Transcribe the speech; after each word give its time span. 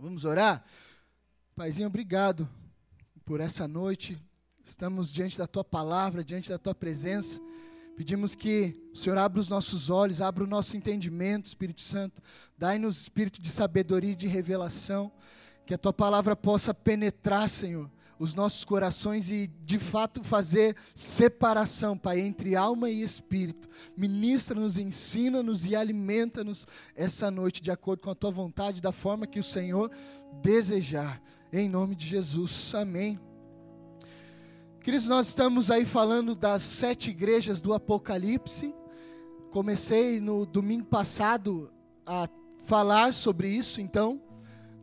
Vamos 0.00 0.24
orar? 0.24 0.64
Paizinho, 1.54 1.86
obrigado 1.86 2.48
por 3.22 3.38
essa 3.38 3.68
noite. 3.68 4.18
Estamos 4.64 5.12
diante 5.12 5.36
da 5.36 5.46
tua 5.46 5.62
palavra, 5.62 6.24
diante 6.24 6.48
da 6.48 6.58
tua 6.58 6.74
presença. 6.74 7.38
Pedimos 7.98 8.34
que 8.34 8.80
o 8.94 8.96
Senhor 8.96 9.18
abra 9.18 9.38
os 9.38 9.50
nossos 9.50 9.90
olhos, 9.90 10.22
abra 10.22 10.42
o 10.42 10.46
nosso 10.46 10.74
entendimento, 10.74 11.44
Espírito 11.44 11.82
Santo. 11.82 12.22
Dai-nos 12.56 12.98
espírito 13.02 13.42
de 13.42 13.50
sabedoria 13.50 14.12
e 14.12 14.16
de 14.16 14.26
revelação. 14.26 15.12
Que 15.66 15.74
a 15.74 15.78
tua 15.78 15.92
palavra 15.92 16.34
possa 16.34 16.72
penetrar, 16.72 17.50
Senhor, 17.50 17.90
os 18.20 18.34
nossos 18.34 18.64
corações 18.64 19.30
e 19.30 19.46
de 19.64 19.78
fato 19.78 20.22
fazer 20.22 20.76
separação, 20.94 21.96
Pai, 21.96 22.20
entre 22.20 22.54
alma 22.54 22.90
e 22.90 23.02
espírito. 23.02 23.66
Ministra-nos, 23.96 24.76
ensina-nos 24.76 25.64
e 25.64 25.74
alimenta-nos 25.74 26.66
essa 26.94 27.30
noite 27.30 27.62
de 27.62 27.70
acordo 27.70 28.02
com 28.02 28.10
a 28.10 28.14
tua 28.14 28.30
vontade, 28.30 28.82
da 28.82 28.92
forma 28.92 29.26
que 29.26 29.40
o 29.40 29.42
Senhor 29.42 29.90
desejar. 30.42 31.18
Em 31.50 31.66
nome 31.66 31.96
de 31.96 32.06
Jesus. 32.06 32.74
Amém. 32.74 33.18
Queridos, 34.82 35.08
nós 35.08 35.28
estamos 35.28 35.70
aí 35.70 35.86
falando 35.86 36.34
das 36.34 36.62
sete 36.62 37.08
igrejas 37.08 37.62
do 37.62 37.72
Apocalipse. 37.72 38.74
Comecei 39.50 40.20
no 40.20 40.44
domingo 40.44 40.84
passado 40.84 41.72
a 42.04 42.28
falar 42.66 43.14
sobre 43.14 43.48
isso, 43.48 43.80
então, 43.80 44.20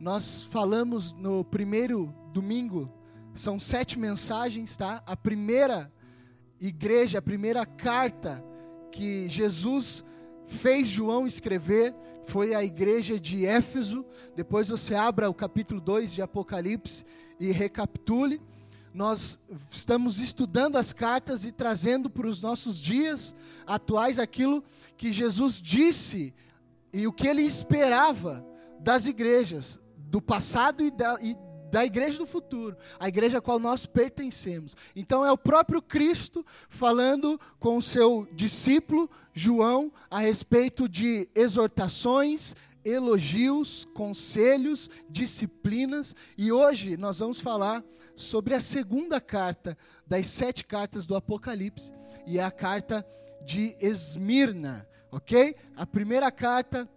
nós 0.00 0.42
falamos 0.42 1.12
no 1.12 1.44
primeiro 1.44 2.12
domingo, 2.32 2.97
são 3.38 3.60
sete 3.60 3.98
mensagens, 3.98 4.76
tá? 4.76 5.02
A 5.06 5.16
primeira 5.16 5.92
igreja, 6.60 7.18
a 7.18 7.22
primeira 7.22 7.64
carta 7.64 8.44
que 8.90 9.28
Jesus 9.28 10.04
fez 10.46 10.88
João 10.88 11.26
escrever 11.26 11.94
foi 12.26 12.54
a 12.54 12.64
igreja 12.64 13.18
de 13.18 13.46
Éfeso. 13.46 14.04
Depois 14.34 14.68
você 14.68 14.94
abra 14.94 15.30
o 15.30 15.34
capítulo 15.34 15.80
2 15.80 16.12
de 16.12 16.20
Apocalipse 16.20 17.04
e 17.38 17.52
recapitule. 17.52 18.40
Nós 18.92 19.38
estamos 19.70 20.18
estudando 20.18 20.76
as 20.76 20.92
cartas 20.92 21.44
e 21.44 21.52
trazendo 21.52 22.10
para 22.10 22.26
os 22.26 22.42
nossos 22.42 22.78
dias 22.78 23.34
atuais 23.66 24.18
aquilo 24.18 24.64
que 24.96 25.12
Jesus 25.12 25.62
disse 25.62 26.34
e 26.92 27.06
o 27.06 27.12
que 27.12 27.28
ele 27.28 27.42
esperava 27.42 28.44
das 28.80 29.06
igrejas, 29.06 29.78
do 29.96 30.20
passado 30.20 30.82
e 30.82 30.90
da, 30.90 31.18
e 31.20 31.36
da 31.70 31.84
igreja 31.84 32.18
do 32.18 32.26
futuro, 32.26 32.76
a 32.98 33.08
igreja 33.08 33.38
a 33.38 33.40
qual 33.40 33.58
nós 33.58 33.86
pertencemos. 33.86 34.76
Então 34.94 35.24
é 35.24 35.30
o 35.30 35.38
próprio 35.38 35.82
Cristo 35.82 36.44
falando 36.68 37.40
com 37.58 37.76
o 37.76 37.82
seu 37.82 38.26
discípulo 38.32 39.10
João 39.32 39.92
a 40.10 40.20
respeito 40.20 40.88
de 40.88 41.28
exortações, 41.34 42.54
elogios, 42.84 43.86
conselhos, 43.94 44.88
disciplinas, 45.08 46.14
e 46.36 46.50
hoje 46.50 46.96
nós 46.96 47.18
vamos 47.18 47.40
falar 47.40 47.84
sobre 48.16 48.54
a 48.54 48.60
segunda 48.60 49.20
carta 49.20 49.76
das 50.06 50.26
sete 50.26 50.64
cartas 50.64 51.06
do 51.06 51.14
Apocalipse, 51.14 51.92
e 52.26 52.38
é 52.38 52.44
a 52.44 52.50
carta 52.50 53.06
de 53.44 53.76
Esmirna, 53.80 54.86
ok? 55.10 55.54
A 55.76 55.86
primeira 55.86 56.30
carta 56.30 56.88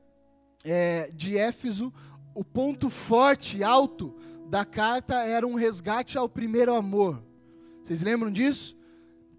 é, 0.64 1.10
de 1.14 1.38
Éfeso, 1.38 1.94
o 2.34 2.44
ponto 2.44 2.90
forte, 2.90 3.64
alto 3.64 4.16
da 4.52 4.66
carta 4.66 5.16
era 5.24 5.48
um 5.48 5.56
resgate 5.56 6.18
ao 6.18 6.28
primeiro 6.28 6.76
amor. 6.76 7.24
Vocês 7.82 8.02
lembram 8.02 8.30
disso? 8.30 8.76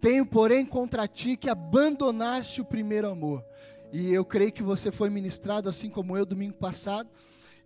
Tenho, 0.01 0.25
porém, 0.25 0.65
contra 0.65 1.07
ti 1.07 1.37
que 1.37 1.51
abandonaste 1.51 2.63
o 2.63 2.65
primeiro 2.65 3.11
amor. 3.11 3.45
E 3.93 4.11
eu 4.11 4.25
creio 4.25 4.51
que 4.51 4.63
você 4.63 4.91
foi 4.91 5.11
ministrado 5.11 5.69
assim 5.69 5.91
como 5.91 6.17
eu 6.17 6.25
domingo 6.25 6.55
passado. 6.55 7.11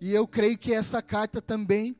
E 0.00 0.12
eu 0.12 0.26
creio 0.26 0.58
que 0.58 0.74
essa 0.74 1.00
carta 1.00 1.40
também 1.40 1.94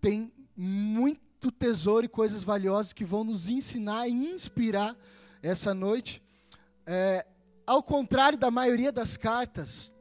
tem 0.00 0.32
muito 0.56 1.52
tesouro 1.52 2.04
e 2.04 2.08
coisas 2.08 2.42
valiosas 2.42 2.92
que 2.92 3.04
vão 3.04 3.22
nos 3.22 3.48
ensinar 3.48 4.08
e 4.08 4.12
inspirar 4.12 4.96
essa 5.40 5.72
noite. 5.72 6.20
É, 6.84 7.24
ao 7.64 7.84
contrário 7.84 8.36
da 8.36 8.50
maioria 8.50 8.90
das 8.90 9.16
cartas, 9.16 9.92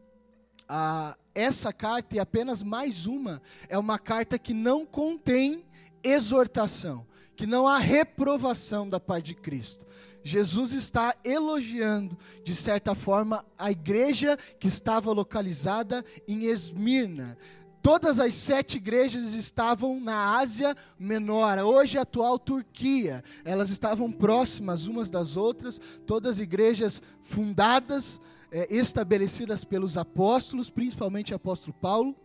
a, 0.68 1.16
essa 1.38 1.72
carta, 1.72 2.16
e 2.16 2.20
apenas 2.20 2.64
mais 2.64 3.06
uma, 3.06 3.42
é 3.70 3.78
uma 3.78 4.00
carta 4.00 4.40
que 4.40 4.56
não 4.56 4.86
contém 4.86 5.64
exortação, 6.04 7.06
que 7.36 7.46
não 7.46 7.68
há 7.68 7.78
reprovação 7.78 8.90
da 8.90 9.00
parte 9.00 9.28
de 9.28 9.36
Cristo. 9.36 9.86
Jesus 10.24 10.74
está 10.74 11.16
elogiando, 11.24 12.18
de 12.44 12.56
certa 12.56 12.96
forma, 12.96 13.46
a 13.58 13.72
igreja 13.72 14.36
que 14.60 14.68
estava 14.68 15.12
localizada 15.12 16.04
em 16.28 16.46
Esmirna. 16.46 17.38
Todas 17.84 18.20
as 18.20 18.34
sete 18.34 18.78
igrejas 18.78 19.34
estavam 19.36 20.00
na 20.00 20.38
Ásia 20.38 20.76
Menor, 21.00 21.60
hoje 21.60 22.00
a 22.00 22.02
atual 22.02 22.40
Turquia. 22.40 23.24
Elas 23.46 23.70
estavam 23.70 24.12
próximas 24.12 24.88
umas 24.88 25.12
das 25.12 25.38
outras, 25.38 25.80
todas 26.06 26.40
igrejas 26.40 27.02
fundadas 27.22 28.20
é, 28.52 28.74
estabelecidas 28.74 29.64
pelos 29.64 29.98
apóstolos, 29.98 30.70
principalmente 30.70 31.34
o 31.34 31.36
apóstolo 31.36 31.74
Paulo. 31.74 32.16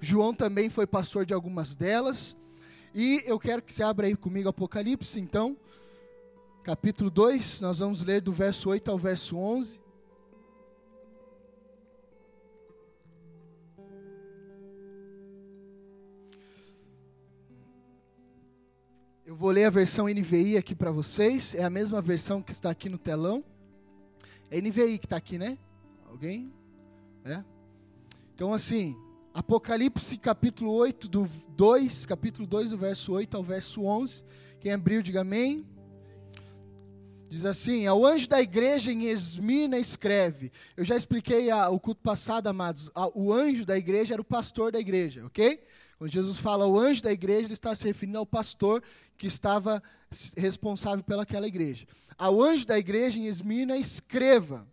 João 0.00 0.32
também 0.32 0.70
foi 0.70 0.86
pastor 0.86 1.26
de 1.26 1.34
algumas 1.34 1.74
delas. 1.74 2.36
E 2.94 3.22
eu 3.26 3.38
quero 3.38 3.62
que 3.62 3.72
você 3.72 3.82
abra 3.82 4.06
aí 4.06 4.16
comigo 4.16 4.48
Apocalipse, 4.48 5.20
então, 5.20 5.56
capítulo 6.64 7.10
2, 7.10 7.60
nós 7.60 7.80
vamos 7.80 8.02
ler 8.02 8.20
do 8.20 8.32
verso 8.32 8.70
8 8.70 8.90
ao 8.90 8.98
verso 8.98 9.36
11. 9.36 9.80
Eu 19.26 19.36
vou 19.36 19.50
ler 19.50 19.64
a 19.64 19.70
versão 19.70 20.06
NVI 20.08 20.56
aqui 20.56 20.74
para 20.74 20.90
vocês, 20.90 21.54
é 21.54 21.62
a 21.62 21.68
mesma 21.68 22.00
versão 22.00 22.40
que 22.40 22.50
está 22.50 22.70
aqui 22.70 22.88
no 22.88 22.96
telão. 22.96 23.44
É 24.50 24.60
NVI 24.60 24.98
que 24.98 25.06
está 25.06 25.16
aqui, 25.16 25.38
né? 25.38 25.58
Alguém? 26.08 26.50
É? 27.24 27.44
Então, 28.34 28.52
assim, 28.52 28.96
Apocalipse 29.34 30.16
capítulo 30.16 30.72
8, 30.72 31.06
do 31.06 31.28
2, 31.50 32.06
capítulo 32.06 32.46
2, 32.46 32.70
do 32.70 32.78
verso 32.78 33.12
8 33.12 33.36
ao 33.36 33.42
verso 33.42 33.82
11. 33.82 34.24
Quem 34.58 34.72
abriu, 34.72 35.02
diga 35.02 35.20
amém. 35.20 35.66
Diz 37.28 37.44
assim: 37.44 37.86
Ao 37.86 38.04
anjo 38.06 38.26
da 38.26 38.40
igreja 38.40 38.90
em 38.90 39.04
Esmirna 39.04 39.78
escreve. 39.78 40.50
Eu 40.76 40.84
já 40.84 40.96
expliquei 40.96 41.50
a, 41.50 41.68
o 41.68 41.78
culto 41.78 42.00
passado, 42.02 42.46
amados. 42.46 42.90
A, 42.94 43.06
o 43.16 43.32
anjo 43.32 43.66
da 43.66 43.76
igreja 43.76 44.14
era 44.14 44.22
o 44.22 44.24
pastor 44.24 44.72
da 44.72 44.80
igreja, 44.80 45.26
ok? 45.26 45.62
Quando 45.98 46.12
Jesus 46.12 46.38
fala 46.38 46.66
o 46.66 46.78
anjo 46.78 47.02
da 47.02 47.12
igreja, 47.12 47.46
ele 47.46 47.54
está 47.54 47.74
se 47.74 47.84
referindo 47.84 48.18
ao 48.18 48.26
pastor 48.26 48.82
que 49.16 49.26
estava 49.26 49.82
responsável 50.36 51.02
pelaquela 51.02 51.46
igreja 51.46 51.86
ao 52.18 52.42
anjo 52.42 52.66
da 52.66 52.76
igreja 52.76 53.18
em 53.18 53.26
Esmirna, 53.26 53.76
escreva: 53.76 54.66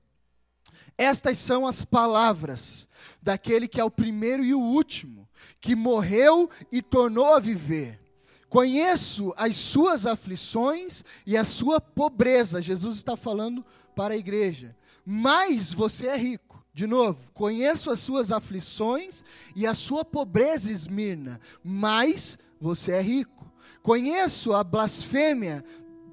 Estas 0.97 1.37
são 1.37 1.67
as 1.67 1.85
palavras 1.85 2.87
daquele 3.21 3.67
que 3.67 3.79
é 3.79 3.83
o 3.83 3.91
primeiro 3.91 4.43
e 4.43 4.53
o 4.53 4.59
último, 4.59 5.29
que 5.61 5.75
morreu 5.75 6.49
e 6.71 6.81
tornou 6.81 7.35
a 7.35 7.39
viver. 7.39 8.01
Conheço 8.49 9.33
as 9.37 9.55
suas 9.55 10.05
aflições 10.05 11.03
e 11.25 11.37
a 11.37 11.43
sua 11.43 11.79
pobreza. 11.79 12.61
Jesus 12.61 12.95
está 12.95 13.15
falando 13.15 13.63
para 13.95 14.13
a 14.13 14.17
igreja. 14.17 14.75
Mas 15.05 15.73
você 15.73 16.07
é 16.07 16.17
rico. 16.17 16.44
De 16.75 16.85
novo, 16.85 17.17
conheço 17.33 17.89
as 17.89 18.01
suas 18.01 18.33
aflições 18.33 19.23
e 19.55 19.65
a 19.65 19.73
sua 19.73 20.03
pobreza, 20.03 20.69
Esmirna. 20.69 21.39
Mas 21.63 22.37
você 22.59 22.91
é 22.91 23.01
rico. 23.01 23.49
Conheço 23.81 24.51
a 24.51 24.61
blasfêmia 24.61 25.63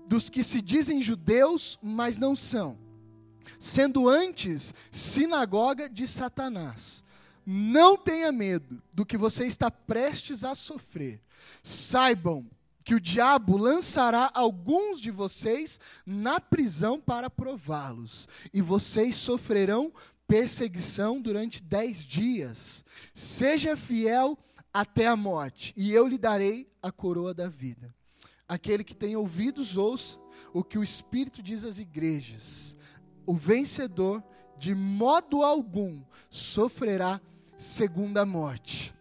dos 0.07 0.31
que 0.31 0.45
se 0.45 0.63
dizem 0.63 1.03
judeus, 1.03 1.81
mas 1.83 2.17
não 2.17 2.37
são, 2.37 2.79
sendo 3.59 4.09
antes 4.09 4.73
sinagoga 4.89 5.89
de 5.89 6.07
Satanás. 6.07 7.03
Não 7.45 7.97
tenha 7.97 8.31
medo 8.31 8.81
do 8.93 9.05
que 9.05 9.17
você 9.17 9.49
está 9.49 9.69
prestes 9.69 10.45
a 10.45 10.55
sofrer. 10.55 11.21
Saibam 11.61 12.47
que 12.85 12.95
o 12.95 13.01
diabo 13.01 13.57
lançará 13.57 14.31
alguns 14.35 15.01
de 15.01 15.11
vocês 15.11 15.79
na 16.05 16.41
prisão 16.41 17.01
para 17.01 17.31
prová-los, 17.31 18.29
e 18.53 18.61
vocês 18.61 19.17
sofrerão 19.17 19.93
perseguição 20.33 21.21
durante 21.21 21.63
dez 21.63 22.07
dias. 22.07 22.83
Seja 23.13 23.77
fiel 23.77 24.39
até 24.73 25.07
a 25.07 25.15
morte, 25.15 25.75
e 25.77 25.93
eu 25.93 26.09
lhe 26.09 26.17
darei 26.17 26.67
a 26.83 26.91
coroa 26.91 27.35
da 27.35 27.51
vida. 27.51 27.95
Aquele 28.49 28.83
que 28.83 28.95
tem 28.95 29.15
ouvidos, 29.15 29.77
ouça 29.77 30.19
o 30.55 30.65
que 30.65 30.79
o 30.79 30.83
Espírito 30.83 31.43
diz 31.43 31.65
às 31.65 31.79
igrejas. 31.79 32.75
O 33.27 33.35
vencedor, 33.35 34.25
de 34.57 34.75
modo 34.75 35.43
algum, 35.43 36.03
sofrerá 36.31 37.21
segunda 37.59 38.25
morte. 38.25 38.95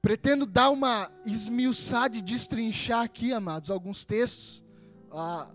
Pretendo 0.00 0.46
dar 0.46 0.70
uma 0.70 1.12
esmiuçada 1.26 2.16
e 2.16 2.22
destrinchar 2.22 3.02
aqui, 3.02 3.30
amados, 3.30 3.70
alguns 3.70 4.06
textos, 4.06 4.64
ah, 5.12 5.50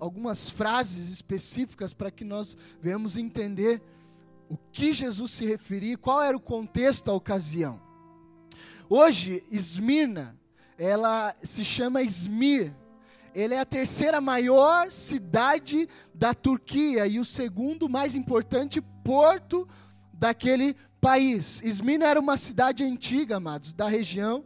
algumas 0.00 0.48
frases 0.48 1.10
específicas 1.10 1.92
para 1.92 2.10
que 2.10 2.24
nós 2.24 2.56
venhamos 2.80 3.16
entender 3.16 3.82
o 4.48 4.56
que 4.72 4.92
Jesus 4.92 5.30
se 5.30 5.44
referia, 5.44 5.96
qual 5.96 6.22
era 6.22 6.36
o 6.36 6.40
contexto, 6.40 7.10
a 7.10 7.14
ocasião. 7.14 7.80
Hoje, 8.88 9.44
Esmirna, 9.50 10.36
ela 10.76 11.36
se 11.42 11.64
chama 11.64 12.02
Izmir. 12.02 12.74
Ele 13.32 13.54
é 13.54 13.60
a 13.60 13.64
terceira 13.64 14.20
maior 14.20 14.90
cidade 14.90 15.88
da 16.12 16.34
Turquia 16.34 17.06
e 17.06 17.20
o 17.20 17.24
segundo 17.24 17.88
mais 17.88 18.16
importante 18.16 18.80
porto 18.80 19.68
daquele 20.12 20.74
país. 21.00 21.62
Esmirna 21.62 22.06
era 22.06 22.18
uma 22.18 22.36
cidade 22.36 22.82
antiga, 22.82 23.36
amados, 23.36 23.72
da 23.72 23.86
região, 23.86 24.44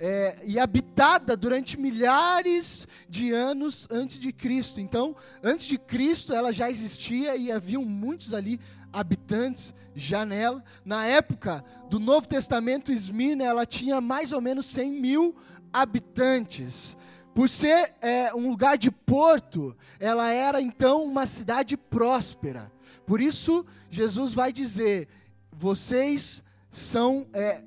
é, 0.00 0.38
e 0.46 0.58
habitada 0.58 1.36
durante 1.36 1.78
milhares 1.78 2.88
de 3.06 3.32
anos 3.32 3.86
antes 3.90 4.18
de 4.18 4.32
Cristo. 4.32 4.80
Então, 4.80 5.14
antes 5.42 5.66
de 5.66 5.76
Cristo, 5.76 6.32
ela 6.32 6.52
já 6.52 6.70
existia 6.70 7.36
e 7.36 7.52
haviam 7.52 7.84
muitos 7.84 8.32
ali 8.32 8.58
habitantes 8.90 9.74
já 9.94 10.24
nela. 10.24 10.64
Na 10.84 11.04
época 11.04 11.62
do 11.90 12.00
Novo 12.00 12.26
Testamento, 12.26 12.90
Esmirna 12.90 13.44
ela 13.44 13.66
tinha 13.66 14.00
mais 14.00 14.32
ou 14.32 14.40
menos 14.40 14.64
100 14.66 14.90
mil 14.90 15.36
habitantes. 15.70 16.96
Por 17.34 17.48
ser 17.48 17.94
é, 18.00 18.34
um 18.34 18.48
lugar 18.48 18.78
de 18.78 18.90
porto, 18.90 19.76
ela 19.98 20.30
era 20.30 20.60
então 20.62 21.04
uma 21.04 21.26
cidade 21.26 21.76
próspera. 21.76 22.72
Por 23.06 23.20
isso, 23.20 23.66
Jesus 23.90 24.32
vai 24.32 24.50
dizer: 24.52 25.08
vocês 25.52 26.42
são 26.70 27.26
é, 27.32 27.62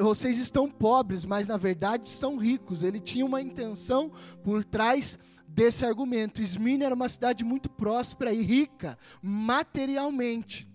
vocês 0.00 0.38
estão 0.38 0.68
pobres, 0.70 1.24
mas 1.24 1.48
na 1.48 1.56
verdade 1.56 2.08
são 2.08 2.36
ricos. 2.36 2.82
Ele 2.82 3.00
tinha 3.00 3.24
uma 3.24 3.40
intenção 3.40 4.12
por 4.42 4.64
trás 4.64 5.18
desse 5.46 5.84
argumento. 5.84 6.42
Esmirna 6.42 6.84
era 6.84 6.94
uma 6.94 7.08
cidade 7.08 7.44
muito 7.44 7.68
próspera 7.68 8.32
e 8.32 8.42
rica 8.42 8.98
materialmente. 9.22 10.68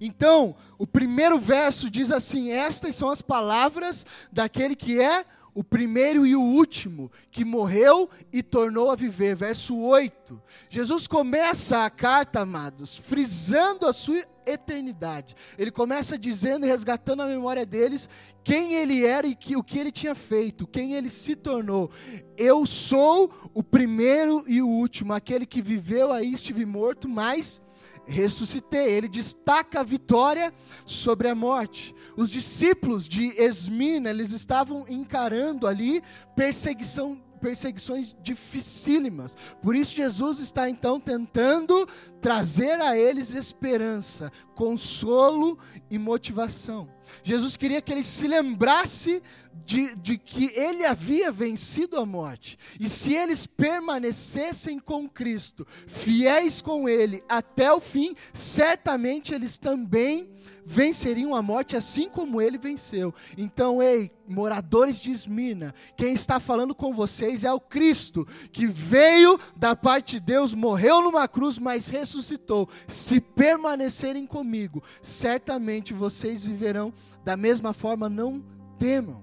Então, 0.00 0.56
o 0.78 0.86
primeiro 0.86 1.38
verso 1.38 1.90
diz 1.90 2.10
assim: 2.10 2.50
Estas 2.50 2.96
são 2.96 3.08
as 3.08 3.22
palavras 3.22 4.06
daquele 4.32 4.74
que 4.74 5.00
é 5.00 5.24
o 5.54 5.62
primeiro 5.62 6.26
e 6.26 6.34
o 6.34 6.40
último, 6.40 7.10
que 7.30 7.44
morreu 7.44 8.08
e 8.32 8.42
tornou 8.42 8.90
a 8.90 8.96
viver. 8.96 9.36
Verso 9.36 9.76
8. 9.78 10.40
Jesus 10.68 11.06
começa 11.06 11.84
a 11.84 11.90
carta, 11.90 12.40
amados, 12.40 12.96
frisando 12.96 13.86
a 13.86 13.92
sua 13.92 14.24
eternidade. 14.46 15.34
Ele 15.58 15.70
começa 15.70 16.18
dizendo 16.18 16.66
e 16.66 16.68
resgatando 16.68 17.22
a 17.22 17.26
memória 17.26 17.64
deles 17.64 18.08
quem 18.44 18.74
ele 18.74 19.04
era 19.04 19.26
e 19.26 19.34
que, 19.34 19.56
o 19.56 19.62
que 19.62 19.78
ele 19.78 19.92
tinha 19.92 20.14
feito, 20.14 20.66
quem 20.66 20.94
ele 20.94 21.08
se 21.08 21.36
tornou. 21.36 21.90
Eu 22.36 22.66
sou 22.66 23.32
o 23.54 23.62
primeiro 23.62 24.44
e 24.46 24.60
o 24.60 24.68
último, 24.68 25.12
aquele 25.12 25.46
que 25.46 25.62
viveu 25.62 26.12
aí, 26.12 26.32
estive 26.32 26.64
morto, 26.64 27.08
mas 27.08 27.62
ressuscitei. 28.04 28.92
Ele 28.92 29.08
destaca 29.08 29.80
a 29.80 29.84
vitória 29.84 30.52
sobre 30.84 31.28
a 31.28 31.34
morte. 31.34 31.94
Os 32.16 32.30
discípulos 32.30 33.08
de 33.08 33.28
Esmina, 33.40 34.10
eles 34.10 34.32
estavam 34.32 34.84
encarando 34.88 35.66
ali 35.66 36.02
perseguição 36.34 37.20
perseguições 37.42 38.14
dificílimas. 38.22 39.36
Por 39.60 39.74
isso, 39.74 39.96
Jesus 39.96 40.38
está 40.38 40.70
então 40.70 41.00
tentando 41.00 41.88
trazer 42.20 42.80
a 42.80 42.96
eles 42.96 43.34
esperança, 43.34 44.30
consolo 44.54 45.58
e 45.90 45.98
motivação. 45.98 46.88
Jesus 47.24 47.56
queria 47.56 47.82
que 47.82 47.90
eles 47.90 48.06
se 48.06 48.28
lembrasse 48.28 49.20
de, 49.66 49.94
de, 49.96 50.16
que 50.16 50.52
ele 50.54 50.86
havia 50.86 51.32
vencido 51.32 51.98
a 51.98 52.06
morte. 52.06 52.56
E 52.78 52.88
se 52.88 53.12
eles 53.12 53.44
permanecessem 53.44 54.78
com 54.78 55.08
Cristo, 55.08 55.66
fiéis 55.88 56.62
com 56.62 56.88
Ele 56.88 57.22
até 57.28 57.72
o 57.72 57.80
fim, 57.80 58.14
certamente 58.32 59.34
eles 59.34 59.58
também 59.58 60.30
venceriam 60.64 61.34
a 61.34 61.42
morte 61.42 61.76
assim 61.76 62.08
como 62.08 62.40
ele 62.40 62.58
venceu. 62.58 63.14
Então, 63.36 63.82
ei, 63.82 64.10
moradores 64.28 65.00
de 65.00 65.10
Esmirna, 65.10 65.74
quem 65.96 66.12
está 66.12 66.38
falando 66.38 66.74
com 66.74 66.94
vocês 66.94 67.44
é 67.44 67.52
o 67.52 67.60
Cristo, 67.60 68.26
que 68.52 68.66
veio 68.66 69.38
da 69.56 69.74
parte 69.74 70.14
de 70.14 70.20
Deus, 70.20 70.54
morreu 70.54 71.02
numa 71.02 71.26
cruz, 71.26 71.58
mas 71.58 71.88
ressuscitou. 71.88 72.68
Se 72.86 73.20
permanecerem 73.20 74.26
comigo, 74.26 74.82
certamente 75.00 75.92
vocês 75.92 76.44
viverão 76.44 76.92
da 77.24 77.36
mesma 77.36 77.72
forma, 77.72 78.08
não 78.08 78.44
temam. 78.78 79.22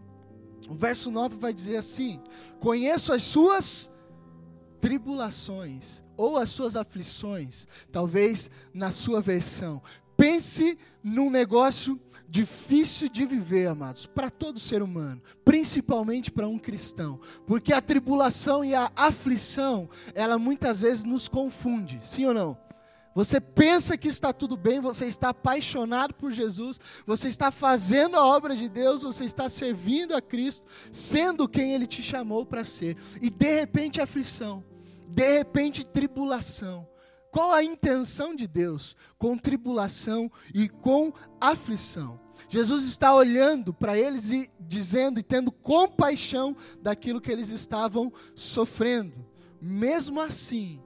O 0.70 0.76
verso 0.76 1.10
9 1.10 1.38
vai 1.38 1.54
dizer 1.54 1.78
assim: 1.78 2.22
Conheço 2.60 3.12
as 3.12 3.24
suas 3.24 3.92
tribulações 4.80 6.04
ou 6.16 6.38
as 6.38 6.50
suas 6.50 6.76
aflições, 6.76 7.68
talvez 7.92 8.50
na 8.74 8.92
sua 8.92 9.22
versão. 9.22 9.82
Pense 10.20 10.78
num 11.02 11.30
negócio 11.30 11.98
difícil 12.28 13.08
de 13.08 13.26
viver, 13.26 13.68
amados, 13.68 14.06
para 14.06 14.30
todo 14.30 14.60
ser 14.60 14.84
humano, 14.84 15.22
principalmente 15.46 16.30
para 16.30 16.46
um 16.46 16.60
cristão, 16.60 17.22
porque 17.48 17.72
a 17.72 17.82
tribulação 17.82 18.66
e 18.66 18.76
a 18.76 18.92
aflição, 18.98 19.90
ela 20.14 20.38
muitas 20.38 20.82
vezes 20.82 21.06
nos 21.06 21.30
confunde, 21.30 22.02
sim 22.04 22.26
ou 22.26 22.34
não? 22.34 22.58
Você 23.16 23.40
pensa 23.40 23.98
que 23.98 24.10
está 24.10 24.34
tudo 24.34 24.58
bem, 24.58 24.82
você 24.82 25.06
está 25.06 25.30
apaixonado 25.30 26.14
por 26.14 26.34
Jesus, 26.34 26.82
você 27.06 27.30
está 27.30 27.50
fazendo 27.50 28.18
a 28.18 28.26
obra 28.26 28.58
de 28.58 28.68
Deus, 28.68 29.04
você 29.04 29.24
está 29.24 29.48
servindo 29.48 30.14
a 30.14 30.22
Cristo, 30.22 30.68
sendo 30.92 31.48
quem 31.48 31.74
Ele 31.74 31.88
te 31.88 32.04
chamou 32.04 32.46
para 32.46 32.66
ser, 32.66 32.98
e 33.22 33.30
de 33.30 33.56
repente 33.56 34.02
aflição, 34.02 34.66
de 35.08 35.38
repente 35.38 35.86
tribulação, 35.86 36.86
qual 37.32 37.52
a 37.52 37.64
intenção 37.64 38.36
de 38.36 38.48
Deus 38.48 38.96
com 39.18 39.38
tribulação 39.38 40.32
e 40.54 40.68
com 40.68 41.14
aflição? 41.40 42.20
Jesus 42.50 42.86
está 42.86 43.14
olhando 43.14 43.74
para 43.74 43.98
eles 43.98 44.32
e 44.32 44.50
dizendo 44.60 45.20
e 45.20 45.24
tendo 45.24 45.52
compaixão 45.52 46.56
daquilo 46.82 47.22
que 47.22 47.32
eles 47.32 47.50
estavam 47.50 48.12
sofrendo. 48.36 49.26
Mesmo 49.62 50.20
assim, 50.20 50.82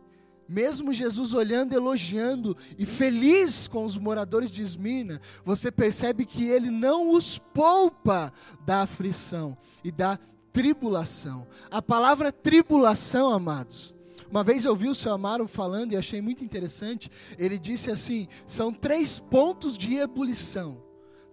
mesmo 0.47 0.93
Jesus 0.93 1.33
olhando, 1.33 1.73
elogiando 1.73 2.57
e 2.77 2.85
feliz 2.85 3.67
com 3.67 3.85
os 3.85 3.97
moradores 3.97 4.51
de 4.51 4.61
Esmirna, 4.61 5.21
você 5.45 5.71
percebe 5.71 6.25
que 6.25 6.43
ele 6.45 6.69
não 6.69 7.11
os 7.11 7.37
poupa 7.37 8.33
da 8.65 8.81
aflição 8.81 9.57
e 9.83 9.91
da 9.91 10.19
tribulação. 10.51 11.47
A 11.71 11.81
palavra 11.81 12.31
tribulação, 12.31 13.31
amados, 13.31 13.95
uma 14.33 14.44
vez 14.44 14.65
eu 14.65 14.75
vi 14.75 14.89
o 14.89 14.95
seu 14.95 15.13
Amaro 15.13 15.47
falando 15.47 15.94
e 15.94 15.95
achei 15.95 16.19
muito 16.19 16.44
interessante. 16.44 17.07
Ele 17.38 17.59
disse 17.59 17.91
assim: 17.91 18.27
são 18.47 18.74
três 18.74 19.19
pontos 19.19 19.77
de 19.77 19.97
ebulição, 19.97 20.83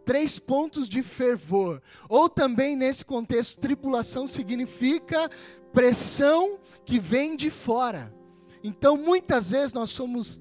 três 0.05 0.39
pontos 0.39 0.87
de 0.87 1.03
fervor. 1.03 1.81
Ou 2.11 2.29
também, 2.29 2.77
nesse 2.77 3.03
contexto, 3.07 3.59
tribulação 3.59 4.27
significa 4.27 5.31
pressão 5.73 6.59
que 6.85 6.99
vem 7.01 7.37
de 7.37 7.49
fora. 7.49 8.15
Então, 8.63 8.99
muitas 8.99 9.51
vezes 9.53 9.73
nós 9.73 9.89
somos 9.89 10.39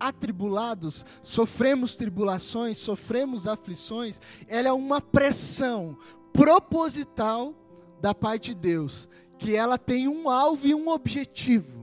atribulados, 0.00 1.06
sofremos 1.22 1.94
tribulações, 1.94 2.76
sofremos 2.78 3.46
aflições, 3.46 4.20
ela 4.48 4.66
é 4.66 4.72
uma 4.72 5.00
pressão 5.00 5.96
proposital 6.32 7.54
da 8.00 8.12
parte 8.12 8.52
de 8.52 8.60
Deus, 8.60 9.08
que 9.38 9.54
ela 9.54 9.78
tem 9.78 10.08
um 10.08 10.28
alvo 10.28 10.66
e 10.66 10.74
um 10.74 10.88
objetivo. 10.88 11.79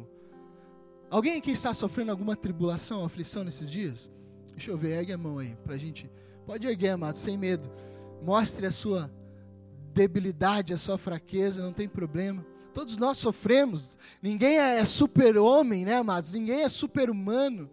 Alguém 1.10 1.38
aqui 1.38 1.52
está 1.52 1.74
sofrendo 1.74 2.12
alguma 2.12 2.36
tribulação, 2.36 3.06
aflição 3.06 3.44
nesses 3.44 3.72
dias? 3.72 4.12
Deixa 4.52 4.72
eu 4.72 4.78
ver, 4.78 4.98
ergue 4.98 5.14
a 5.14 5.18
mão 5.18 5.38
aí, 5.38 5.56
para 5.64 5.76
a 5.76 5.78
gente. 5.78 6.10
Pode 6.46 6.68
erguer, 6.68 6.90
amado, 6.90 7.16
sem 7.16 7.38
medo. 7.38 7.70
Mostre 8.22 8.66
a 8.66 8.72
sua 8.72 9.10
debilidade, 9.94 10.74
a 10.74 10.78
sua 10.78 10.98
fraqueza, 10.98 11.62
não 11.62 11.72
tem 11.72 11.88
problema. 11.88 12.46
Todos 12.74 12.98
nós 12.98 13.18
sofremos. 13.18 13.98
Ninguém 14.22 14.58
é 14.58 14.84
super-homem, 14.84 15.86
né, 15.86 15.96
amados? 15.96 16.32
Ninguém 16.34 16.64
é 16.64 16.70
super-humano. 16.70 17.70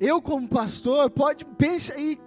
Eu, 0.00 0.20
como 0.22 0.48
pastor, 0.48 1.10
pode 1.10 1.44
pensar 1.44 1.94
aí 1.94 2.18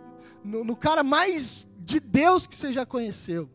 no, 0.44 0.64
no 0.64 0.76
cara 0.76 1.04
mais 1.04 1.68
de 1.80 2.00
Deus 2.00 2.46
que 2.46 2.56
você 2.56 2.72
já 2.72 2.86
conheceu. 2.86 3.50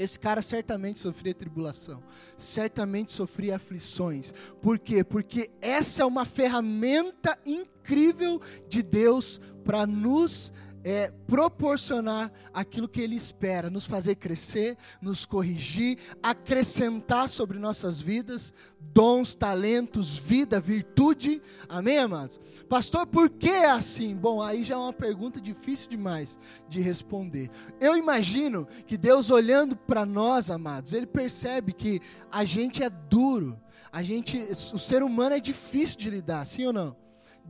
Esse 0.00 0.18
cara 0.18 0.40
certamente 0.40 0.98
sofria 0.98 1.34
tribulação, 1.34 2.02
certamente 2.34 3.12
sofria 3.12 3.56
aflições. 3.56 4.32
Por 4.62 4.78
quê? 4.78 5.04
Porque 5.04 5.50
essa 5.60 6.02
é 6.02 6.06
uma 6.06 6.24
ferramenta 6.24 7.38
incrível 7.44 8.40
de 8.66 8.82
Deus 8.82 9.38
para 9.62 9.86
nos 9.86 10.54
é, 10.82 11.12
proporcionar 11.26 12.32
aquilo 12.52 12.88
que 12.88 13.00
Ele 13.00 13.16
espera, 13.16 13.70
nos 13.70 13.86
fazer 13.86 14.16
crescer, 14.16 14.76
nos 15.00 15.26
corrigir, 15.26 15.98
acrescentar 16.22 17.28
sobre 17.28 17.58
nossas 17.58 18.00
vidas 18.00 18.52
dons, 18.92 19.34
talentos, 19.34 20.16
vida, 20.16 20.60
virtude. 20.60 21.40
Amém, 21.68 21.98
amados? 21.98 22.40
Pastor, 22.68 23.06
por 23.06 23.30
que 23.30 23.48
é 23.48 23.70
assim? 23.70 24.16
Bom, 24.16 24.42
aí 24.42 24.64
já 24.64 24.74
é 24.74 24.78
uma 24.78 24.92
pergunta 24.92 25.40
difícil 25.40 25.88
demais 25.88 26.38
de 26.68 26.80
responder. 26.80 27.50
Eu 27.80 27.96
imagino 27.96 28.66
que 28.86 28.96
Deus, 28.96 29.30
olhando 29.30 29.76
para 29.76 30.04
nós, 30.04 30.50
amados, 30.50 30.92
Ele 30.92 31.06
percebe 31.06 31.72
que 31.72 32.00
a 32.30 32.44
gente 32.44 32.82
é 32.82 32.90
duro, 32.90 33.58
a 33.92 34.02
gente, 34.02 34.38
o 34.72 34.78
ser 34.78 35.02
humano 35.02 35.34
é 35.34 35.40
difícil 35.40 35.98
de 35.98 36.10
lidar, 36.10 36.46
sim 36.46 36.66
ou 36.66 36.72
não? 36.72 36.96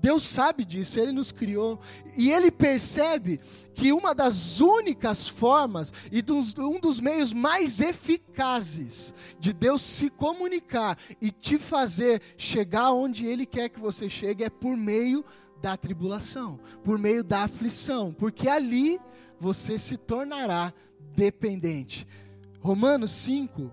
Deus 0.00 0.26
sabe 0.26 0.64
disso, 0.64 0.98
Ele 0.98 1.12
nos 1.12 1.30
criou. 1.30 1.78
E 2.16 2.30
Ele 2.30 2.50
percebe 2.50 3.40
que 3.74 3.92
uma 3.92 4.14
das 4.14 4.60
únicas 4.60 5.28
formas 5.28 5.92
e 6.10 6.22
dos, 6.22 6.56
um 6.56 6.80
dos 6.80 7.00
meios 7.00 7.32
mais 7.32 7.80
eficazes 7.80 9.14
de 9.38 9.52
Deus 9.52 9.82
se 9.82 10.10
comunicar 10.10 10.98
e 11.20 11.30
te 11.30 11.58
fazer 11.58 12.20
chegar 12.36 12.92
onde 12.92 13.26
Ele 13.26 13.46
quer 13.46 13.68
que 13.68 13.80
você 13.80 14.08
chegue 14.08 14.44
é 14.44 14.50
por 14.50 14.76
meio 14.76 15.24
da 15.60 15.76
tribulação, 15.76 16.58
por 16.82 16.98
meio 16.98 17.22
da 17.22 17.44
aflição, 17.44 18.12
porque 18.12 18.48
ali 18.48 18.98
você 19.38 19.78
se 19.78 19.96
tornará 19.96 20.72
dependente. 21.14 22.06
Romanos 22.60 23.10
5, 23.12 23.70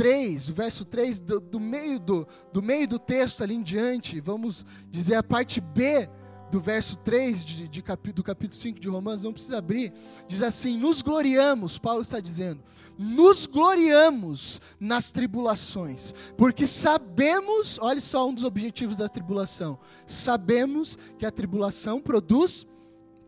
3, 0.00 0.48
o 0.48 0.54
verso 0.54 0.82
3, 0.86 1.20
do, 1.20 1.38
do, 1.38 1.60
meio 1.60 2.00
do, 2.00 2.26
do 2.50 2.62
meio 2.62 2.88
do 2.88 2.98
texto 2.98 3.42
ali 3.42 3.54
em 3.54 3.62
diante, 3.62 4.18
vamos 4.18 4.64
dizer 4.90 5.16
a 5.16 5.22
parte 5.22 5.60
B 5.60 6.08
do 6.50 6.58
verso 6.58 6.96
3 6.96 7.44
de, 7.44 7.68
de 7.68 7.82
capi, 7.82 8.10
do 8.10 8.22
capítulo 8.22 8.58
5 8.58 8.80
de 8.80 8.88
Romanos, 8.88 9.22
não 9.22 9.34
precisa 9.34 9.58
abrir, 9.58 9.92
diz 10.26 10.42
assim: 10.42 10.78
Nos 10.78 11.02
gloriamos, 11.02 11.76
Paulo 11.76 12.00
está 12.00 12.18
dizendo, 12.18 12.62
nos 12.96 13.44
gloriamos 13.44 14.58
nas 14.80 15.12
tribulações, 15.12 16.14
porque 16.34 16.66
sabemos, 16.66 17.78
olha 17.78 18.00
só 18.00 18.26
um 18.26 18.32
dos 18.32 18.44
objetivos 18.44 18.96
da 18.96 19.06
tribulação, 19.06 19.78
sabemos 20.06 20.96
que 21.18 21.26
a 21.26 21.30
tribulação 21.30 22.00
produz 22.00 22.66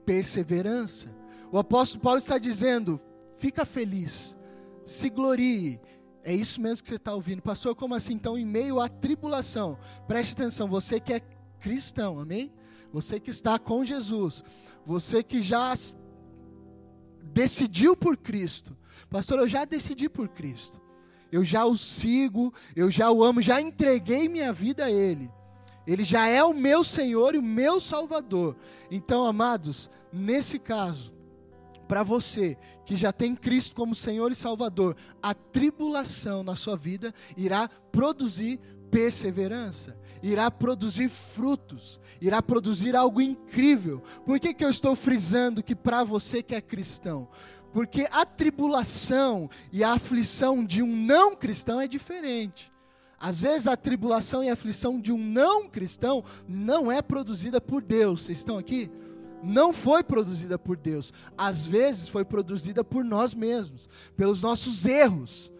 perseverança. 0.07 1.15
O 1.53 1.59
apóstolo 1.59 2.03
Paulo 2.03 2.19
está 2.19 2.39
dizendo: 2.39 2.99
fica 3.37 3.67
feliz, 3.67 4.35
se 4.87 5.11
glorie, 5.11 5.79
é 6.25 6.35
isso 6.35 6.61
mesmo 6.61 6.83
que 6.83 6.89
você 6.89 6.97
está 6.97 7.15
ouvindo. 7.15 7.43
Pastor, 7.43 7.75
como 7.75 7.95
assim? 7.95 8.15
Então, 8.15 8.39
em 8.39 8.47
meio 8.47 8.81
à 8.81 8.89
tribulação, 8.89 9.79
preste 10.07 10.33
atenção, 10.35 10.69
você 10.69 11.01
que 11.01 11.13
é 11.13 11.21
cristão, 11.61 12.19
amém? 12.19 12.53
Você 12.93 13.19
que 13.19 13.31
está 13.31 13.59
com 13.59 13.85
Jesus, 13.85 14.45
você 14.85 15.23
que 15.23 15.43
já 15.43 15.75
decidiu 17.23 17.97
por 17.97 18.17
Cristo. 18.17 18.77
Pastor, 19.09 19.39
eu 19.39 19.49
já 19.49 19.65
decidi 19.65 20.09
por 20.09 20.29
Cristo. 20.29 20.81
Eu 21.31 21.45
já 21.45 21.65
o 21.65 21.79
sigo, 21.79 22.53
eu 22.77 22.91
já 22.91 23.11
o 23.11 23.25
amo, 23.25 23.41
já 23.41 23.61
entreguei 23.61 24.29
minha 24.29 24.53
vida 24.53 24.85
a 24.85 24.91
Ele. 24.91 25.31
Ele 25.87 26.05
já 26.05 26.29
é 26.29 26.45
o 26.45 26.53
meu 26.53 26.85
Senhor 26.85 27.35
e 27.35 27.39
o 27.39 27.43
meu 27.43 27.81
Salvador. 27.81 28.57
Então, 28.91 29.25
amados, 29.25 29.91
nesse 30.13 30.59
caso, 30.59 31.13
para 31.93 32.03
você 32.03 32.57
que 32.87 32.97
já 32.97 33.13
tem 33.13 33.37
Cristo 33.37 33.77
como 33.77 33.95
Senhor 33.95 34.33
e 34.33 34.35
Salvador, 34.35 34.97
a 35.23 35.35
tribulação 35.35 36.43
na 36.43 36.57
sua 36.57 36.75
vida 36.75 37.13
irá 37.37 37.69
produzir 37.69 38.59
perseverança, 38.91 40.01
irá 40.23 40.51
produzir 40.51 41.11
frutos, 41.11 42.01
irá 42.19 42.41
produzir 42.41 42.97
algo 42.97 43.21
incrível. 43.21 44.03
Por 44.25 44.41
que, 44.41 44.55
que 44.55 44.65
eu 44.65 44.71
estou 44.71 44.97
frisando 44.97 45.63
que 45.63 45.77
para 45.77 46.03
você 46.03 46.43
que 46.43 46.55
é 46.55 46.63
cristão? 46.63 47.29
Porque 47.75 48.09
a 48.11 48.25
tribulação 48.25 49.51
e 49.71 49.85
a 49.85 49.93
aflição 49.93 50.65
de 50.65 50.83
um 50.83 50.97
não 50.97 51.37
cristão 51.37 51.79
é 51.79 51.87
diferente. 51.87 52.73
Às 53.21 53.43
vezes 53.43 53.67
a 53.67 53.77
tribulação 53.77 54.43
e 54.43 54.49
a 54.49 54.55
aflição 54.55 54.99
de 54.99 55.13
um 55.13 55.19
não 55.19 55.69
cristão 55.69 56.25
não 56.49 56.91
é 56.91 57.03
produzida 57.03 57.61
por 57.61 57.83
Deus. 57.83 58.23
Vocês 58.23 58.39
estão 58.39 58.57
aqui? 58.57 58.91
Não 59.43 59.73
foi 59.73 60.03
produzida 60.03 60.59
por 60.59 60.77
Deus, 60.77 61.13
às 61.37 61.67
vezes 61.67 62.09
foi 62.09 62.25
produzida 62.25 62.85
por 62.85 63.05
nós 63.05 63.35
mesmos, 63.35 63.89
pelos 64.17 64.41
nossos 64.41 64.85
erros, 64.85 65.53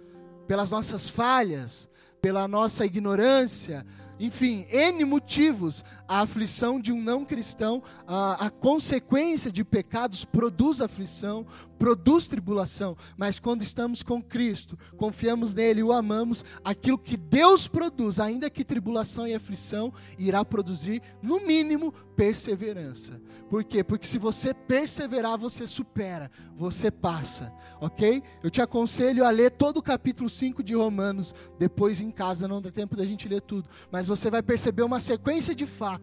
pelas 0.47 0.71
nossas 0.71 1.09
falhas, 1.09 1.89
pela 2.21 2.47
nossa 2.47 2.87
ignorância, 2.87 3.85
enfim, 4.19 4.67
N 4.71 5.05
motivos. 5.05 5.85
A 6.09 6.21
aflição 6.21 6.81
de 6.81 6.93
um 6.93 7.01
não 7.01 7.25
cristão, 7.25 7.83
a, 8.07 8.47
a, 8.47 8.51
consequência 8.51 9.51
de 9.51 9.65
pecados 9.65 10.25
produz 10.25 10.81
aflição, 10.81 11.47
produz 11.79 12.29
tribulação. 12.29 12.97
Mas 13.17 13.39
quando 13.39 13.63
estamos 13.63 14.03
com 14.03 14.23
Cristo, 14.23 14.79
confiamos 14.97 15.55
nele, 15.55 15.83
o 15.83 15.93
amamos, 15.93 16.45
aquilo 16.65 16.99
que 16.99 17.17
Deus 17.17 17.67
produz, 17.67 18.21
ainda 18.21 18.51
que 18.51 18.65
tribulação 18.65 19.27
e 19.27 19.35
aflição, 19.35 19.93
irá 20.19 20.45
produzir, 20.45 21.03
no 21.23 21.41
mínimo, 21.41 21.93
perseverança. 22.17 23.21
Por 23.49 23.65
quê? 23.65 23.83
Porque 23.83 24.07
se 24.07 24.19
você 24.19 24.53
perseverar, 24.55 25.39
você 25.39 25.67
supera, 25.67 26.31
você 26.57 26.91
passa, 26.91 27.53
ok? 27.81 28.23
Eu 28.43 28.51
te 28.51 28.61
aconselho 28.61 29.25
a 29.25 29.31
ler 29.31 29.51
todo 29.51 29.79
o 29.79 29.83
capítulo 29.83 30.29
5 30.29 30.63
de 30.63 30.75
Romanos, 30.75 31.35
depois 31.59 32.01
em 32.01 32.11
casa, 32.11 32.47
não 32.47 32.61
dá 32.61 32.71
tempo 32.71 32.97
da 32.97 33.05
gente 33.05 33.29
ler 33.29 33.41
tudo, 33.41 33.69
mas 33.91 34.09
você 34.09 34.31
vai 34.31 34.43
perceber 34.43 34.83
uma 34.83 35.01
sequência 35.01 35.55
de 35.55 35.67
fatos 35.67 36.02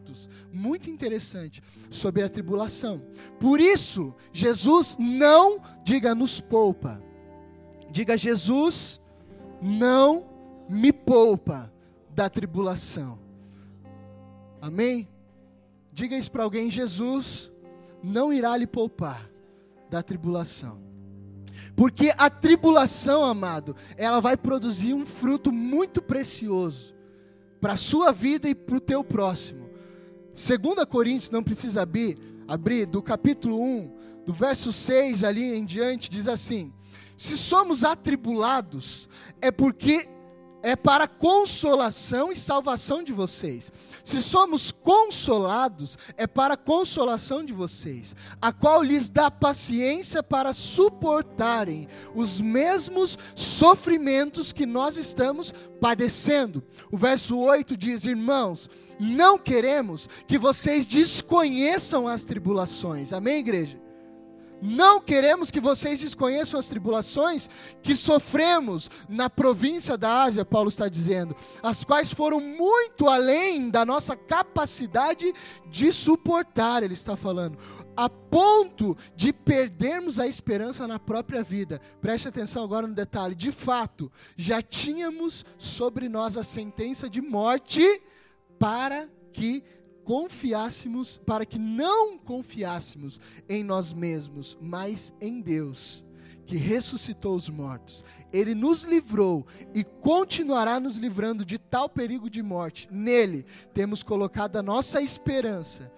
muito 0.52 0.90
interessante 0.90 1.62
sobre 1.90 2.24
a 2.24 2.30
tribulação. 2.30 3.02
Por 3.40 3.60
isso, 3.60 4.14
Jesus 4.32 4.98
não, 5.00 5.62
diga, 5.84 6.14
nos 6.16 6.40
poupa. 6.40 7.02
Diga, 7.92 8.18
Jesus 8.18 9.00
não 9.62 10.26
me 10.70 10.94
poupa 10.94 11.72
da 12.10 12.30
tribulação. 12.30 13.20
Amém? 14.62 15.08
Diga 15.92 16.18
isso 16.18 16.32
para 16.32 16.44
alguém: 16.44 16.70
Jesus 16.70 17.52
não 18.04 18.32
irá 18.32 18.56
lhe 18.56 18.68
poupar 18.68 19.30
da 19.90 20.04
tribulação. 20.04 20.80
Porque 21.76 22.14
a 22.18 22.30
tribulação, 22.30 23.24
amado, 23.24 23.76
ela 23.96 24.20
vai 24.20 24.36
produzir 24.36 24.94
um 24.94 25.06
fruto 25.06 25.52
muito 25.52 26.02
precioso 26.02 26.94
para 27.62 27.74
a 27.74 27.78
sua 27.78 28.12
vida 28.12 28.50
e 28.50 28.56
para 28.56 28.76
o 28.76 28.82
teu 28.82 29.04
próximo. 29.04 29.69
2 30.40 30.86
Coríntios, 30.86 31.32
não 31.32 31.44
precisa 31.44 31.82
abrir, 31.82 32.18
abrir, 32.48 32.86
do 32.86 33.02
capítulo 33.02 33.62
1, 33.62 34.24
do 34.26 34.32
verso 34.32 34.72
6 34.72 35.26
ali 35.26 35.54
em 35.54 35.66
diante, 35.66 36.10
diz 36.10 36.30
assim: 36.30 36.74
Se 37.18 37.38
somos 37.38 37.84
atribulados, 37.84 39.10
é 39.42 39.52
porque 39.52 40.08
é 40.62 40.76
para 40.76 41.08
consolação 41.08 42.32
e 42.32 42.36
salvação 42.36 43.04
de 43.04 43.14
vocês. 43.14 43.72
Se 44.04 44.22
somos 44.22 44.72
consolados, 44.72 45.98
é 46.18 46.26
para 46.26 46.58
consolação 46.58 47.44
de 47.44 47.54
vocês, 47.54 48.16
a 48.42 48.52
qual 48.52 48.82
lhes 48.82 49.10
dá 49.10 49.30
paciência 49.30 50.24
para 50.24 50.54
suportarem 50.54 51.88
os 52.16 52.42
mesmos 52.42 53.18
sofrimentos 53.36 54.52
que 54.52 54.66
nós 54.66 54.98
estamos 54.98 55.54
padecendo. 55.80 56.64
O 56.92 56.98
verso 56.98 57.38
8 57.38 57.78
diz: 57.78 58.06
Irmãos, 58.06 58.70
não 59.00 59.38
queremos 59.38 60.10
que 60.28 60.38
vocês 60.38 60.86
desconheçam 60.86 62.08
as 62.08 62.24
tribulações. 62.26 63.14
Amém, 63.14 63.40
igreja? 63.40 63.89
Não 64.62 65.00
queremos 65.00 65.52
que 65.52 65.60
vocês 65.60 66.00
desconheçam 66.00 66.60
as 66.60 66.68
tribulações 66.68 67.50
que 67.82 67.96
sofremos 67.96 68.90
na 69.08 69.30
província 69.30 69.98
da 69.98 70.24
Ásia, 70.24 70.44
Paulo 70.44 70.70
está 70.70 70.90
dizendo, 70.90 71.36
as 71.64 71.84
quais 71.84 72.12
foram 72.12 72.40
muito 72.40 73.08
além 73.08 73.70
da 73.70 73.86
nossa 73.86 74.16
capacidade 74.16 75.34
de 75.70 75.92
suportar, 75.94 76.84
ele 76.84 76.94
está 76.94 77.16
falando, 77.16 77.58
a 77.96 78.10
ponto 78.10 78.98
de 79.16 79.34
perdermos 79.34 80.20
a 80.20 80.28
esperança 80.28 80.88
na 80.88 80.98
própria 81.00 81.44
vida. 81.44 81.82
Preste 82.02 82.28
atenção 82.28 82.64
agora 82.64 82.88
no 82.88 82.94
detalhe: 82.94 83.36
de 83.36 83.52
fato, 83.52 84.12
já 84.38 84.62
tínhamos 84.62 85.46
sobre 85.58 86.08
nós 86.08 86.38
a 86.38 86.44
sentença 86.44 87.10
de 87.10 87.22
morte 87.22 88.02
para 88.58 89.10
que 89.32 89.64
confiássemos, 90.04 91.18
para 91.18 91.46
que 91.46 91.60
não 91.60 92.18
confiássemos 92.18 93.20
em 93.48 93.64
nós 93.64 93.94
mesmos, 93.94 94.58
mas 94.62 95.14
em 95.22 95.42
Deus, 95.42 96.06
que 96.46 96.58
ressuscitou 96.58 97.36
os 97.36 97.48
mortos. 97.48 98.04
Ele 98.34 98.56
nos 98.56 98.84
livrou 98.84 99.46
e 99.74 99.84
continuará 99.84 100.80
nos 100.80 100.98
livrando 100.98 101.46
de 101.46 101.58
tal 101.58 101.88
perigo 101.88 102.30
de 102.30 102.42
morte. 102.42 102.88
Nele 102.92 103.46
temos 103.74 104.02
colocado 104.02 104.58
a 104.58 104.64
nossa 104.64 105.02
esperança 105.02 105.92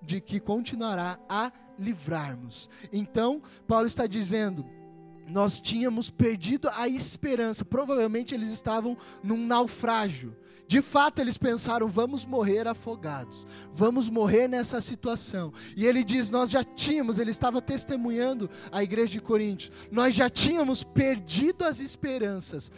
de 0.00 0.20
que 0.20 0.40
continuará 0.40 1.18
a 1.28 1.52
livrarmos. 1.78 2.68
Então, 2.92 3.40
Paulo 3.66 3.86
está 3.86 4.06
dizendo, 4.06 4.66
nós 5.26 5.58
tínhamos 5.58 6.10
perdido 6.10 6.68
a 6.74 6.88
esperança. 6.88 7.64
Provavelmente 7.64 8.34
eles 8.34 8.50
estavam 8.50 8.96
num 9.22 9.46
naufrágio. 9.46 10.36
De 10.66 10.80
fato, 10.80 11.20
eles 11.20 11.36
pensaram: 11.36 11.88
vamos 11.88 12.24
morrer 12.24 12.66
afogados, 12.66 13.46
vamos 13.74 14.08
morrer 14.08 14.48
nessa 14.48 14.80
situação. 14.80 15.52
E 15.76 15.86
ele 15.86 16.02
diz: 16.02 16.30
nós 16.30 16.50
já 16.50 16.64
tínhamos, 16.64 17.18
ele 17.18 17.30
estava 17.30 17.60
testemunhando 17.60 18.48
a 18.70 18.82
igreja 18.82 19.12
de 19.12 19.20
Coríntios, 19.20 19.72
nós 19.90 20.14
já 20.14 20.30
tínhamos 20.30 20.82
perdido 20.82 21.64
as 21.64 21.80
esperanças 21.80 22.70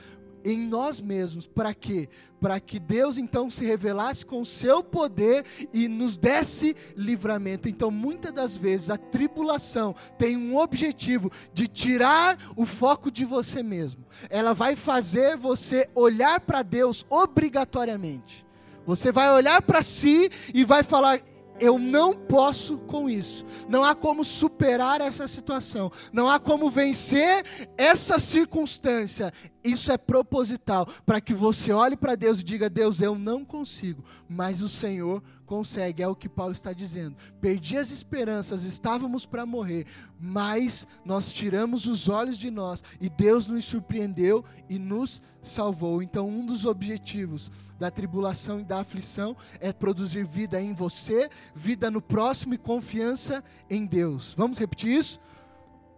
em 0.45 0.59
nós 0.59 1.01
mesmos. 1.01 1.47
Para 1.47 1.73
quê? 1.73 2.09
Para 2.41 2.61
que 2.61 2.79
Deus 2.79 3.17
então 3.17 3.49
se 3.49 3.65
revelasse 3.65 4.27
com 4.27 4.43
o 4.43 4.47
seu 4.47 4.83
poder 4.83 5.45
e 5.73 5.89
nos 5.89 6.19
desse 6.19 6.77
livramento. 6.95 7.69
Então, 7.69 7.91
muitas 7.91 8.33
das 8.33 8.57
vezes, 8.57 8.91
a 8.91 8.99
tribulação 8.99 9.95
tem 10.19 10.37
um 10.37 10.57
objetivo 10.57 11.33
de 11.53 11.67
tirar 11.67 12.53
o 12.57 12.67
foco 12.67 13.11
de 13.11 13.25
você 13.25 13.63
mesmo. 13.63 14.05
Ela 14.29 14.53
vai 14.53 14.77
fazer 14.77 15.37
você 15.37 15.89
olhar 15.95 16.41
para 16.41 16.63
Deus 16.63 17.07
obrigatoriamente 17.09 18.45
Você 18.87 19.11
vai 19.11 19.33
olhar 19.33 19.63
para 19.63 19.81
si 19.81 20.31
e 20.53 20.65
vai 20.65 20.83
falar: 20.83 21.23
eu 21.61 21.79
não 21.79 22.15
posso 22.15 22.79
com 22.79 23.09
isso. 23.09 23.45
Não 23.69 23.85
há 23.85 23.95
como 23.95 24.25
superar 24.25 25.01
essa 25.01 25.29
situação. 25.29 25.91
Não 26.13 26.29
há 26.29 26.39
como 26.39 26.71
vencer 26.71 27.45
essa 27.77 28.19
circunstância. 28.19 29.33
Isso 29.65 29.91
é 29.91 29.97
proposital 29.97 30.87
para 31.07 31.23
que 31.23 31.33
você 31.33 31.73
olhe 31.73 31.97
para 31.97 32.15
Deus 32.15 32.41
e 32.41 32.45
diga: 32.45 32.69
Deus, 32.69 33.01
eu 33.01 33.19
não 33.19 33.47
consigo, 33.47 34.05
mas 34.29 34.61
o 34.61 34.69
Senhor 34.69 35.23
consegue. 35.47 36.03
É 36.03 36.09
o 36.09 36.15
que 36.15 36.29
Paulo 36.29 36.53
está 36.53 36.75
dizendo. 36.75 37.17
Perdi 37.41 37.79
as 37.79 37.91
esperanças, 37.91 38.65
estávamos 38.65 39.25
para 39.25 39.47
morrer, 39.47 39.87
mas 40.21 40.87
nós 41.03 41.33
tiramos 41.33 41.87
os 41.87 42.11
olhos 42.11 42.37
de 42.37 42.51
nós 42.51 42.85
e 43.01 43.09
Deus 43.09 43.47
nos 43.47 43.65
surpreendeu 43.65 44.45
e 44.69 44.79
nos 44.79 45.23
salvou. 45.41 46.03
Então, 46.03 46.29
um 46.29 46.45
dos 46.45 46.67
objetivos 46.67 47.51
da 47.79 47.91
tribulação 47.91 48.61
e 48.61 48.65
da 48.65 48.81
aflição 48.81 49.35
é 49.61 49.73
produzir 49.73 50.27
vida 50.27 50.61
em 50.61 50.75
você, 50.75 51.31
vida 51.55 51.91
no 51.91 52.03
próximo 52.03 52.53
e 52.53 52.59
confiança 52.59 53.43
em 53.71 53.87
Deus. 53.87 54.35
Vamos 54.37 54.59
repetir 54.59 54.91
isso? 54.91 55.19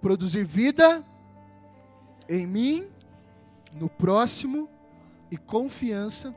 Produzir 0.01 0.45
vida 0.45 1.05
em 2.29 2.47
mim, 2.47 2.89
no 3.79 3.89
próximo 3.89 4.69
e 5.31 5.37
confiança 5.37 6.35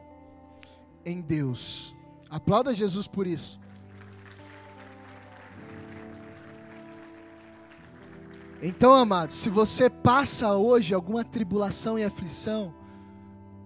em 1.06 1.22
Deus. 1.22 1.96
Aplauda 2.30 2.74
Jesus 2.74 3.08
por 3.08 3.26
isso. 3.26 3.60
Então, 8.62 8.94
amados, 8.94 9.38
se 9.38 9.50
você 9.50 9.90
passa 9.90 10.54
hoje 10.56 10.94
alguma 10.94 11.24
tribulação 11.24 11.98
e 11.98 12.04
aflição, 12.04 12.74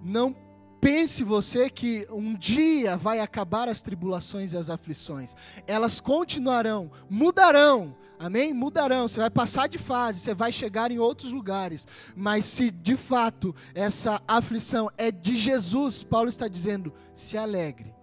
não 0.03 0.35
pense 0.79 1.23
você 1.23 1.69
que 1.69 2.05
um 2.11 2.35
dia 2.35 2.95
vai 2.95 3.19
acabar 3.19 3.67
as 3.67 3.81
tribulações 3.81 4.53
e 4.53 4.57
as 4.57 4.69
aflições. 4.69 5.35
Elas 5.65 5.99
continuarão, 5.99 6.91
mudarão, 7.09 7.95
Amém? 8.23 8.53
Mudarão, 8.53 9.05
você 9.05 9.19
vai 9.19 9.29
passar 9.29 9.67
de 9.67 9.77
fase, 9.77 10.21
você 10.21 10.33
vai 10.33 10.49
chegar 10.49 10.89
em 10.91 10.97
outros 10.97 11.29
lugares. 11.29 11.85
Mas 12.15 12.45
se 12.45 12.71
de 12.71 12.95
fato 12.95 13.53
essa 13.75 14.21
aflição 14.25 14.89
é 14.97 15.11
de 15.11 15.35
Jesus, 15.35 16.03
Paulo 16.03 16.29
está 16.29 16.47
dizendo: 16.47 16.93
se 17.13 17.37
alegre, 17.37 17.93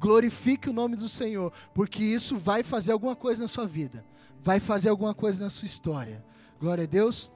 glorifique 0.00 0.70
o 0.70 0.72
nome 0.72 0.96
do 0.96 1.10
Senhor, 1.10 1.52
porque 1.74 2.02
isso 2.02 2.38
vai 2.38 2.62
fazer 2.62 2.92
alguma 2.92 3.14
coisa 3.14 3.42
na 3.42 3.48
sua 3.48 3.66
vida, 3.66 4.02
vai 4.42 4.60
fazer 4.60 4.88
alguma 4.88 5.12
coisa 5.12 5.44
na 5.44 5.50
sua 5.50 5.66
história. 5.66 6.24
Glória 6.58 6.84
a 6.84 6.86
Deus. 6.86 7.30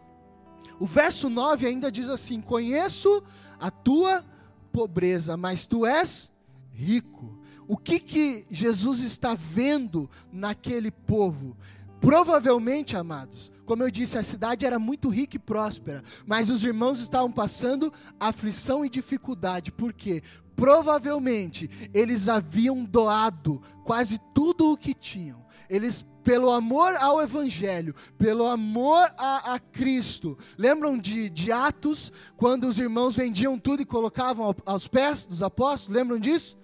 O 0.79 0.87
verso 0.87 1.29
9 1.29 1.67
ainda 1.67 1.93
diz 1.93 2.09
assim: 2.09 2.41
Conheço 2.41 3.23
a 3.59 3.71
tua 3.71 4.25
pobreza, 4.73 5.37
mas 5.37 5.67
tu 5.67 5.85
és 5.85 6.33
rico. 6.73 7.39
O 7.69 7.77
que 7.77 8.01
que 8.01 8.47
Jesus 8.51 9.01
está 9.01 9.35
vendo 9.35 10.11
naquele 10.33 10.91
povo? 10.91 11.55
Provavelmente, 12.01 12.97
amados, 12.97 13.53
como 13.67 13.83
eu 13.83 13.91
disse, 13.91 14.17
a 14.17 14.23
cidade 14.23 14.65
era 14.65 14.79
muito 14.79 15.09
rica 15.09 15.37
e 15.37 15.39
próspera, 15.39 16.03
mas 16.27 16.51
os 16.51 16.65
irmãos 16.65 16.99
estavam 17.01 17.31
passando 17.31 17.93
aflição 18.19 18.85
e 18.85 18.89
dificuldade. 18.89 19.71
Por 19.71 19.93
quê? 19.93 20.23
Provavelmente 20.57 21.71
eles 21.95 22.29
haviam 22.29 22.85
doado 22.85 23.63
quase 23.85 24.19
tudo 24.35 24.73
o 24.73 24.77
que 24.77 24.93
tinham. 24.93 25.45
Eles, 25.69 26.05
pelo 26.25 26.51
amor 26.51 26.97
ao 26.97 27.23
Evangelho, 27.23 27.95
pelo 28.19 28.47
amor 28.47 29.09
a, 29.17 29.55
a 29.55 29.59
Cristo, 29.61 30.37
lembram 30.59 30.99
de, 30.99 31.31
de 31.31 31.53
Atos, 31.53 32.11
quando 32.37 32.65
os 32.65 32.79
irmãos 32.79 33.15
vendiam 33.15 33.59
tudo 33.59 33.83
e 33.83 33.87
colocavam 33.87 34.55
aos 34.67 34.89
pés 34.89 35.27
dos 35.27 35.43
apóstolos? 35.43 35.97
Lembram 35.97 36.19
disso? 36.19 36.59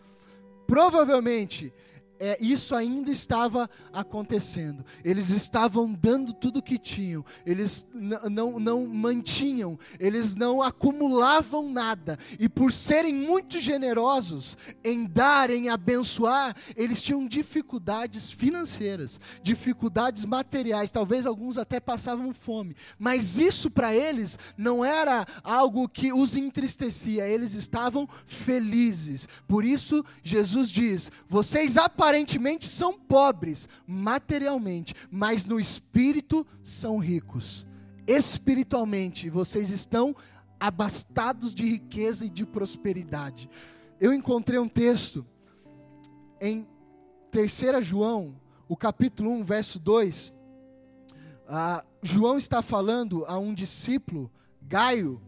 Provavelmente 0.67 1.73
é, 2.19 2.37
isso 2.41 2.75
ainda 2.75 3.11
estava 3.11 3.69
acontecendo. 3.93 4.85
Eles 5.05 5.31
estavam 5.31 5.93
dando 5.93 6.33
tudo 6.33 6.59
o 6.59 6.63
que 6.63 6.79
tinham, 6.79 7.25
eles 7.45 7.87
não, 7.93 8.59
não 8.59 8.87
mantinham, 8.87 9.79
eles 9.99 10.35
não 10.35 10.63
acumulavam 10.63 11.71
nada, 11.71 12.19
e 12.39 12.49
por 12.49 12.73
serem 12.73 13.13
muito 13.13 13.61
generosos 13.61 14.57
em 14.83 15.05
dar, 15.05 15.51
em 15.51 15.69
abençoar, 15.69 16.57
eles 16.77 17.03
tinham 17.03 17.27
dificuldades 17.27 18.31
financeiras, 18.31 19.21
dificuldades 19.43 20.25
materiais, 20.25 20.91
talvez 20.91 21.27
alguns 21.27 21.59
até 21.59 21.81
passavam 21.81 22.33
fome, 22.33 22.77
mas 22.99 23.39
isso 23.39 23.71
para 23.71 23.95
eles 23.95 24.39
não 24.57 24.85
era 24.85 25.27
algo 25.43 25.89
que 25.89 26.13
os 26.13 26.37
entristecia, 26.37 27.29
eles 27.29 27.55
estavam 27.55 28.09
felizes. 28.25 29.29
Por 29.47 29.65
isso, 29.65 30.05
Jesus 30.23 30.71
diz: 30.71 31.11
vocês 31.29 31.77
aparecem 31.77 32.06
aparentemente 32.07 32.69
são 32.69 32.97
pobres 32.97 33.69
materialmente, 33.85 34.95
mas 35.11 35.45
no 35.45 35.59
espírito 35.59 36.47
são 36.63 36.99
ricos. 36.99 37.67
Espiritualmente, 38.07 39.29
vocês 39.29 39.71
estão 39.71 40.15
abastados 40.59 41.53
de 41.53 41.65
riqueza 41.65 42.25
e 42.25 42.29
de 42.29 42.47
prosperidade. 42.47 43.51
Eu 44.01 44.15
encontrei 44.15 44.57
um 44.57 44.69
texto 44.69 45.27
em 46.41 46.65
3 47.33 47.85
João, 47.85 48.41
o 48.69 48.77
capítulo 48.77 49.29
1, 49.33 49.45
verso 49.45 49.81
2. 49.81 50.33
Ah, 51.49 51.85
João 52.03 52.39
está 52.39 52.63
falando 52.63 53.25
a 53.27 53.37
um 53.37 53.53
discípulo, 53.53 54.31
Gaio, 54.63 55.21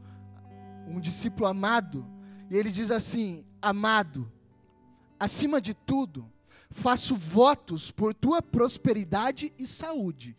um 0.87 1.01
discípulo 1.01 1.47
amado, 1.47 2.07
e 2.49 2.57
ele 2.57 2.71
diz 2.71 2.93
assim: 2.93 3.45
Amado, 3.61 4.31
acima 5.19 5.61
de 5.61 5.75
tudo, 5.75 6.31
faço 6.71 7.15
votos 7.15 7.91
por 7.91 8.15
tua 8.15 8.43
prosperidade 8.43 9.53
e 9.59 9.67
saúde, 9.67 10.37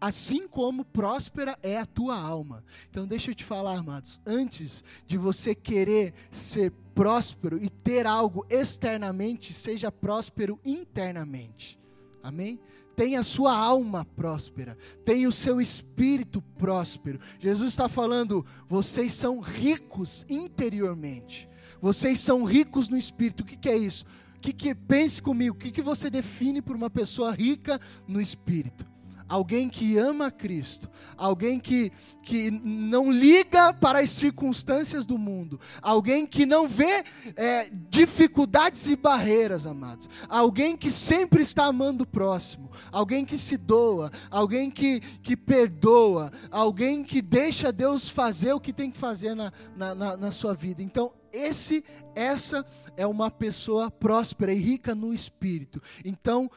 assim 0.00 0.46
como 0.46 0.84
próspera 0.84 1.58
é 1.62 1.76
a 1.76 1.86
tua 1.86 2.18
alma. 2.18 2.64
Então, 2.90 3.06
deixa 3.06 3.30
eu 3.30 3.34
te 3.34 3.44
falar, 3.44 3.78
amados, 3.78 4.20
antes 4.26 4.84
de 5.06 5.16
você 5.16 5.54
querer 5.54 6.14
ser 6.30 6.72
próspero 6.94 7.62
e 7.62 7.68
ter 7.68 8.06
algo 8.06 8.46
externamente, 8.48 9.52
seja 9.52 9.92
próspero 9.92 10.58
internamente. 10.64 11.78
Amém? 12.22 12.58
Tenha 12.96 13.20
a 13.20 13.24
sua 13.24 13.54
alma 13.54 14.06
próspera, 14.06 14.76
tenha 15.04 15.28
o 15.28 15.32
seu 15.32 15.60
espírito 15.60 16.40
próspero. 16.58 17.20
Jesus 17.38 17.70
está 17.70 17.90
falando, 17.90 18.44
vocês 18.66 19.12
são 19.12 19.38
ricos 19.40 20.24
interiormente, 20.28 21.46
vocês 21.78 22.18
são 22.20 22.42
ricos 22.44 22.88
no 22.88 22.96
espírito. 22.96 23.42
O 23.42 23.46
que, 23.46 23.56
que 23.56 23.68
é 23.68 23.76
isso? 23.76 24.06
Que, 24.40 24.52
que 24.52 24.74
pense 24.74 25.22
comigo, 25.22 25.56
o 25.56 25.58
que, 25.58 25.70
que 25.70 25.82
você 25.82 26.10
define 26.10 26.60
por 26.62 26.76
uma 26.76 26.90
pessoa 26.90 27.32
rica 27.32 27.80
no 28.06 28.20
espírito? 28.20 28.84
Alguém 29.28 29.68
que 29.68 29.98
ama 29.98 30.30
Cristo, 30.30 30.88
alguém 31.16 31.58
que, 31.58 31.90
que 32.22 32.48
não 32.48 33.10
liga 33.10 33.72
para 33.72 33.98
as 33.98 34.10
circunstâncias 34.10 35.04
do 35.04 35.18
mundo, 35.18 35.58
alguém 35.82 36.24
que 36.24 36.46
não 36.46 36.68
vê 36.68 37.04
é, 37.34 37.68
dificuldades 37.90 38.86
e 38.86 38.94
barreiras, 38.94 39.66
amados, 39.66 40.08
alguém 40.28 40.76
que 40.76 40.92
sempre 40.92 41.42
está 41.42 41.64
amando 41.64 42.04
o 42.04 42.06
próximo, 42.06 42.70
alguém 42.92 43.24
que 43.24 43.36
se 43.36 43.56
doa, 43.56 44.12
alguém 44.30 44.70
que, 44.70 45.00
que 45.00 45.36
perdoa, 45.36 46.30
alguém 46.48 47.02
que 47.02 47.20
deixa 47.20 47.72
Deus 47.72 48.08
fazer 48.08 48.52
o 48.52 48.60
que 48.60 48.72
tem 48.72 48.92
que 48.92 48.98
fazer 48.98 49.34
na, 49.34 49.52
na, 49.74 49.92
na, 49.92 50.16
na 50.16 50.30
sua 50.30 50.54
vida. 50.54 50.84
Então, 50.84 51.10
esse, 51.36 51.84
essa 52.14 52.64
é 52.96 53.06
uma 53.06 53.30
pessoa 53.30 53.90
próspera 53.90 54.52
e 54.52 54.58
rica 54.58 54.94
no 54.94 55.12
espírito. 55.12 55.82
Então, 56.04 56.50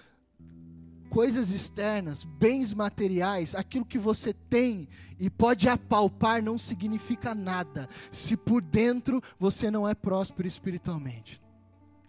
coisas 1.10 1.50
externas, 1.50 2.24
bens 2.24 2.74
materiais, 2.74 3.56
aquilo 3.56 3.84
que 3.84 3.98
você 3.98 4.34
tem 4.34 4.88
e 5.20 5.30
pode 5.30 5.68
apalpar 5.68 6.42
não 6.42 6.58
significa 6.58 7.36
nada, 7.36 7.90
se 8.12 8.38
por 8.38 8.62
dentro 8.62 9.22
você 9.38 9.70
não 9.70 9.88
é 9.88 9.94
próspero 9.94 10.48
espiritualmente. 10.48 11.42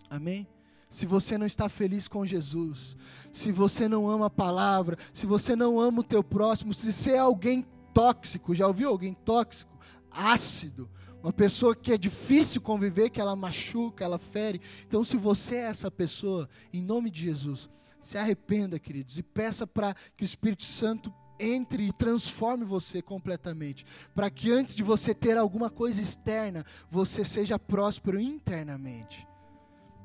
Amém? 0.09 0.47
Se 0.89 1.07
você 1.07 1.39
não 1.39 1.47
está 1.47 1.69
feliz 1.69 2.09
com 2.09 2.27
Jesus, 2.27 2.97
se 3.33 3.53
você 3.53 3.89
não 3.89 4.09
ama 4.09 4.27
a 4.27 4.31
palavra, 4.31 4.99
se 5.15 5.25
você 5.25 5.55
não 5.55 5.81
ama 5.81 6.01
o 6.01 6.05
teu 6.05 6.23
próximo, 6.23 6.75
se 6.75 6.93
você 6.93 7.13
é 7.13 7.19
alguém 7.19 7.65
tóxico, 7.95 8.55
já 8.55 8.67
ouviu 8.67 8.89
alguém 8.89 9.15
tóxico? 9.15 9.71
Ácido, 10.11 10.91
uma 11.23 11.33
pessoa 11.33 11.77
que 11.77 11.93
é 11.93 11.99
difícil 11.99 12.61
conviver, 12.61 13.11
que 13.11 13.21
ela 13.21 13.37
machuca, 13.37 14.05
ela 14.05 14.19
fere. 14.19 14.61
Então, 14.87 15.05
se 15.05 15.17
você 15.17 15.57
é 15.57 15.65
essa 15.65 15.91
pessoa, 15.91 16.49
em 16.73 16.81
nome 16.81 17.11
de 17.11 17.23
Jesus, 17.23 17.69
se 18.01 18.17
arrependa, 18.17 18.79
queridos, 18.79 19.19
e 19.19 19.23
peça 19.23 19.67
para 19.67 19.95
que 20.17 20.25
o 20.25 20.27
Espírito 20.27 20.63
Santo 20.63 21.13
entre 21.39 21.85
e 21.85 21.93
transforme 21.93 22.65
você 22.65 23.01
completamente, 23.01 23.85
para 24.15 24.31
que 24.31 24.51
antes 24.51 24.75
de 24.77 24.83
você 24.83 25.15
ter 25.15 25.37
alguma 25.39 25.71
coisa 25.71 26.01
externa, 26.01 26.65
você 26.91 27.25
seja 27.25 27.59
próspero 27.59 28.21
internamente. 28.21 29.27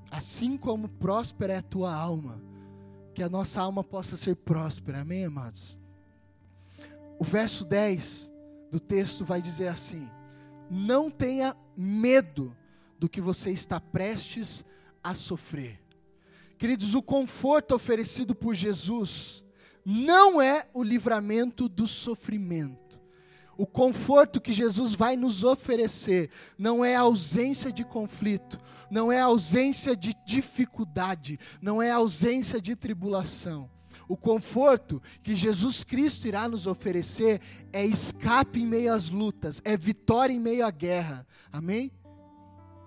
Assim 0.10 0.58
como 0.58 0.88
próspera 0.88 1.54
é 1.54 1.58
a 1.58 1.62
tua 1.62 1.94
alma, 1.94 2.42
que 3.14 3.22
a 3.22 3.30
nossa 3.30 3.62
alma 3.62 3.84
possa 3.84 4.16
ser 4.16 4.36
próspera. 4.36 5.02
Amém, 5.02 5.26
amados? 5.26 5.78
O 7.20 7.24
verso 7.24 7.66
10 7.66 8.32
do 8.72 8.80
texto 8.80 9.26
vai 9.26 9.42
dizer 9.42 9.68
assim: 9.68 10.10
não 10.70 11.10
tenha 11.10 11.56
medo 11.76 12.56
do 13.00 13.10
que 13.10 13.22
você 13.22 13.52
está 13.52 13.80
prestes 13.80 14.64
a 15.04 15.14
sofrer. 15.14 15.80
Queridos, 16.58 16.96
o 16.96 17.02
conforto 17.02 17.76
oferecido 17.76 18.34
por 18.34 18.56
Jesus 18.56 19.44
não 19.86 20.42
é 20.42 20.68
o 20.74 20.82
livramento 20.82 21.70
do 21.70 21.86
sofrimento. 21.86 23.00
O 23.58 23.66
conforto 23.66 24.42
que 24.42 24.52
Jesus 24.52 24.94
vai 24.94 25.16
nos 25.16 25.44
oferecer 25.44 26.30
não 26.58 26.84
é 26.84 26.96
a 26.96 27.02
ausência 27.02 27.72
de 27.72 27.86
conflito, 27.86 28.60
não 28.90 29.12
é 29.12 29.22
a 29.22 29.26
ausência 29.26 29.96
de 29.96 30.14
dificuldade, 30.26 31.40
não 31.62 31.82
é 31.82 31.92
a 31.92 31.96
ausência 31.96 32.60
de 32.60 32.76
tribulação. 32.76 33.70
O 34.08 34.16
conforto 34.18 35.02
que 35.24 35.36
Jesus 35.36 35.84
Cristo 35.84 36.28
irá 36.28 36.48
nos 36.48 36.68
oferecer 36.68 37.42
é 37.72 37.86
escape 37.86 38.62
em 38.62 38.66
meio 38.66 38.94
às 38.94 39.10
lutas, 39.10 39.62
é 39.64 39.76
vitória 39.76 40.34
em 40.34 40.40
meio 40.40 40.66
à 40.66 40.72
guerra. 40.72 41.28
Amém? 41.52 41.92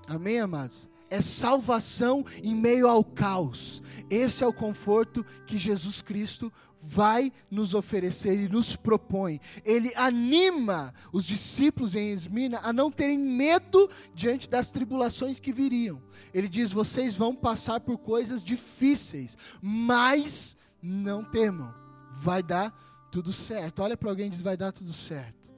Amém, 0.07 0.41
amados? 0.41 0.89
É 1.11 1.21
salvação 1.21 2.25
em 2.43 2.55
meio 2.55 2.87
ao 2.87 3.03
caos. 3.03 3.83
Esse 4.11 4.45
é 4.45 4.47
o 4.47 4.53
conforto 4.53 5.25
que 5.47 5.59
Jesus 5.59 6.03
Cristo 6.03 6.53
vai 6.83 7.33
nos 7.51 7.75
oferecer 7.75 8.39
e 8.39 8.49
nos 8.49 8.77
propõe. 8.77 9.41
Ele 9.65 9.93
anima 9.97 10.95
os 11.13 11.27
discípulos 11.27 11.95
em 11.95 12.11
Esmina 12.11 12.61
a 12.63 12.73
não 12.73 12.91
terem 12.91 13.19
medo 13.19 13.91
diante 14.15 14.49
das 14.49 14.71
tribulações 14.71 15.41
que 15.41 15.53
viriam. 15.53 16.03
Ele 16.33 16.49
diz: 16.49 16.73
vocês 16.73 17.15
vão 17.15 17.35
passar 17.35 17.81
por 17.81 17.99
coisas 17.99 18.45
difíceis, 18.45 19.37
mas 19.61 20.57
não 20.83 21.25
temam, 21.25 21.75
vai 22.17 22.43
dar 22.43 22.73
tudo 23.11 23.33
certo. 23.33 23.83
Olha 23.83 23.97
para 23.97 24.11
alguém 24.11 24.27
e 24.27 24.31
diz: 24.31 24.43
vai 24.43 24.57
dar 24.57 24.73
tudo 24.73 24.93
certo. 24.93 25.51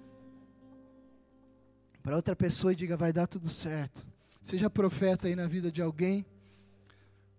Para 2.03 2.17
outra 2.17 2.35
pessoa 2.35 2.73
e 2.73 2.77
diga: 2.77 2.97
vai 2.97 3.13
dar 3.13 3.27
tudo 3.27 3.49
certo. 3.49 4.01
Seja 4.43 4.71
profeta 4.71 5.27
aí 5.27 5.37
na 5.37 5.47
vida 5.47 5.71
de 5.71 5.83
alguém. 5.83 6.25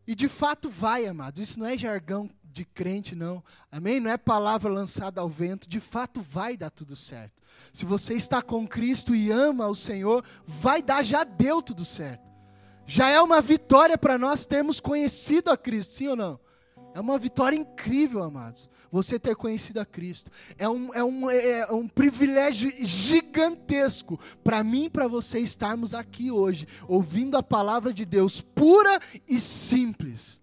E 0.06 0.16
de 0.16 0.28
fato 0.28 0.70
vai, 0.70 1.06
amados. 1.06 1.42
Isso 1.42 1.60
não 1.60 1.66
é 1.66 1.78
jargão 1.78 2.30
de 2.44 2.66
crente, 2.66 3.16
não. 3.16 3.44
Amém? 3.72 4.00
Não 4.00 4.12
é 4.12 4.18
palavra 4.18 4.72
lançada 4.72 5.22
ao 5.22 5.30
vento. 5.30 5.68
De 5.68 5.80
fato 5.80 6.22
vai 6.22 6.58
dar 6.58 6.70
tudo 6.70 6.96
certo. 6.96 7.42
Se 7.74 7.86
você 7.86 8.14
está 8.14 8.42
com 8.42 8.68
Cristo 8.68 9.16
e 9.16 9.32
ama 9.32 9.68
o 9.68 9.76
Senhor, 9.76 10.24
vai 10.46 10.82
dar, 10.82 11.04
já 11.04 11.24
deu 11.24 11.62
tudo 11.62 11.86
certo. 11.86 12.30
Já 12.86 13.10
é 13.10 13.22
uma 13.22 13.42
vitória 13.42 13.98
para 13.98 14.18
nós 14.18 14.46
termos 14.46 14.80
conhecido 14.80 15.50
a 15.50 15.58
Cristo, 15.58 15.94
sim 15.94 16.08
ou 16.08 16.16
não? 16.16 16.40
É 16.94 17.00
uma 17.00 17.18
vitória 17.18 17.56
incrível, 17.56 18.22
amados. 18.22 18.70
Você 18.92 19.18
ter 19.18 19.36
conhecido 19.36 19.80
a 19.80 19.86
Cristo. 19.86 20.30
É 20.58 20.68
um, 20.68 20.94
é 20.94 21.04
um, 21.04 21.30
é, 21.30 21.60
é 21.60 21.72
um 21.72 21.88
privilégio 21.88 22.72
gigantesco 22.86 24.20
para 24.44 24.64
mim 24.64 24.86
e 24.86 24.90
para 24.90 25.08
você 25.08 25.40
estarmos 25.40 25.94
aqui 25.94 26.30
hoje, 26.32 26.68
ouvindo 26.88 27.38
a 27.38 27.44
palavra 27.44 27.94
de 27.94 28.06
Deus 28.06 28.42
pura 28.42 29.00
e 29.28 29.40
simples. 29.40 30.42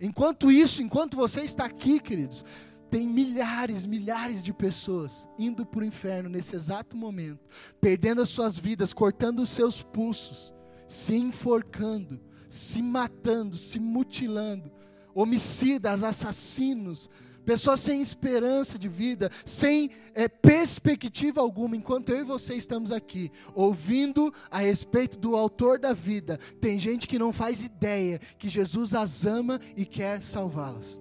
Enquanto 0.00 0.50
isso, 0.50 0.82
enquanto 0.82 1.16
você 1.16 1.40
está 1.42 1.64
aqui, 1.64 1.98
queridos, 1.98 2.44
tem 2.90 3.06
milhares, 3.06 3.86
milhares 3.86 4.42
de 4.42 4.52
pessoas 4.52 5.26
indo 5.38 5.64
para 5.64 5.80
o 5.80 5.84
inferno 5.84 6.28
nesse 6.28 6.54
exato 6.54 6.96
momento, 6.96 7.40
perdendo 7.80 8.20
as 8.20 8.28
suas 8.28 8.58
vidas, 8.58 8.92
cortando 8.92 9.40
os 9.40 9.50
seus 9.50 9.82
pulsos, 9.82 10.52
se 10.86 11.16
enforcando, 11.16 12.20
se 12.48 12.82
matando, 12.82 13.56
se 13.56 13.80
mutilando 13.80 14.70
homicidas, 15.14 16.02
assassinos, 16.02 17.08
pessoas 17.44 17.80
sem 17.80 18.00
esperança 18.00 18.78
de 18.78 18.88
vida, 18.88 19.30
sem 19.44 19.90
é, 20.14 20.28
perspectiva 20.28 21.40
alguma, 21.40 21.76
enquanto 21.76 22.08
eu 22.10 22.20
e 22.20 22.24
você 22.24 22.54
estamos 22.54 22.90
aqui, 22.90 23.30
ouvindo 23.54 24.32
a 24.50 24.58
respeito 24.58 25.18
do 25.18 25.36
autor 25.36 25.78
da 25.78 25.92
vida, 25.92 26.38
tem 26.60 26.80
gente 26.80 27.06
que 27.06 27.18
não 27.18 27.32
faz 27.32 27.62
ideia 27.62 28.20
que 28.38 28.48
Jesus 28.48 28.94
as 28.94 29.24
ama 29.24 29.60
e 29.76 29.84
quer 29.84 30.22
salvá-las. 30.22 31.00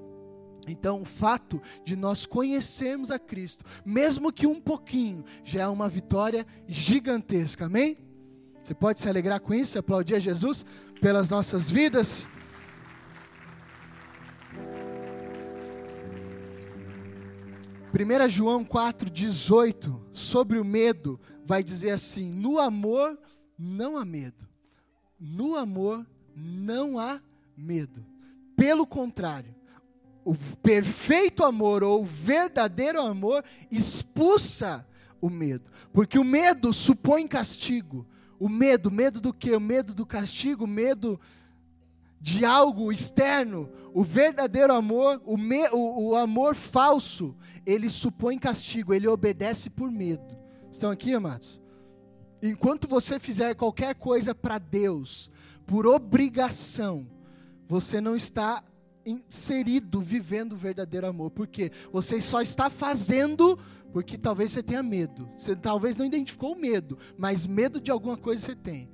Então, 0.67 1.01
o 1.01 1.05
fato 1.05 1.61
de 1.83 1.95
nós 1.95 2.25
conhecermos 2.25 3.11
a 3.11 3.19
Cristo, 3.19 3.65
mesmo 3.85 4.31
que 4.31 4.47
um 4.47 4.61
pouquinho, 4.61 5.25
já 5.43 5.63
é 5.63 5.67
uma 5.67 5.89
vitória 5.89 6.45
gigantesca, 6.67 7.65
amém? 7.65 7.97
Você 8.61 8.73
pode 8.73 9.01
se 9.01 9.09
alegrar 9.09 9.41
com 9.41 9.53
isso, 9.53 9.77
aplaudir 9.77 10.15
a 10.15 10.19
Jesus 10.19 10.65
pelas 11.01 11.29
nossas 11.29 11.69
vidas? 11.69 12.25
1 17.93 18.29
João 18.29 18.65
4,18, 18.65 20.01
sobre 20.11 20.57
o 20.57 20.65
medo, 20.65 21.19
vai 21.45 21.63
dizer 21.63 21.91
assim: 21.91 22.31
no 22.31 22.59
amor 22.59 23.19
não 23.57 23.97
há 23.97 24.03
medo. 24.03 24.47
No 25.19 25.55
amor 25.55 26.05
não 26.35 26.99
há 26.99 27.21
medo. 27.55 28.03
Pelo 28.55 28.87
contrário, 28.87 29.53
o 30.25 30.35
perfeito 30.63 31.43
amor 31.43 31.83
ou 31.83 32.01
o 32.01 32.05
verdadeiro 32.05 32.99
amor 32.99 33.43
expulsa 33.69 34.87
o 35.21 35.29
medo. 35.29 35.71
Porque 35.91 36.17
o 36.17 36.23
medo 36.23 36.73
supõe 36.73 37.27
castigo. 37.27 38.07
O 38.39 38.49
medo, 38.49 38.89
medo 38.89 39.21
do 39.21 39.31
que? 39.31 39.51
O 39.55 39.59
medo 39.59 39.93
do 39.93 40.05
castigo, 40.05 40.65
medo 40.65 41.19
de 42.23 42.45
algo 42.45 42.89
externo, 42.89 43.69
o 43.93 44.01
verdadeiro 44.01 44.71
amor, 44.71 45.21
o, 45.25 45.35
me, 45.35 45.67
o, 45.71 46.11
o, 46.11 46.15
amor 46.15 46.55
falso, 46.55 47.35
ele 47.65 47.89
supõe 47.89 48.39
castigo, 48.39 48.93
ele 48.93 49.09
obedece 49.09 49.69
por 49.69 49.91
medo. 49.91 50.33
Estão 50.71 50.89
aqui, 50.89 51.13
amados? 51.13 51.61
Enquanto 52.41 52.87
você 52.87 53.19
fizer 53.19 53.53
qualquer 53.55 53.93
coisa 53.95 54.33
para 54.33 54.57
Deus, 54.57 55.29
por 55.67 55.85
obrigação, 55.85 57.05
você 57.67 57.99
não 57.99 58.15
está 58.15 58.63
inserido, 59.05 59.99
vivendo 59.99 60.53
o 60.53 60.57
verdadeiro 60.57 61.07
amor. 61.07 61.29
Porque 61.29 61.73
você 61.91 62.21
só 62.21 62.41
está 62.41 62.69
fazendo 62.69 63.59
porque 63.91 64.17
talvez 64.17 64.51
você 64.51 64.63
tenha 64.63 64.81
medo. 64.81 65.27
Você 65.37 65.57
talvez 65.57 65.97
não 65.97 66.05
identificou 66.05 66.53
o 66.53 66.59
medo, 66.59 66.97
mas 67.17 67.45
medo 67.45 67.81
de 67.81 67.91
alguma 67.91 68.15
coisa 68.15 68.45
você 68.45 68.55
tem 68.55 68.92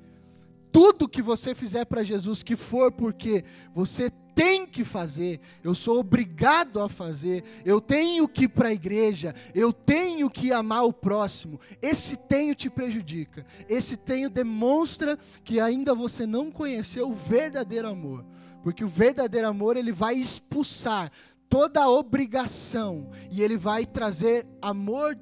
tudo 0.72 1.08
que 1.08 1.22
você 1.22 1.56
fizer 1.56 1.86
para 1.86 2.04
Jesus, 2.04 2.44
que 2.44 2.56
for 2.56 2.92
porque 2.92 3.44
você 3.74 4.12
tem 4.40 4.66
que 4.66 4.86
fazer, 4.86 5.42
eu 5.62 5.76
sou 5.76 6.00
obrigado 6.00 6.80
a 6.80 6.88
fazer, 6.88 7.44
eu 7.66 7.82
tenho 7.82 8.26
que 8.26 8.46
ir 8.46 8.48
para 8.48 8.70
a 8.70 8.74
igreja, 8.74 9.36
eu 9.54 9.74
tenho 9.74 10.30
que 10.30 10.54
amar 10.54 10.86
o 10.86 10.94
próximo. 10.94 11.60
Esse 11.82 12.16
tenho 12.16 12.56
te 12.56 12.70
prejudica, 12.70 13.46
esse 13.68 13.98
tenho 13.98 14.30
demonstra 14.30 15.20
que 15.44 15.60
ainda 15.60 15.94
você 15.94 16.26
não 16.26 16.50
conheceu 16.50 17.10
o 17.10 17.14
verdadeiro 17.14 17.90
amor, 17.90 18.24
porque 18.64 18.84
o 18.84 18.88
verdadeiro 18.88 19.48
amor 19.48 19.76
ele 19.76 19.92
vai 19.92 20.16
expulsar 20.16 21.12
toda 21.50 21.90
obrigação 21.90 23.10
e 23.30 23.42
ele 23.42 23.58
vai 23.58 23.86
trazer 23.86 24.48
amor 24.62 25.18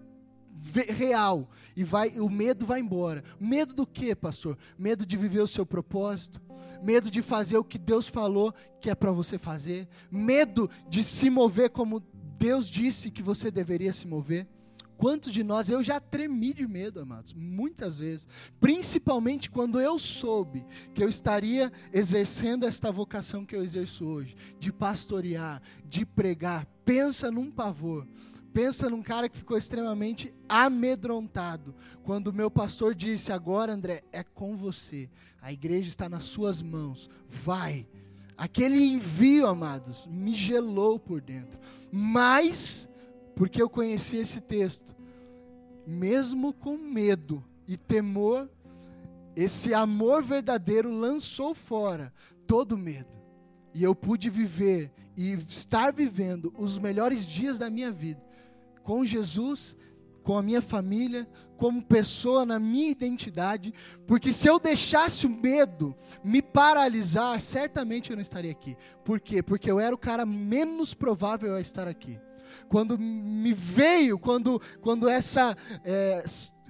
real 0.90 1.50
e 1.78 1.84
vai, 1.84 2.10
o 2.20 2.28
medo 2.28 2.66
vai 2.66 2.80
embora. 2.80 3.24
Medo 3.40 3.72
do 3.72 3.86
que, 3.86 4.16
pastor? 4.16 4.58
Medo 4.80 5.06
de 5.06 5.16
viver 5.16 5.42
o 5.42 5.48
seu 5.48 5.64
propósito, 5.64 6.42
medo 6.82 7.12
de 7.12 7.22
fazer 7.22 7.56
o 7.56 7.64
que 7.64 7.78
Deus 7.78 8.08
falou 8.08 8.52
que 8.82 8.90
é 8.90 8.96
para 8.96 9.12
você 9.12 9.38
fazer, 9.38 9.88
medo 10.10 10.68
de 10.90 11.04
se 11.04 11.30
mover 11.30 11.70
como 11.70 12.04
Deus 12.40 12.68
disse 12.68 13.12
que 13.12 13.22
você 13.22 13.52
deveria 13.52 13.94
se 13.94 14.08
mover. 14.08 14.48
Quantos 14.98 15.32
de 15.32 15.44
nós, 15.44 15.70
eu 15.70 15.84
já 15.84 16.00
tremi 16.00 16.52
de 16.52 16.68
medo, 16.68 17.00
amados, 17.00 17.32
muitas 17.32 18.00
vezes, 18.00 18.28
principalmente 18.60 19.48
quando 19.48 19.80
eu 19.80 20.00
soube 20.00 20.66
que 20.96 21.04
eu 21.04 21.08
estaria 21.08 21.72
exercendo 21.94 22.66
esta 22.66 22.92
vocação 22.92 23.46
que 23.46 23.56
eu 23.56 23.62
exerço 23.62 24.04
hoje, 24.04 24.36
de 24.60 24.74
pastorear, 24.74 25.62
de 25.86 26.04
pregar. 26.04 26.66
Pensa 26.84 27.30
num 27.30 27.52
pavor. 27.52 28.08
Pensa 28.58 28.90
num 28.90 29.04
cara 29.04 29.30
que 29.30 29.38
ficou 29.38 29.56
extremamente 29.56 30.34
amedrontado 30.50 31.76
quando 32.02 32.30
o 32.30 32.34
meu 32.34 32.50
pastor 32.50 32.96
disse: 32.96 33.32
Agora, 33.32 33.72
André, 33.72 34.02
é 34.12 34.24
com 34.24 34.58
você. 34.58 35.12
A 35.40 35.54
igreja 35.54 35.90
está 35.90 36.10
nas 36.10 36.24
suas 36.24 36.60
mãos. 36.60 37.08
Vai. 37.30 37.88
Aquele 38.36 38.84
envio, 38.84 39.46
amados, 39.46 40.08
me 40.08 40.34
gelou 40.34 40.98
por 40.98 41.22
dentro. 41.22 41.60
Mas, 41.92 42.90
porque 43.36 43.62
eu 43.62 43.70
conheci 43.70 44.18
esse 44.18 44.42
texto, 44.42 44.96
mesmo 45.86 46.52
com 46.52 46.80
medo 46.80 47.46
e 47.68 47.78
temor, 47.78 48.50
esse 49.36 49.72
amor 49.72 50.24
verdadeiro 50.24 50.92
lançou 50.92 51.54
fora 51.54 52.12
todo 52.48 52.76
medo. 52.76 53.20
E 53.72 53.84
eu 53.84 53.94
pude 53.94 54.32
viver 54.32 54.92
e 55.16 55.34
estar 55.48 55.94
vivendo 55.94 56.52
os 56.58 56.80
melhores 56.80 57.24
dias 57.24 57.60
da 57.60 57.70
minha 57.70 57.92
vida 57.92 58.26
com 58.88 59.06
Jesus, 59.06 59.76
com 60.24 60.38
a 60.38 60.42
minha 60.42 60.62
família, 60.62 61.28
como 61.58 61.84
pessoa 61.84 62.46
na 62.46 62.58
minha 62.58 62.90
identidade, 62.90 63.74
porque 64.08 64.32
se 64.32 64.48
eu 64.48 64.58
deixasse 64.58 65.28
o 65.28 65.30
medo 65.30 65.94
me 66.24 66.42
paralisar, 66.42 67.42
certamente 67.42 68.12
eu 68.12 68.16
não 68.16 68.22
estaria 68.22 68.50
aqui. 68.50 68.78
Por 69.04 69.20
quê? 69.20 69.44
Porque 69.44 69.70
eu 69.70 69.78
era 69.78 69.94
o 69.94 69.98
cara 69.98 70.26
menos 70.26 70.94
provável 70.94 71.54
a 71.54 71.60
estar 71.60 71.86
aqui. 71.86 72.18
Quando 72.70 72.98
me 72.98 73.52
veio, 73.52 74.18
quando, 74.18 74.62
quando 74.80 75.10
essa 75.10 75.54
é, 75.84 76.24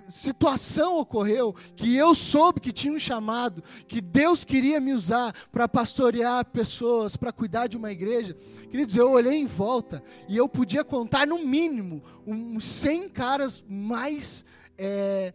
situação 0.07 0.97
ocorreu 0.97 1.53
que 1.75 1.95
eu 1.95 2.15
soube 2.15 2.59
que 2.59 2.71
tinha 2.71 2.93
um 2.93 2.99
chamado, 2.99 3.63
que 3.87 4.01
Deus 4.01 4.45
queria 4.45 4.79
me 4.79 4.93
usar 4.93 5.33
para 5.51 5.67
pastorear 5.67 6.45
pessoas, 6.45 7.15
para 7.15 7.31
cuidar 7.31 7.67
de 7.67 7.77
uma 7.77 7.91
igreja, 7.91 8.35
queridos, 8.69 8.95
eu 8.95 9.11
olhei 9.11 9.35
em 9.35 9.45
volta 9.45 10.03
e 10.27 10.37
eu 10.37 10.47
podia 10.47 10.83
contar 10.83 11.27
no 11.27 11.39
mínimo 11.39 12.01
uns 12.25 12.65
100 12.65 13.09
caras 13.09 13.63
mais 13.67 14.45
é, 14.77 15.33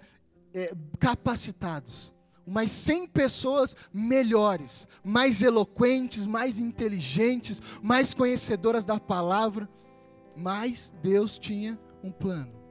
é, 0.54 0.74
capacitados, 0.98 2.12
umas 2.46 2.70
100 2.70 3.08
pessoas 3.08 3.76
melhores, 3.92 4.86
mais 5.04 5.42
eloquentes, 5.42 6.26
mais 6.26 6.58
inteligentes, 6.58 7.60
mais 7.82 8.14
conhecedoras 8.14 8.84
da 8.84 8.98
palavra, 8.98 9.68
mas 10.36 10.92
Deus 11.02 11.38
tinha 11.38 11.78
um 12.02 12.10
plano. 12.10 12.61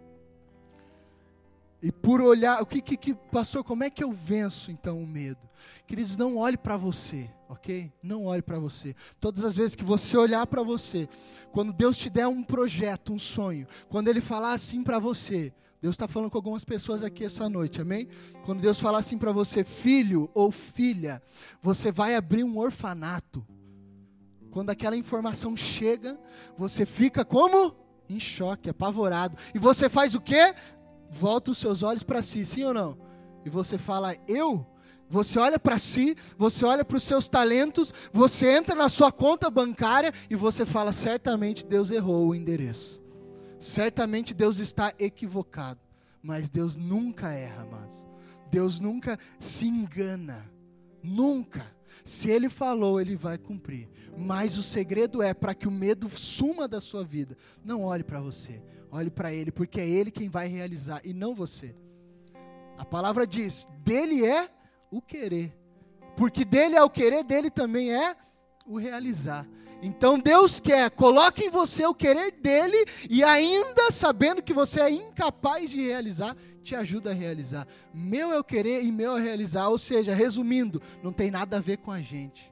E 1.81 1.91
por 1.91 2.21
olhar, 2.21 2.61
o 2.61 2.65
que, 2.65 2.81
que, 2.81 2.95
que 2.95 3.13
passou? 3.13 3.63
Como 3.63 3.83
é 3.83 3.89
que 3.89 4.03
eu 4.03 4.11
venço 4.11 4.71
então 4.71 5.01
o 5.01 5.07
medo? 5.07 5.39
Queridos, 5.87 6.15
não 6.15 6.37
olhe 6.37 6.57
para 6.57 6.77
você, 6.77 7.29
ok? 7.49 7.91
Não 8.01 8.25
olhe 8.25 8.41
para 8.41 8.59
você. 8.59 8.95
Todas 9.19 9.43
as 9.43 9.55
vezes 9.55 9.75
que 9.75 9.83
você 9.83 10.15
olhar 10.15 10.45
para 10.47 10.61
você, 10.63 11.09
quando 11.51 11.73
Deus 11.73 11.97
te 11.97 12.09
der 12.09 12.27
um 12.27 12.43
projeto, 12.43 13.11
um 13.11 13.19
sonho, 13.19 13.67
quando 13.89 14.07
Ele 14.07 14.21
falar 14.21 14.53
assim 14.53 14.83
para 14.83 14.99
você, 14.99 15.53
Deus 15.81 15.95
está 15.95 16.07
falando 16.07 16.29
com 16.29 16.37
algumas 16.37 16.63
pessoas 16.63 17.03
aqui 17.03 17.25
essa 17.25 17.49
noite, 17.49 17.81
amém? 17.81 18.07
Quando 18.45 18.61
Deus 18.61 18.79
falar 18.79 18.99
assim 18.99 19.17
para 19.17 19.31
você, 19.31 19.63
filho 19.63 20.29
ou 20.35 20.51
filha, 20.51 21.21
você 21.61 21.91
vai 21.91 22.15
abrir 22.15 22.43
um 22.43 22.59
orfanato. 22.59 23.43
Quando 24.51 24.69
aquela 24.69 24.95
informação 24.95 25.57
chega, 25.57 26.19
você 26.55 26.85
fica 26.85 27.25
como? 27.25 27.75
Em 28.07 28.19
choque, 28.19 28.69
apavorado. 28.69 29.35
E 29.55 29.59
você 29.59 29.89
faz 29.89 30.13
o 30.13 30.21
quê? 30.21 30.53
Volta 31.11 31.51
os 31.51 31.57
seus 31.57 31.83
olhos 31.83 32.03
para 32.03 32.21
si, 32.21 32.45
sim 32.45 32.63
ou 32.63 32.73
não? 32.73 32.97
E 33.45 33.49
você 33.49 33.77
fala, 33.77 34.15
eu? 34.27 34.65
Você 35.09 35.37
olha 35.37 35.59
para 35.59 35.77
si, 35.77 36.15
você 36.37 36.63
olha 36.63 36.85
para 36.85 36.95
os 36.95 37.03
seus 37.03 37.27
talentos, 37.27 37.93
você 38.13 38.49
entra 38.49 38.73
na 38.73 38.87
sua 38.87 39.11
conta 39.11 39.49
bancária 39.49 40.13
e 40.29 40.37
você 40.37 40.65
fala: 40.65 40.93
certamente 40.93 41.65
Deus 41.65 41.91
errou 41.91 42.29
o 42.29 42.35
endereço. 42.35 43.01
Certamente 43.59 44.33
Deus 44.33 44.59
está 44.59 44.93
equivocado. 44.97 45.81
Mas 46.23 46.49
Deus 46.49 46.77
nunca 46.77 47.29
erra, 47.33 47.67
mas 47.69 48.05
Deus 48.49 48.79
nunca 48.79 49.19
se 49.37 49.65
engana. 49.65 50.49
Nunca. 51.03 51.65
Se 52.05 52.29
Ele 52.29 52.47
falou, 52.47 53.01
Ele 53.01 53.17
vai 53.17 53.37
cumprir. 53.37 53.89
Mas 54.17 54.57
o 54.57 54.63
segredo 54.63 55.21
é 55.21 55.33
para 55.33 55.53
que 55.53 55.67
o 55.67 55.71
medo 55.71 56.09
suma 56.09 56.69
da 56.69 56.79
sua 56.79 57.03
vida. 57.03 57.37
Não 57.65 57.83
olhe 57.83 58.03
para 58.03 58.21
você. 58.21 58.61
Olhe 58.91 59.09
para 59.09 59.33
Ele, 59.33 59.51
porque 59.51 59.79
é 59.79 59.87
Ele 59.87 60.11
quem 60.11 60.29
vai 60.29 60.47
realizar 60.47 61.01
e 61.05 61.13
não 61.13 61.33
você. 61.33 61.73
A 62.77 62.83
palavra 62.83 63.25
diz: 63.25 63.67
dele 63.83 64.25
é 64.25 64.49
o 64.91 65.01
querer. 65.01 65.57
Porque 66.17 66.43
dele 66.43 66.75
é 66.75 66.83
o 66.83 66.89
querer, 66.89 67.23
dele 67.23 67.49
também 67.49 67.93
é 67.93 68.15
o 68.67 68.77
realizar. 68.77 69.47
Então 69.81 70.19
Deus 70.19 70.59
quer, 70.59 70.91
coloque 70.91 71.45
em 71.45 71.49
você 71.49 71.85
o 71.85 71.95
querer 71.95 72.31
dele 72.31 72.85
e 73.09 73.23
ainda 73.23 73.89
sabendo 73.91 74.43
que 74.43 74.53
você 74.53 74.81
é 74.81 74.91
incapaz 74.91 75.71
de 75.71 75.81
realizar, 75.81 76.35
te 76.61 76.75
ajuda 76.75 77.11
a 77.11 77.13
realizar. 77.13 77.65
Meu 77.93 78.31
é 78.31 78.37
o 78.37 78.43
querer 78.43 78.83
e 78.83 78.91
meu 78.91 79.17
é 79.17 79.21
realizar. 79.21 79.69
Ou 79.69 79.77
seja, 79.77 80.13
resumindo, 80.13 80.81
não 81.01 81.13
tem 81.13 81.31
nada 81.31 81.57
a 81.57 81.61
ver 81.61 81.77
com 81.77 81.91
a 81.91 82.01
gente 82.01 82.50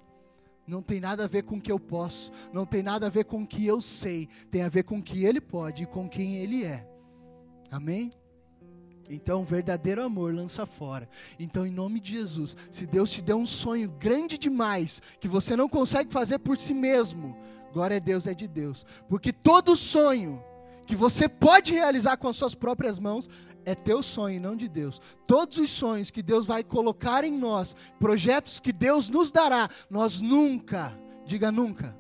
não 0.70 0.82
tem 0.82 1.00
nada 1.00 1.24
a 1.24 1.28
ver 1.28 1.44
com 1.44 1.58
o 1.58 1.62
que 1.62 1.72
eu 1.72 1.80
posso, 1.80 2.32
não 2.54 2.66
tem 2.66 2.84
nada 2.84 3.08
a 3.08 3.10
ver 3.10 3.26
com 3.26 3.42
o 3.42 3.48
que 3.48 3.66
eu 3.66 3.82
sei, 3.82 4.30
tem 4.52 4.62
a 4.62 4.70
ver 4.70 4.84
com 4.84 5.00
o 5.00 5.04
que 5.04 5.26
Ele 5.26 5.42
pode 5.42 5.84
e 5.84 5.88
com 5.88 6.08
quem 6.08 6.38
Ele 6.38 6.64
é. 6.64 6.88
Amém? 7.72 8.12
Então, 9.10 9.44
verdadeiro 9.44 10.04
amor 10.04 10.34
lança 10.34 10.68
fora. 10.68 11.10
Então, 11.40 11.66
em 11.66 11.72
nome 11.72 12.00
de 12.00 12.12
Jesus, 12.12 12.56
se 12.70 12.86
Deus 12.86 13.10
te 13.10 13.22
deu 13.22 13.38
um 13.38 13.46
sonho 13.46 13.90
grande 13.90 14.38
demais, 14.38 15.02
que 15.20 15.28
você 15.28 15.56
não 15.56 15.68
consegue 15.68 16.14
fazer 16.14 16.38
por 16.38 16.56
si 16.58 16.76
mesmo, 16.76 17.36
glória 17.74 17.98
a 17.98 18.00
Deus 18.00 18.28
é 18.28 18.36
de 18.36 18.48
Deus. 18.48 18.86
Porque 19.10 19.34
todo 19.34 19.76
sonho 19.76 20.44
que 20.86 20.96
você 20.96 21.28
pode 21.28 21.74
realizar 21.74 22.18
com 22.18 22.28
as 22.28 22.36
suas 22.36 22.54
próprias 22.54 23.00
mãos, 23.00 23.28
é 23.66 23.76
teu 23.76 24.02
sonho, 24.02 24.42
não 24.42 24.56
de 24.56 24.68
Deus. 24.68 25.02
Todos 25.28 25.58
os 25.58 25.70
sonhos 25.70 26.12
que 26.12 26.22
Deus 26.22 26.46
vai 26.46 26.64
colocar 26.64 27.24
em 27.24 27.38
nós, 27.38 27.76
projetos 28.00 28.60
que 28.60 28.72
Deus 28.72 29.10
nos 29.10 29.32
dará, 29.32 29.70
nós 29.90 30.22
nunca, 30.22 30.98
diga 31.26 31.52
nunca, 31.52 31.98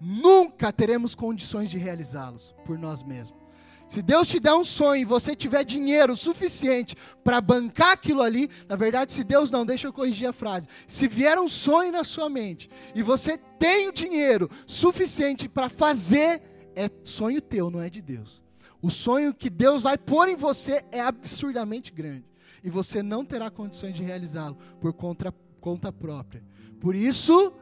nunca 0.00 0.72
teremos 0.72 1.14
condições 1.14 1.70
de 1.70 1.78
realizá-los 1.78 2.54
por 2.64 2.78
nós 2.78 3.02
mesmos. 3.02 3.46
Se 3.88 4.02
Deus 4.02 4.26
te 4.26 4.40
der 4.40 4.54
um 4.54 4.64
sonho 4.64 5.02
e 5.02 5.04
você 5.04 5.36
tiver 5.36 5.64
dinheiro 5.64 6.16
suficiente 6.16 6.96
para 7.22 7.40
bancar 7.40 7.92
aquilo 7.92 8.20
ali, 8.20 8.50
na 8.68 8.74
verdade, 8.74 9.12
se 9.12 9.22
Deus 9.22 9.50
não, 9.50 9.64
deixa 9.64 9.86
eu 9.86 9.92
corrigir 9.92 10.28
a 10.28 10.32
frase. 10.32 10.66
Se 10.88 11.06
vier 11.06 11.38
um 11.38 11.48
sonho 11.48 11.92
na 11.92 12.02
sua 12.02 12.28
mente 12.28 12.68
e 12.94 13.02
você 13.02 13.38
tem 13.58 13.88
o 13.88 13.92
dinheiro 13.92 14.50
suficiente 14.66 15.48
para 15.48 15.68
fazer, 15.68 16.42
é 16.74 16.90
sonho 17.04 17.40
teu, 17.40 17.70
não 17.70 17.80
é 17.80 17.88
de 17.88 18.02
Deus. 18.02 18.42
O 18.86 18.90
sonho 18.90 19.34
que 19.34 19.50
Deus 19.50 19.82
vai 19.82 19.98
pôr 19.98 20.28
em 20.28 20.36
você 20.36 20.84
é 20.92 21.00
absurdamente 21.00 21.90
grande. 21.90 22.24
E 22.62 22.70
você 22.70 23.02
não 23.02 23.24
terá 23.24 23.50
condições 23.50 23.96
de 23.96 24.04
realizá-lo 24.04 24.56
por 24.80 24.92
conta, 24.92 25.34
conta 25.60 25.92
própria. 25.92 26.40
Por 26.78 26.94
isso, 26.94 27.52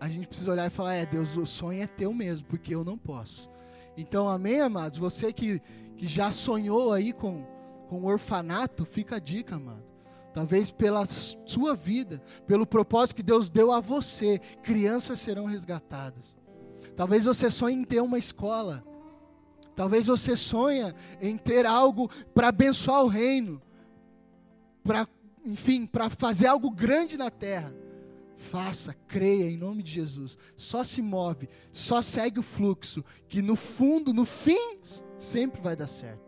a 0.00 0.08
gente 0.08 0.26
precisa 0.26 0.50
olhar 0.50 0.66
e 0.66 0.70
falar: 0.70 0.94
é, 0.94 1.04
Deus, 1.04 1.36
o 1.36 1.44
sonho 1.44 1.82
é 1.82 1.86
teu 1.86 2.14
mesmo, 2.14 2.46
porque 2.48 2.74
eu 2.74 2.82
não 2.82 2.96
posso. 2.96 3.50
Então, 3.94 4.26
amém, 4.26 4.62
amados? 4.62 4.98
Você 4.98 5.34
que, 5.34 5.60
que 5.98 6.08
já 6.08 6.30
sonhou 6.30 6.94
aí 6.94 7.12
com, 7.12 7.44
com 7.90 8.06
orfanato, 8.06 8.86
fica 8.86 9.16
a 9.16 9.20
dica, 9.20 9.56
amado. 9.56 9.84
Talvez 10.32 10.70
pela 10.70 11.06
sua 11.06 11.76
vida, 11.76 12.22
pelo 12.46 12.66
propósito 12.66 13.16
que 13.16 13.22
Deus 13.22 13.50
deu 13.50 13.70
a 13.70 13.80
você, 13.80 14.38
crianças 14.62 15.20
serão 15.20 15.44
resgatadas. 15.44 16.38
Talvez 16.96 17.26
você 17.26 17.50
sonhe 17.50 17.76
em 17.76 17.84
ter 17.84 18.00
uma 18.00 18.16
escola 18.16 18.82
Talvez 19.74 20.06
você 20.06 20.36
sonha 20.36 20.94
em 21.20 21.36
ter 21.36 21.66
algo 21.66 22.10
para 22.32 22.48
abençoar 22.48 23.04
o 23.04 23.08
reino, 23.08 23.60
para, 24.82 25.08
enfim, 25.44 25.86
para 25.86 26.08
fazer 26.08 26.46
algo 26.46 26.70
grande 26.70 27.16
na 27.16 27.30
terra. 27.30 27.74
Faça, 28.36 28.94
creia 29.08 29.50
em 29.50 29.56
nome 29.56 29.82
de 29.82 29.90
Jesus. 29.92 30.38
Só 30.56 30.84
se 30.84 31.00
move, 31.00 31.48
só 31.72 32.02
segue 32.02 32.38
o 32.38 32.42
fluxo, 32.42 33.04
que 33.28 33.40
no 33.40 33.56
fundo, 33.56 34.12
no 34.12 34.24
fim, 34.24 34.78
sempre 35.18 35.60
vai 35.60 35.74
dar 35.74 35.88
certo. 35.88 36.22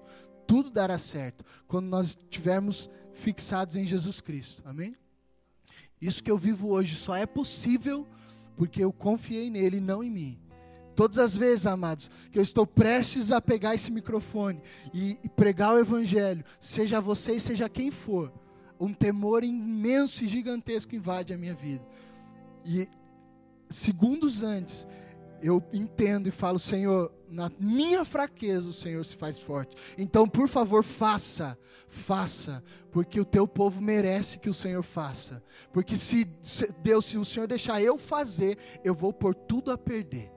Tudo 0.46 0.70
dará 0.70 0.98
certo 0.98 1.44
quando 1.66 1.87
nós 1.87 2.09
estivermos 2.09 2.88
fixados 3.12 3.76
em 3.76 3.87
Jesus 3.87 4.20
Cristo. 4.20 4.62
Amém? 4.64 4.96
Isso 6.00 6.22
que 6.22 6.30
eu 6.30 6.38
vivo 6.38 6.68
hoje 6.68 6.94
só 6.94 7.14
é 7.14 7.26
possível 7.26 8.06
porque 8.56 8.82
eu 8.82 8.92
confiei 8.92 9.50
nele 9.50 9.80
não 9.80 10.02
em 10.02 10.11
mim. 10.11 10.45
Todas 10.96 11.18
as 11.18 11.37
vezes, 11.37 11.66
amados, 11.66 12.11
que 12.32 12.38
eu 12.38 12.42
estou 12.42 12.66
prestes 12.66 13.30
a 13.30 13.38
pegar 13.38 13.74
esse 13.74 13.92
microfone 13.92 14.62
e, 14.94 15.18
e 15.22 15.28
pregar 15.28 15.74
o 15.74 15.78
Evangelho, 15.78 16.42
seja 16.59 17.02
você 17.02 17.38
seja 17.38 17.68
quem 17.68 17.90
for, 17.90 18.32
um 18.80 18.94
temor 18.94 19.44
imenso 19.44 20.24
e 20.24 20.26
gigantesco 20.26 20.96
invade 20.96 21.35
a 21.35 21.37
minha 21.37 21.54
vida. 21.54 21.85
E 22.64 22.88
segundos 23.68 24.42
antes, 24.42 24.88
eu 25.42 25.62
entendo 25.70 26.28
e 26.28 26.32
falo, 26.32 26.59
Senhor, 26.59 27.12
na 27.28 27.52
minha 27.61 28.02
fraqueza 28.02 28.70
o 28.70 28.72
Senhor 28.72 29.04
se 29.04 29.16
faz 29.16 29.38
forte. 29.38 29.76
Então, 29.98 30.26
por 30.26 30.48
favor, 30.48 30.82
faça, 30.82 31.59
faça, 31.88 32.64
porque 32.90 33.20
o 33.20 33.24
teu 33.24 33.46
povo 33.46 33.82
merece 33.82 34.38
que 34.38 34.48
o 34.48 34.54
Senhor 34.54 34.82
faça. 34.82 35.42
Porque 35.74 35.94
se 35.94 36.24
Deus, 36.82 37.04
se 37.04 37.18
o 37.18 37.24
Senhor 37.24 37.46
deixar 37.46 37.82
eu 37.82 37.98
fazer, 37.98 38.56
eu 38.82 38.94
vou 38.94 39.12
pôr 39.12 39.35
tudo 39.35 39.70
a 39.70 39.76
perder. 39.76 40.36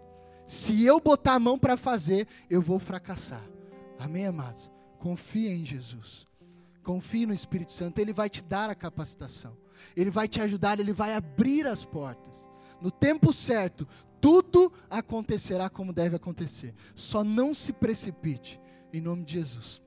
Se 0.49 0.83
eu 0.83 0.99
botar 0.99 1.35
a 1.35 1.39
mão 1.39 1.59
para 1.59 1.77
fazer, 1.77 2.27
eu 2.49 2.59
vou 2.59 2.79
fracassar. 2.79 3.43
Amém, 3.99 4.25
amados? 4.25 4.71
Confie 4.97 5.47
em 5.47 5.63
Jesus. 5.63 6.25
Confie 6.81 7.27
no 7.27 7.35
Espírito 7.35 7.71
Santo, 7.71 7.99
ele 7.99 8.11
vai 8.11 8.31
te 8.31 8.41
dar 8.41 8.67
a 8.67 8.73
capacitação. 8.73 9.55
Ele 9.95 10.09
vai 10.09 10.27
te 10.27 10.41
ajudar, 10.41 10.79
ele 10.79 10.91
vai 10.91 11.13
abrir 11.13 11.67
as 11.67 11.85
portas. 11.85 12.49
No 12.81 12.89
tempo 12.89 13.31
certo, 13.31 13.87
tudo 14.19 14.73
acontecerá 14.89 15.69
como 15.69 15.93
deve 15.93 16.15
acontecer. 16.15 16.73
Só 16.95 17.23
não 17.23 17.53
se 17.53 17.71
precipite, 17.71 18.59
em 18.91 18.99
nome 18.99 19.25
de 19.25 19.33
Jesus. 19.33 19.79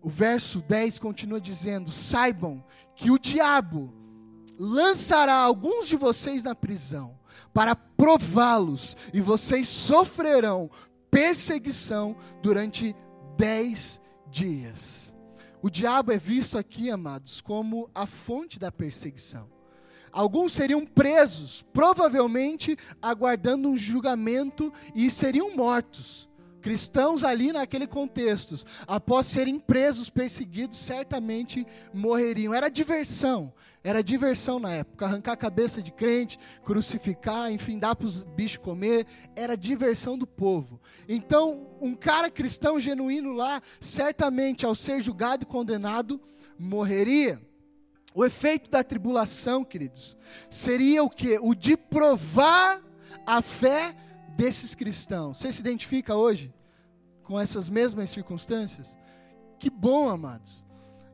O 0.00 0.08
verso 0.08 0.62
10 0.62 0.98
continua 0.98 1.42
dizendo: 1.42 1.92
Saibam 1.92 2.64
que 2.96 3.10
o 3.10 3.18
diabo 3.18 3.92
lançará 4.58 5.34
alguns 5.34 5.88
de 5.88 5.96
vocês 5.96 6.42
na 6.42 6.54
prisão 6.54 7.17
para 7.52 7.74
prová-los, 7.74 8.96
e 9.12 9.20
vocês 9.20 9.68
sofrerão 9.68 10.70
perseguição 11.10 12.16
durante 12.42 12.94
dez 13.36 14.00
dias. 14.30 15.14
O 15.60 15.70
diabo 15.70 16.12
é 16.12 16.18
visto 16.18 16.56
aqui, 16.56 16.90
amados, 16.90 17.40
como 17.40 17.90
a 17.94 18.06
fonte 18.06 18.58
da 18.58 18.70
perseguição. 18.70 19.48
Alguns 20.12 20.52
seriam 20.52 20.86
presos, 20.86 21.64
provavelmente 21.72 22.76
aguardando 23.00 23.68
um 23.68 23.76
julgamento 23.76 24.72
e 24.94 25.10
seriam 25.10 25.54
mortos. 25.54 26.28
cristãos 26.60 27.24
ali 27.24 27.52
naquele 27.52 27.86
contexto, 27.86 28.56
após 28.86 29.26
serem 29.26 29.58
presos, 29.58 30.10
perseguidos, 30.10 30.78
certamente 30.78 31.66
morreriam. 31.94 32.52
Era 32.52 32.68
diversão, 32.68 33.52
era 33.88 34.02
diversão 34.02 34.60
na 34.60 34.70
época. 34.70 35.06
Arrancar 35.06 35.32
a 35.32 35.36
cabeça 35.36 35.80
de 35.80 35.90
crente, 35.90 36.38
crucificar, 36.62 37.50
enfim, 37.50 37.78
dar 37.78 37.96
para 37.96 38.06
os 38.06 38.22
bichos 38.22 38.58
comer, 38.58 39.06
era 39.34 39.56
diversão 39.56 40.18
do 40.18 40.26
povo. 40.26 40.78
Então, 41.08 41.66
um 41.80 41.94
cara 41.94 42.30
cristão 42.30 42.78
genuíno 42.78 43.32
lá, 43.32 43.62
certamente 43.80 44.66
ao 44.66 44.74
ser 44.74 45.00
julgado 45.00 45.44
e 45.44 45.46
condenado, 45.46 46.20
morreria. 46.58 47.40
O 48.14 48.26
efeito 48.26 48.70
da 48.70 48.84
tribulação, 48.84 49.64
queridos, 49.64 50.18
seria 50.50 51.02
o 51.02 51.08
que? 51.08 51.38
O 51.40 51.54
de 51.54 51.74
provar 51.74 52.82
a 53.24 53.40
fé 53.40 53.96
desses 54.36 54.74
cristãos. 54.74 55.38
Você 55.38 55.50
se 55.50 55.60
identifica 55.60 56.14
hoje 56.14 56.52
com 57.22 57.40
essas 57.40 57.70
mesmas 57.70 58.10
circunstâncias? 58.10 58.98
Que 59.58 59.70
bom, 59.70 60.10
amados, 60.10 60.62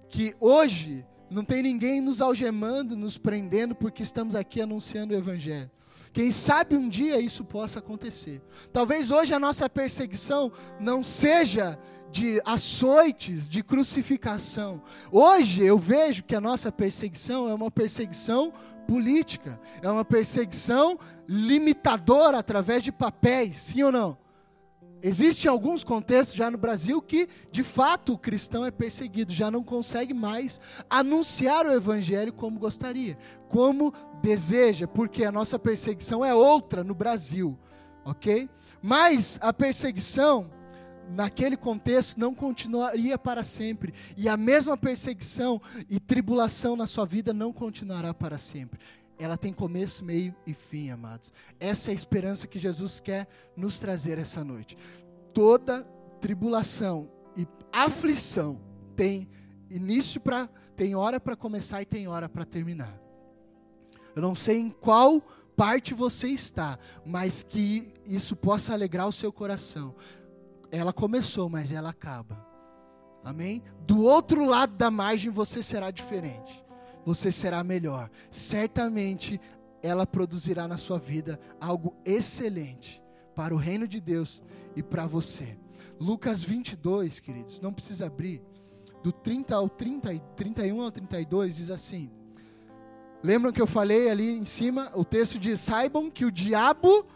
que 0.09 0.35
hoje 0.41 1.07
não 1.35 1.44
tem 1.44 1.62
ninguém 1.62 2.01
nos 2.01 2.20
algemando, 2.20 2.97
nos 2.97 3.18
prendendo, 3.18 3.75
porque 3.75 4.03
estamos 4.03 4.37
aqui 4.37 4.61
anunciando 4.61 5.12
o 5.12 5.16
Evangelho. 5.16 5.70
Quem 6.12 6.31
sabe 6.31 6.77
um 6.77 6.88
dia 6.88 7.20
isso 7.20 7.44
possa 7.44 7.81
acontecer. 7.81 8.40
Talvez 8.73 9.11
hoje 9.11 9.35
a 9.35 9.38
nossa 9.40 9.68
perseguição 9.68 10.53
não 10.79 11.03
seja 11.03 11.77
de 12.12 12.40
açoites, 12.44 13.49
de 13.49 13.64
crucificação. 13.64 14.81
Hoje 15.11 15.64
eu 15.64 15.77
vejo 15.77 16.23
que 16.23 16.37
a 16.37 16.40
nossa 16.40 16.70
perseguição 16.70 17.49
é 17.49 17.55
uma 17.55 17.68
perseguição 17.68 18.53
política, 18.87 19.61
é 19.83 19.90
uma 19.90 20.05
perseguição 20.05 20.97
limitadora 21.27 22.38
através 22.38 22.85
de 22.85 22.92
papéis, 22.92 23.57
sim 23.57 23.83
ou 23.83 23.90
não? 23.90 24.24
Existem 25.07 25.51
alguns 25.51 25.85
contextos 25.85 26.35
já 26.35 26.51
no 26.51 26.57
Brasil 26.57 27.03
que, 27.03 27.29
de 27.53 27.62
fato, 27.62 28.14
o 28.14 28.19
cristão 28.19 28.64
é 28.64 28.71
perseguido, 28.71 29.35
já 29.35 29.51
não 29.51 29.62
consegue 29.62 30.14
mais 30.14 30.59
anunciar 30.88 31.67
o 31.67 31.73
evangelho 31.73 32.33
como 32.33 32.59
gostaria, 32.59 33.19
como 33.51 33.93
deseja, 34.23 34.88
porque 34.88 35.23
a 35.23 35.31
nossa 35.31 35.59
perseguição 35.59 36.25
é 36.25 36.35
outra 36.35 36.83
no 36.83 36.95
Brasil, 36.95 37.59
ok? 38.03 38.49
Mas 38.81 39.38
a 39.43 39.53
perseguição 39.53 40.51
naquele 41.11 41.59
contexto 41.59 42.19
não 42.19 42.35
continuaria 42.35 43.19
para 43.19 43.45
sempre, 43.45 43.93
e 44.17 44.27
a 44.27 44.38
mesma 44.38 44.75
perseguição 44.75 45.61
e 45.87 46.01
tribulação 46.01 46.77
na 46.77 46.87
sua 46.87 47.05
vida 47.05 47.35
não 47.35 47.53
continuará 47.53 48.14
para 48.14 48.38
sempre. 48.38 48.81
Ela 49.18 49.37
tem 49.37 49.53
começo, 49.53 50.05
meio 50.05 50.35
e 50.46 50.53
fim, 50.53 50.90
amados. 50.90 51.33
Essa 51.61 51.90
é 51.90 51.92
a 51.92 51.94
esperança 51.94 52.46
que 52.46 52.59
Jesus 52.59 53.00
quer 53.00 53.29
nos 53.57 53.79
trazer 53.79 54.18
essa 54.18 54.42
noite. 54.42 54.77
Toda 55.33 55.85
tribulação 56.20 57.11
e 57.37 57.46
aflição 57.72 58.61
tem 58.96 59.29
início 59.70 60.20
para 60.20 60.48
tem 60.77 60.96
hora 60.96 61.20
para 61.20 61.37
começar 61.37 61.81
e 61.83 61.87
tem 61.87 62.09
hora 62.09 62.29
para 62.29 62.44
terminar. 62.44 63.00
Eu 64.16 64.22
não 64.22 64.35
sei 64.35 64.59
em 64.59 64.70
qual 64.70 65.22
parte 65.57 65.94
você 65.94 66.29
está, 66.29 66.79
mas 67.07 67.44
que 67.44 67.92
isso 68.05 68.35
possa 68.35 68.72
alegrar 68.72 69.07
o 69.07 69.12
seu 69.12 69.33
coração 69.33 69.94
ela 70.74 70.92
começou, 70.92 71.48
mas 71.48 71.70
ela 71.70 71.90
acaba. 71.90 72.44
Amém? 73.22 73.62
Do 73.87 74.03
outro 74.03 74.44
lado 74.44 74.74
da 74.74 74.90
margem 74.90 75.31
você 75.31 75.62
será 75.62 75.90
diferente. 75.90 76.63
Você 77.05 77.31
será 77.31 77.62
melhor. 77.62 78.11
Certamente 78.31 79.40
ela 79.83 80.07
produzirá 80.07 80.67
na 80.67 80.79
sua 80.79 80.99
vida 80.99 81.38
algo 81.61 81.95
excelente 82.05 83.03
para 83.35 83.55
o 83.55 83.59
reino 83.59 83.87
de 83.87 84.01
Deus 84.01 84.43
e 84.75 84.83
para 84.83 85.07
você. 85.07 85.59
Lucas 86.01 86.43
22, 86.43 87.21
queridos, 87.21 87.61
não 87.61 87.73
precisa 87.73 88.07
abrir. 88.07 88.43
Do 89.03 89.12
30 89.12 89.55
ao 89.55 89.69
30, 89.69 90.19
31 90.35 90.81
ao 90.81 90.90
32 90.90 91.57
diz 91.57 91.71
assim: 91.71 92.11
Lembram 93.23 93.53
que 93.53 93.61
eu 93.61 93.67
falei 93.67 94.09
ali 94.09 94.31
em 94.31 94.45
cima? 94.45 94.90
O 94.95 95.05
texto 95.05 95.38
diz: 95.38 95.61
Saibam 95.61 96.11
que 96.11 96.25
o 96.25 96.33
diabo 96.33 97.07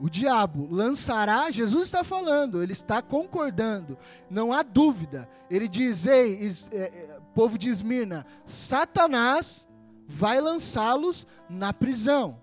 o 0.00 0.10
diabo 0.10 0.68
lançará, 0.70 1.50
Jesus 1.50 1.84
está 1.84 2.02
falando, 2.02 2.62
ele 2.62 2.72
está 2.72 3.00
concordando, 3.00 3.96
não 4.28 4.52
há 4.52 4.62
dúvida. 4.62 5.28
Ele 5.48 5.68
diz: 5.68 6.06
Ei, 6.06 6.50
é, 6.72 6.76
é, 6.76 7.13
povo 7.34 7.58
de 7.58 7.68
Esmirna, 7.68 8.24
Satanás 8.46 9.68
vai 10.06 10.40
lançá-los 10.40 11.26
na 11.48 11.72
prisão 11.72 12.42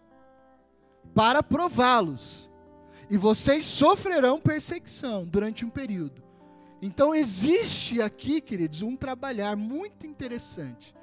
para 1.13 1.43
prová-los, 1.43 2.49
e 3.09 3.17
vocês 3.17 3.65
sofrerão 3.65 4.39
perseguição 4.39 5.25
durante 5.25 5.65
um 5.65 5.69
período. 5.69 6.23
Então 6.81 7.13
existe 7.13 8.01
aqui, 8.01 8.39
queridos, 8.39 8.81
um 8.81 8.95
trabalhar 8.95 9.55
muito 9.55 10.07
interessante. 10.07 10.95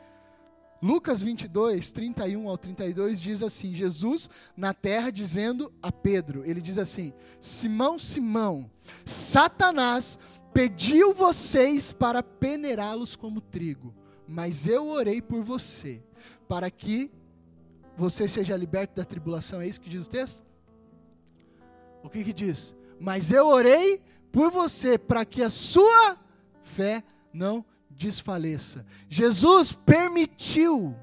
Lucas 0.81 1.21
22, 1.21 1.91
31 1.91 2.49
ao 2.49 2.57
32 2.57 3.21
diz 3.21 3.43
assim: 3.43 3.75
Jesus 3.75 4.31
na 4.57 4.73
terra 4.73 5.11
dizendo 5.11 5.73
a 5.83 5.91
Pedro, 5.91 6.45
ele 6.45 6.61
diz 6.61 6.79
assim: 6.79 7.13
Simão, 7.41 7.99
Simão, 7.99 8.71
Satanás 9.05 10.19
pediu 10.53 11.13
vocês 11.15 11.93
para 11.93 12.23
peneirá-los 12.23 13.17
como 13.17 13.41
trigo, 13.41 13.95
mas 14.27 14.67
eu 14.67 14.89
orei 14.89 15.23
por 15.23 15.43
você, 15.43 16.03
para 16.49 16.71
que 16.71 17.11
você 17.97 18.29
seja 18.29 18.57
liberto 18.57 18.97
da 18.97 19.05
tribulação. 19.05 19.61
É 19.61 19.67
isso 19.67 19.81
que 19.81 19.91
diz 19.91 20.07
o 20.07 20.11
texto? 20.11 20.43
O 22.03 22.09
que, 22.09 22.23
que 22.25 22.33
diz? 22.33 22.75
Mas 23.01 23.33
eu 23.33 23.47
orei 23.47 24.01
por 24.31 24.51
você, 24.51 24.99
para 24.99 25.25
que 25.25 25.43
a 25.43 25.51
sua 25.51 26.17
fé 26.63 27.03
não 27.33 27.65
desfaleça. 27.91 28.87
Jesus 29.09 29.73
permitiu 29.73 30.95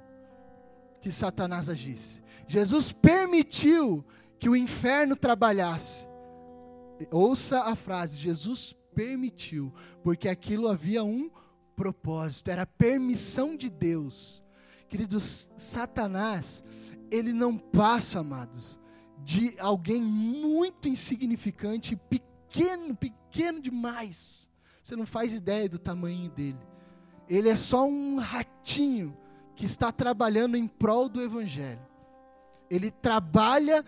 que 1.01 1.12
Satanás 1.12 1.69
agisse. 1.69 2.23
Jesus 2.47 2.91
permitiu 2.91 4.03
que 4.39 4.49
o 4.49 4.55
inferno 4.55 5.15
trabalhasse. 5.15 6.08
Ouça 7.12 7.62
a 7.63 7.75
frase: 7.75 8.17
Jesus 8.17 8.75
permitiu, 8.95 9.73
porque 10.03 10.27
aquilo 10.29 10.67
havia 10.67 11.03
um 11.03 11.29
propósito, 11.75 12.49
era 12.49 12.65
permissão 12.65 13.55
de 13.55 13.69
Deus. 13.69 14.43
Queridos, 14.88 15.49
Satanás, 15.58 16.63
ele 17.12 17.34
não 17.34 17.58
passa, 17.58 18.21
amados, 18.21 18.79
de 19.23 19.55
alguém 19.60 20.01
muito 20.01 20.88
insignificante, 20.88 21.95
pequeno, 21.95 22.95
pequeno 22.95 23.60
demais. 23.60 24.49
Você 24.81 24.95
não 24.95 25.05
faz 25.05 25.34
ideia 25.34 25.67
do 25.67 25.77
tamanho 25.77 26.29
dele 26.31 26.60
ele 27.29 27.49
é 27.49 27.55
só 27.55 27.86
um 27.88 28.17
ratinho 28.17 29.15
que 29.55 29.65
está 29.65 29.91
trabalhando 29.91 30.55
em 30.55 30.67
prol 30.67 31.10
do 31.10 31.21
Evangelho. 31.21 31.86
Ele 32.69 32.91
trabalha 32.91 33.84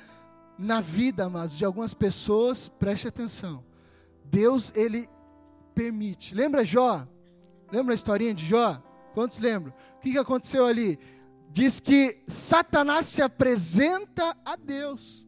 na 0.58 0.82
vida, 0.82 1.30
mas 1.30 1.56
de 1.58 1.66
algumas 1.66 1.94
pessoas, 1.94 2.68
preste 2.68 3.08
atenção. 3.08 3.64
Deus, 4.30 4.72
ele 4.76 5.10
permite. 5.74 6.34
Lembra 6.34 6.66
Jó? 6.66 7.08
Lembra 7.72 7.94
a 7.94 7.96
historinha 7.96 8.34
de 8.34 8.46
Jó? 8.46 8.82
Quantos 9.14 9.40
lembram? 9.40 9.74
O 9.98 10.00
que, 10.00 10.12
que 10.12 10.18
aconteceu 10.18 10.66
ali? 10.66 11.00
Diz 11.50 11.80
que 11.80 12.20
Satanás 12.28 13.08
se 13.08 13.22
apresenta 13.22 14.36
a 14.46 14.56
Deus. 14.56 15.28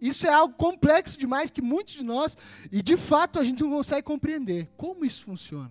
Isso 0.00 0.26
é 0.26 0.30
algo 0.30 0.54
complexo 0.54 1.18
demais 1.18 1.50
que 1.50 1.62
muitos 1.62 1.94
de 1.94 2.04
nós, 2.04 2.36
e 2.70 2.82
de 2.82 2.96
fato 2.96 3.38
a 3.38 3.44
gente 3.44 3.62
não 3.62 3.70
consegue 3.70 4.02
compreender. 4.02 4.70
Como 4.76 5.04
isso 5.04 5.24
funciona? 5.24 5.70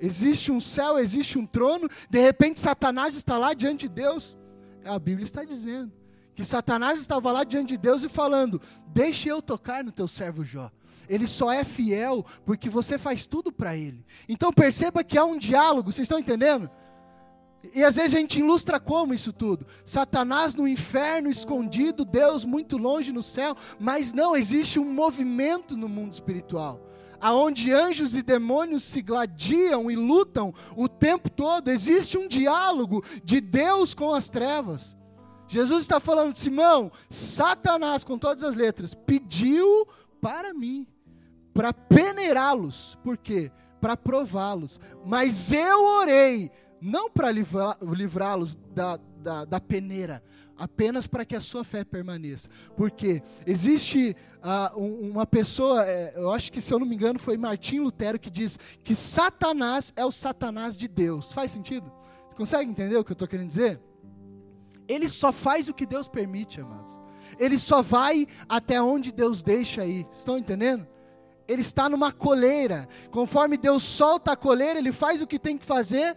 Existe 0.00 0.50
um 0.50 0.60
céu, 0.60 0.98
existe 0.98 1.38
um 1.38 1.46
trono, 1.46 1.88
de 2.10 2.18
repente 2.18 2.60
Satanás 2.60 3.14
está 3.14 3.38
lá 3.38 3.54
diante 3.54 3.88
de 3.88 3.94
Deus. 3.94 4.36
A 4.84 4.98
Bíblia 4.98 5.24
está 5.24 5.44
dizendo 5.44 5.92
que 6.34 6.44
Satanás 6.44 6.98
estava 7.00 7.30
lá 7.30 7.44
diante 7.44 7.68
de 7.68 7.78
Deus 7.78 8.02
e 8.02 8.08
falando: 8.08 8.60
Deixe 8.88 9.28
eu 9.28 9.40
tocar 9.40 9.84
no 9.84 9.92
teu 9.92 10.08
servo 10.08 10.44
Jó. 10.44 10.70
Ele 11.08 11.26
só 11.26 11.52
é 11.52 11.64
fiel 11.64 12.24
porque 12.44 12.68
você 12.68 12.98
faz 12.98 13.26
tudo 13.26 13.52
para 13.52 13.76
ele. 13.76 14.04
Então 14.28 14.52
perceba 14.52 15.04
que 15.04 15.18
há 15.18 15.24
um 15.24 15.38
diálogo, 15.38 15.92
vocês 15.92 16.06
estão 16.06 16.18
entendendo? 16.18 16.70
E 17.72 17.82
às 17.82 17.96
vezes 17.96 18.14
a 18.14 18.18
gente 18.18 18.40
ilustra 18.40 18.78
como 18.78 19.14
isso 19.14 19.32
tudo. 19.32 19.66
Satanás 19.84 20.54
no 20.54 20.68
inferno 20.68 21.30
escondido, 21.30 22.04
Deus 22.04 22.44
muito 22.44 22.76
longe 22.76 23.10
no 23.10 23.22
céu, 23.22 23.56
mas 23.78 24.12
não 24.12 24.36
existe 24.36 24.78
um 24.78 24.92
movimento 24.92 25.76
no 25.76 25.88
mundo 25.88 26.12
espiritual 26.12 26.90
aonde 27.20 27.72
anjos 27.72 28.14
e 28.14 28.22
demônios 28.22 28.82
se 28.82 29.00
gladiam 29.00 29.90
e 29.90 29.96
lutam 29.96 30.52
o 30.76 30.86
tempo 30.86 31.30
todo. 31.30 31.70
Existe 31.70 32.18
um 32.18 32.28
diálogo 32.28 33.02
de 33.24 33.40
Deus 33.40 33.94
com 33.94 34.12
as 34.12 34.28
trevas. 34.28 34.94
Jesus 35.48 35.82
está 35.82 35.98
falando, 35.98 36.36
Simão, 36.36 36.92
Satanás, 37.08 38.04
com 38.04 38.18
todas 38.18 38.42
as 38.42 38.54
letras, 38.54 38.94
pediu 38.94 39.88
para 40.20 40.52
mim, 40.52 40.86
para 41.54 41.72
peneirá-los. 41.72 42.98
Por 43.02 43.16
quê? 43.16 43.50
Para 43.80 43.96
prová-los. 43.96 44.80
Mas 45.06 45.52
eu 45.52 45.84
orei 45.84 46.50
não 46.80 47.08
para 47.08 47.30
livrá-los 47.30 48.56
da, 48.74 48.98
da, 49.18 49.46
da 49.46 49.58
peneira, 49.58 50.22
apenas 50.56 51.06
para 51.06 51.24
que 51.24 51.34
a 51.34 51.40
sua 51.40 51.64
fé 51.64 51.82
permaneça. 51.82 52.48
Porque 52.76 53.22
existe 53.46 54.14
uh, 54.42 54.78
uma 54.78 55.24
pessoa, 55.24 55.82
é, 55.86 56.12
eu 56.14 56.30
acho 56.30 56.52
que 56.52 56.60
se 56.60 56.74
eu 56.74 56.78
não 56.78 56.86
me 56.86 56.94
engano 56.94 57.18
foi 57.18 57.38
Martim 57.38 57.78
Lutero 57.78 58.18
que 58.18 58.28
diz 58.28 58.58
que 58.82 58.94
Satanás 58.94 59.92
é 59.96 60.04
o 60.04 60.12
Satanás 60.12 60.76
de 60.76 60.86
Deus. 60.86 61.32
Faz 61.32 61.52
sentido? 61.52 61.90
Você 62.28 62.36
consegue 62.36 62.70
entender 62.70 62.96
o 62.96 63.04
que 63.04 63.12
eu 63.12 63.14
estou 63.14 63.28
querendo 63.28 63.48
dizer? 63.48 63.80
Ele 64.86 65.08
só 65.08 65.32
faz 65.32 65.70
o 65.70 65.74
que 65.74 65.86
Deus 65.86 66.08
permite, 66.08 66.60
amados. 66.60 66.92
Ele 67.38 67.58
só 67.58 67.80
vai 67.80 68.26
até 68.46 68.80
onde 68.80 69.10
Deus 69.10 69.42
deixa 69.42 69.86
ir. 69.86 70.06
Estão 70.12 70.36
entendendo? 70.36 70.86
Ele 71.46 71.62
está 71.62 71.88
numa 71.88 72.12
coleira. 72.12 72.88
Conforme 73.10 73.56
Deus 73.56 73.82
solta 73.82 74.32
a 74.32 74.36
coleira, 74.36 74.78
ele 74.78 74.92
faz 74.92 75.20
o 75.20 75.26
que 75.26 75.38
tem 75.38 75.58
que 75.58 75.64
fazer. 75.64 76.16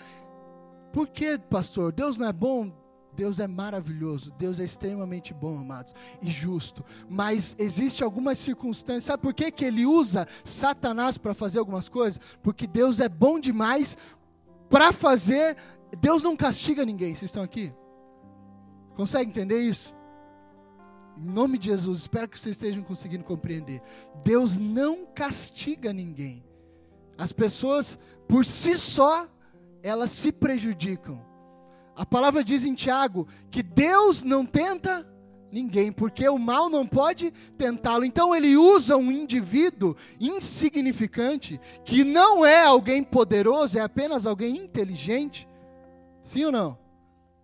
Por 0.92 1.08
que, 1.08 1.38
pastor? 1.38 1.92
Deus 1.92 2.18
não 2.18 2.28
é 2.28 2.34
bom? 2.34 2.72
Deus 3.18 3.40
é 3.40 3.48
maravilhoso, 3.48 4.32
Deus 4.38 4.60
é 4.60 4.64
extremamente 4.64 5.34
bom, 5.34 5.58
amados, 5.58 5.92
e 6.22 6.30
justo. 6.30 6.86
Mas 7.10 7.56
existe 7.58 8.04
algumas 8.04 8.38
circunstâncias. 8.38 9.06
Sabe 9.06 9.24
por 9.24 9.34
que, 9.34 9.52
que 9.52 9.66
ele 9.66 9.88
usa 9.88 10.28
Satanás 10.44 11.18
para 11.18 11.34
fazer 11.34 11.58
algumas 11.58 11.90
coisas? 11.90 12.22
Porque 12.44 12.68
Deus 12.68 13.00
é 13.00 13.10
bom 13.10 13.40
demais 13.40 13.98
para 14.70 14.94
fazer. 14.94 15.58
Deus 16.00 16.22
não 16.22 16.38
castiga 16.38 16.86
ninguém. 16.86 17.16
Vocês 17.16 17.30
estão 17.30 17.42
aqui? 17.42 17.74
Consegue 18.96 19.32
entender 19.32 19.62
isso? 19.62 19.97
Em 21.18 21.26
nome 21.26 21.58
de 21.58 21.66
Jesus, 21.66 22.02
espero 22.02 22.28
que 22.28 22.40
vocês 22.40 22.56
estejam 22.56 22.84
conseguindo 22.84 23.24
compreender. 23.24 23.82
Deus 24.24 24.58
não 24.60 25.06
castiga 25.06 25.92
ninguém. 25.92 26.44
As 27.18 27.32
pessoas, 27.32 27.98
por 28.28 28.46
si 28.46 28.76
só, 28.76 29.28
elas 29.82 30.12
se 30.12 30.32
prejudicam. 30.32 31.20
A 31.96 32.06
palavra 32.06 32.44
diz 32.44 32.64
em 32.64 32.76
Tiago 32.76 33.28
que 33.50 33.64
Deus 33.64 34.24
não 34.24 34.46
tenta 34.46 35.08
ninguém, 35.52 35.92
porque 35.92 36.28
o 36.30 36.38
mal 36.38 36.70
não 36.70 36.86
pode 36.86 37.32
tentá-lo. 37.58 38.06
Então 38.06 38.36
ele 38.36 38.56
usa 38.56 38.96
um 38.96 39.12
indivíduo 39.12 39.96
insignificante, 40.20 41.60
que 41.84 42.04
não 42.04 42.46
é 42.46 42.64
alguém 42.64 43.04
poderoso, 43.04 43.80
é 43.80 43.82
apenas 43.82 44.28
alguém 44.28 44.58
inteligente. 44.58 45.48
Sim 46.22 46.46
ou 46.46 46.52
não? 46.52 46.78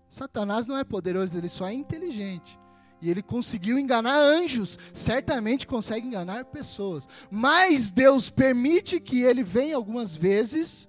Satanás 0.07 0.67
não 0.67 0.77
é 0.77 0.83
poderoso, 0.83 1.35
ele 1.35 1.49
só 1.49 1.67
é 1.67 1.73
inteligente. 1.73 2.59
E 3.03 3.09
ele 3.11 3.21
conseguiu 3.21 3.77
enganar 3.77 4.17
anjos, 4.17 4.79
certamente 4.93 5.67
consegue 5.67 6.07
enganar 6.07 6.45
pessoas. 6.45 7.05
Mas 7.29 7.91
Deus 7.91 8.29
permite 8.29 8.97
que 8.97 9.23
ele 9.23 9.43
venha 9.43 9.75
algumas 9.75 10.15
vezes 10.15 10.87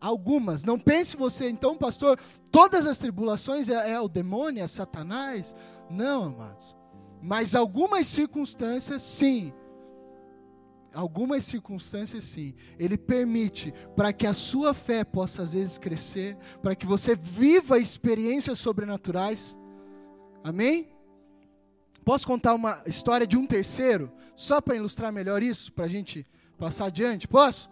algumas. 0.00 0.64
Não 0.64 0.76
pense 0.76 1.16
você, 1.16 1.48
então, 1.48 1.76
pastor, 1.76 2.18
todas 2.50 2.84
as 2.84 2.98
tribulações 2.98 3.68
é, 3.68 3.92
é 3.92 4.00
o 4.00 4.08
demônio, 4.08 4.60
é 4.60 4.66
Satanás. 4.66 5.54
Não, 5.88 6.24
amados. 6.24 6.74
Mas 7.22 7.54
algumas 7.54 8.08
circunstâncias, 8.08 9.00
sim. 9.00 9.52
Algumas 10.92 11.44
circunstâncias, 11.44 12.24
sim. 12.24 12.56
Ele 12.76 12.98
permite 12.98 13.72
para 13.94 14.12
que 14.12 14.26
a 14.26 14.32
sua 14.32 14.74
fé 14.74 15.04
possa, 15.04 15.42
às 15.42 15.52
vezes, 15.52 15.78
crescer, 15.78 16.36
para 16.60 16.74
que 16.74 16.86
você 16.86 17.14
viva 17.14 17.78
experiências 17.78 18.58
sobrenaturais. 18.58 19.56
Amém? 20.42 20.91
Posso 22.04 22.26
contar 22.26 22.54
uma 22.54 22.82
história 22.86 23.26
de 23.26 23.36
um 23.36 23.46
terceiro, 23.46 24.12
só 24.34 24.60
para 24.60 24.76
ilustrar 24.76 25.12
melhor 25.12 25.42
isso, 25.42 25.72
para 25.72 25.84
a 25.84 25.88
gente 25.88 26.26
passar 26.58 26.86
adiante? 26.86 27.28
Posso? 27.28 27.70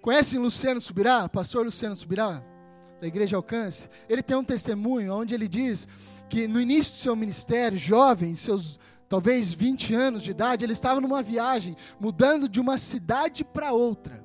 Conhecem 0.00 0.38
Luciano 0.38 0.80
Subirá, 0.80 1.28
pastor 1.28 1.64
Luciano 1.64 1.94
Subirá, 1.94 2.42
da 3.00 3.06
Igreja 3.06 3.36
Alcance? 3.36 3.88
Ele 4.08 4.22
tem 4.22 4.36
um 4.36 4.44
testemunho 4.44 5.14
onde 5.14 5.34
ele 5.34 5.46
diz 5.46 5.86
que 6.30 6.48
no 6.48 6.58
início 6.58 6.92
do 6.92 6.96
seu 6.96 7.14
ministério, 7.14 7.78
jovem, 7.78 8.34
seus 8.34 8.80
talvez 9.06 9.52
20 9.52 9.92
anos 9.92 10.22
de 10.22 10.30
idade, 10.30 10.64
ele 10.64 10.72
estava 10.72 10.98
numa 10.98 11.22
viagem, 11.22 11.76
mudando 12.00 12.48
de 12.48 12.58
uma 12.58 12.78
cidade 12.78 13.44
para 13.44 13.72
outra. 13.72 14.24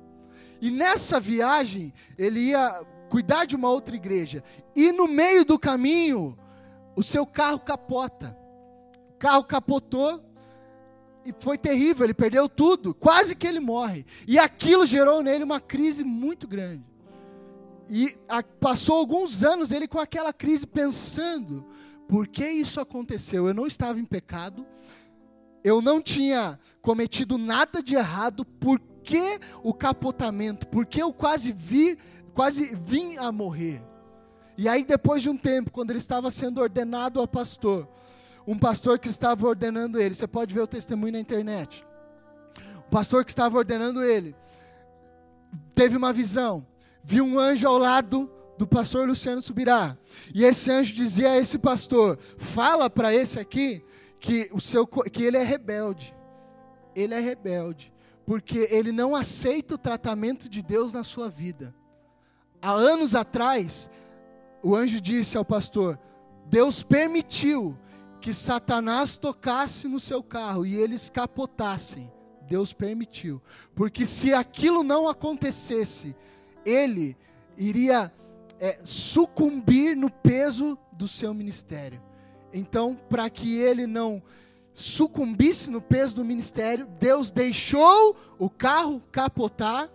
E 0.62 0.70
nessa 0.70 1.20
viagem, 1.20 1.92
ele 2.16 2.40
ia 2.40 2.82
cuidar 3.10 3.44
de 3.44 3.54
uma 3.54 3.68
outra 3.68 3.94
igreja. 3.94 4.42
E 4.74 4.90
no 4.90 5.06
meio 5.06 5.44
do 5.44 5.58
caminho, 5.58 6.38
o 6.96 7.02
seu 7.02 7.26
carro 7.26 7.60
capota. 7.60 8.37
Carro 9.18 9.44
capotou 9.44 10.24
e 11.24 11.34
foi 11.40 11.58
terrível, 11.58 12.04
ele 12.04 12.14
perdeu 12.14 12.48
tudo, 12.48 12.94
quase 12.94 13.34
que 13.34 13.46
ele 13.46 13.60
morre. 13.60 14.06
E 14.26 14.38
aquilo 14.38 14.86
gerou 14.86 15.22
nele 15.22 15.44
uma 15.44 15.60
crise 15.60 16.02
muito 16.02 16.46
grande. 16.48 16.84
E 17.90 18.16
a, 18.28 18.42
passou 18.42 18.96
alguns 18.96 19.42
anos 19.42 19.72
ele 19.72 19.88
com 19.88 19.98
aquela 19.98 20.32
crise 20.32 20.66
pensando: 20.66 21.66
por 22.08 22.26
que 22.26 22.48
isso 22.48 22.80
aconteceu? 22.80 23.46
Eu 23.46 23.54
não 23.54 23.66
estava 23.66 23.98
em 23.98 24.04
pecado, 24.04 24.66
eu 25.64 25.82
não 25.82 26.00
tinha 26.00 26.58
cometido 26.80 27.36
nada 27.36 27.82
de 27.82 27.94
errado, 27.94 28.44
por 28.44 28.80
que 29.02 29.40
o 29.62 29.74
capotamento? 29.74 30.66
Por 30.66 30.86
que 30.86 31.02
eu 31.02 31.12
quase 31.12 31.52
vi, 31.52 31.98
quase 32.34 32.74
vim 32.74 33.16
a 33.16 33.32
morrer? 33.32 33.82
E 34.56 34.68
aí 34.68 34.82
depois 34.82 35.22
de 35.22 35.30
um 35.30 35.36
tempo, 35.36 35.70
quando 35.70 35.90
ele 35.90 35.98
estava 35.98 36.30
sendo 36.30 36.60
ordenado 36.60 37.20
a 37.20 37.28
pastor, 37.28 37.88
um 38.48 38.58
pastor 38.58 38.98
que 38.98 39.08
estava 39.08 39.46
ordenando 39.46 40.00
ele. 40.00 40.14
Você 40.14 40.26
pode 40.26 40.54
ver 40.54 40.62
o 40.62 40.66
testemunho 40.66 41.12
na 41.12 41.20
internet. 41.20 41.86
O 42.78 42.90
pastor 42.90 43.22
que 43.22 43.30
estava 43.30 43.58
ordenando 43.58 44.02
ele 44.02 44.34
teve 45.74 45.98
uma 45.98 46.14
visão, 46.14 46.66
viu 47.04 47.26
um 47.26 47.38
anjo 47.38 47.68
ao 47.68 47.76
lado 47.76 48.30
do 48.56 48.66
pastor 48.66 49.06
Luciano 49.06 49.42
Subirá. 49.42 49.98
E 50.34 50.44
esse 50.44 50.70
anjo 50.70 50.94
dizia 50.94 51.32
a 51.32 51.36
esse 51.36 51.58
pastor: 51.58 52.18
"Fala 52.38 52.88
para 52.88 53.12
esse 53.12 53.38
aqui 53.38 53.84
que 54.18 54.48
o 54.50 54.60
seu 54.62 54.86
que 54.86 55.24
ele 55.24 55.36
é 55.36 55.42
rebelde. 55.42 56.14
Ele 56.96 57.12
é 57.12 57.20
rebelde, 57.20 57.92
porque 58.24 58.66
ele 58.70 58.92
não 58.92 59.14
aceita 59.14 59.74
o 59.74 59.78
tratamento 59.78 60.48
de 60.48 60.62
Deus 60.62 60.94
na 60.94 61.04
sua 61.04 61.28
vida. 61.28 61.74
Há 62.62 62.72
anos 62.72 63.14
atrás, 63.14 63.90
o 64.62 64.74
anjo 64.74 65.02
disse 65.02 65.36
ao 65.36 65.44
pastor: 65.44 65.98
Deus 66.46 66.82
permitiu 66.82 67.76
que 68.20 68.34
Satanás 68.34 69.16
tocasse 69.16 69.86
no 69.88 70.00
seu 70.00 70.22
carro 70.22 70.66
e 70.66 70.74
eles 70.74 71.08
capotassem. 71.10 72.10
Deus 72.48 72.72
permitiu. 72.72 73.40
Porque 73.74 74.04
se 74.04 74.32
aquilo 74.32 74.82
não 74.82 75.08
acontecesse, 75.08 76.16
ele 76.64 77.16
iria 77.56 78.12
é, 78.58 78.78
sucumbir 78.84 79.96
no 79.96 80.10
peso 80.10 80.78
do 80.92 81.06
seu 81.06 81.32
ministério. 81.32 82.02
Então, 82.52 82.98
para 83.08 83.28
que 83.28 83.58
ele 83.58 83.86
não 83.86 84.22
sucumbisse 84.72 85.70
no 85.70 85.82
peso 85.82 86.16
do 86.16 86.24
ministério, 86.24 86.86
Deus 86.98 87.30
deixou 87.30 88.16
o 88.38 88.48
carro 88.48 89.02
capotar 89.12 89.90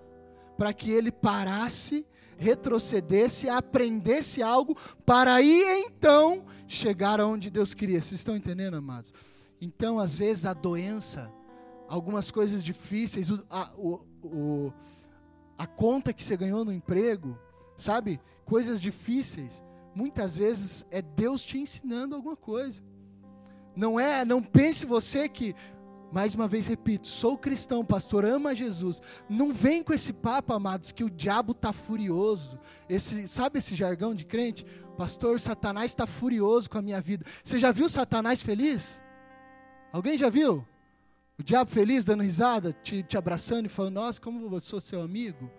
para 0.57 0.74
que 0.74 0.91
ele 0.91 1.11
parasse, 1.11 2.05
retrocedesse, 2.44 3.48
aprendesse 3.48 4.44
algo, 4.44 4.78
para 5.06 5.34
aí 5.36 5.86
então 5.86 6.46
chegar 6.68 7.20
aonde 7.20 7.50
Deus 7.50 7.74
queria. 7.74 8.02
Vocês 8.02 8.20
estão 8.20 8.36
entendendo, 8.36 8.76
amados? 8.76 9.14
Então, 9.62 9.98
às 9.98 10.18
vezes, 10.18 10.46
a 10.46 10.54
doença, 10.54 11.32
algumas 11.88 12.30
coisas 12.30 12.64
difíceis, 12.64 13.32
a, 13.50 13.72
o, 13.78 14.02
o, 14.22 14.74
a 15.58 15.66
conta 15.66 16.12
que 16.12 16.22
você 16.22 16.36
ganhou 16.36 16.66
no 16.66 16.74
emprego, 16.74 17.39
sabe? 17.78 18.20
Coisas 18.44 18.82
difíceis, 18.82 19.64
muitas 19.96 20.36
vezes 20.36 20.86
é 20.91 21.02
Deus 21.02 21.46
te 21.46 21.58
ensinando 21.58 22.14
alguma 22.16 22.36
coisa. 22.36 22.84
Não 23.76 24.00
é, 24.00 24.26
não 24.26 24.44
pense 24.44 24.86
você 24.86 25.28
que 25.30 25.56
mais 26.14 26.36
uma 26.36 26.47
vez 26.47 26.68
repito, 26.68 27.07
sou 27.07 27.36
cristão, 27.36 27.84
pastor, 27.84 28.24
ama 28.24 28.53
Jesus. 28.53 29.01
Não 29.28 29.51
vem 29.51 29.82
com 29.82 29.91
esse 29.91 30.14
papo, 30.14 30.53
amados, 30.53 30.91
que 30.91 31.03
o 31.03 31.09
diabo 31.09 31.53
está 31.53 31.74
furioso. 31.74 32.59
Esse, 32.88 33.28
sabe 33.28 33.57
esse 33.57 33.74
jargão 33.74 34.14
de 34.14 34.24
crente? 34.24 34.64
Pastor, 34.95 35.39
Satanás 35.39 35.89
está 35.89 36.05
furioso 36.05 36.70
com 36.70 36.78
a 36.78 36.84
minha 36.84 37.01
vida. 37.01 37.26
Você 37.43 37.57
já 37.57 37.72
viu 37.72 37.89
Satanás 37.89 38.43
feliz? 38.43 39.01
Alguém 39.91 40.16
já 40.16 40.30
viu? 40.30 40.64
O 41.39 41.41
diabo 41.41 41.72
feliz, 41.72 42.05
dando 42.05 42.22
risada, 42.22 42.72
te, 42.72 43.01
te 43.01 43.18
abraçando 43.18 43.66
e 43.66 43.70
falando, 43.70 43.95
nossa, 43.95 44.22
como 44.22 44.55
eu 44.55 44.61
sou 44.61 44.80
seu 44.80 45.01
amigo. 45.01 45.49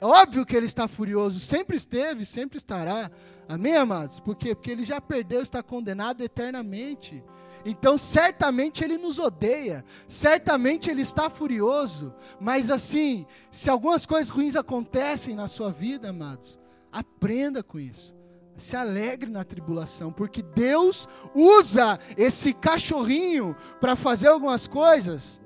É 0.00 0.06
óbvio 0.06 0.46
que 0.46 0.56
ele 0.56 0.64
está 0.64 0.88
furioso, 0.88 1.38
sempre 1.38 1.76
esteve, 1.76 2.24
sempre 2.24 2.56
estará. 2.56 3.10
Amém, 3.46 3.76
amados? 3.76 4.18
Por 4.18 4.34
quê? 4.34 4.54
Porque 4.54 4.70
ele 4.70 4.86
já 4.86 4.98
perdeu, 4.98 5.42
está 5.42 5.62
condenado 5.62 6.22
eternamente. 6.22 7.22
Então, 7.64 7.98
certamente 7.98 8.82
ele 8.82 8.96
nos 8.96 9.18
odeia, 9.18 9.84
certamente 10.08 10.90
ele 10.90 11.02
está 11.02 11.28
furioso, 11.28 12.14
mas 12.40 12.70
assim, 12.70 13.26
se 13.50 13.68
algumas 13.68 14.06
coisas 14.06 14.30
ruins 14.30 14.56
acontecem 14.56 15.34
na 15.34 15.46
sua 15.46 15.70
vida, 15.70 16.08
amados, 16.10 16.58
aprenda 16.90 17.62
com 17.62 17.78
isso. 17.78 18.14
Se 18.56 18.76
alegre 18.76 19.30
na 19.30 19.42
tribulação, 19.42 20.12
porque 20.12 20.42
Deus 20.42 21.08
usa 21.34 21.98
esse 22.16 22.52
cachorrinho 22.52 23.56
para 23.80 23.96
fazer 23.96 24.28
algumas 24.28 24.66
coisas. 24.66 25.40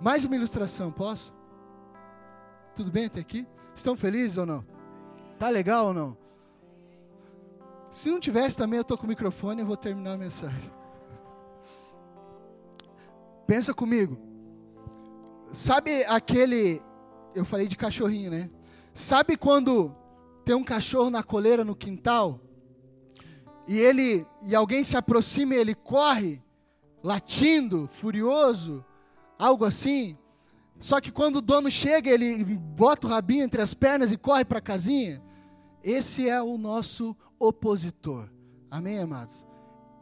Mais 0.00 0.24
uma 0.24 0.36
ilustração, 0.36 0.92
posso? 0.92 1.34
Tudo 2.74 2.90
bem 2.90 3.06
até 3.06 3.20
aqui? 3.20 3.46
Estão 3.74 3.96
felizes 3.96 4.38
ou 4.38 4.46
não? 4.46 4.64
Tá 5.38 5.48
legal 5.48 5.88
ou 5.88 5.94
não? 5.94 6.16
Se 7.90 8.10
não 8.10 8.20
tivesse 8.20 8.56
também, 8.56 8.76
eu 8.76 8.82
estou 8.82 8.96
com 8.96 9.06
o 9.06 9.08
microfone 9.08 9.62
e 9.62 9.64
vou 9.64 9.76
terminar 9.76 10.12
a 10.12 10.18
mensagem. 10.18 10.79
Pensa 13.50 13.74
comigo. 13.74 14.16
Sabe 15.52 16.04
aquele. 16.04 16.80
Eu 17.34 17.44
falei 17.44 17.66
de 17.66 17.76
cachorrinho, 17.76 18.30
né? 18.30 18.48
Sabe 18.94 19.36
quando 19.36 19.92
tem 20.44 20.54
um 20.54 20.62
cachorro 20.62 21.10
na 21.10 21.24
coleira 21.24 21.64
no 21.64 21.74
quintal? 21.74 22.40
E 23.66 23.76
ele. 23.76 24.24
E 24.42 24.54
alguém 24.54 24.84
se 24.84 24.96
aproxima 24.96 25.56
e 25.56 25.58
ele 25.58 25.74
corre, 25.74 26.40
latindo, 27.02 27.90
furioso, 27.90 28.84
algo 29.36 29.64
assim? 29.64 30.16
Só 30.78 31.00
que 31.00 31.10
quando 31.10 31.38
o 31.38 31.42
dono 31.42 31.72
chega, 31.72 32.08
ele 32.08 32.44
bota 32.44 33.08
o 33.08 33.10
rabinho 33.10 33.42
entre 33.42 33.60
as 33.60 33.74
pernas 33.74 34.12
e 34.12 34.16
corre 34.16 34.44
para 34.44 34.58
a 34.58 34.62
casinha. 34.62 35.20
Esse 35.82 36.28
é 36.28 36.40
o 36.40 36.56
nosso 36.56 37.16
opositor. 37.36 38.28
Amém, 38.70 39.00
amados? 39.00 39.44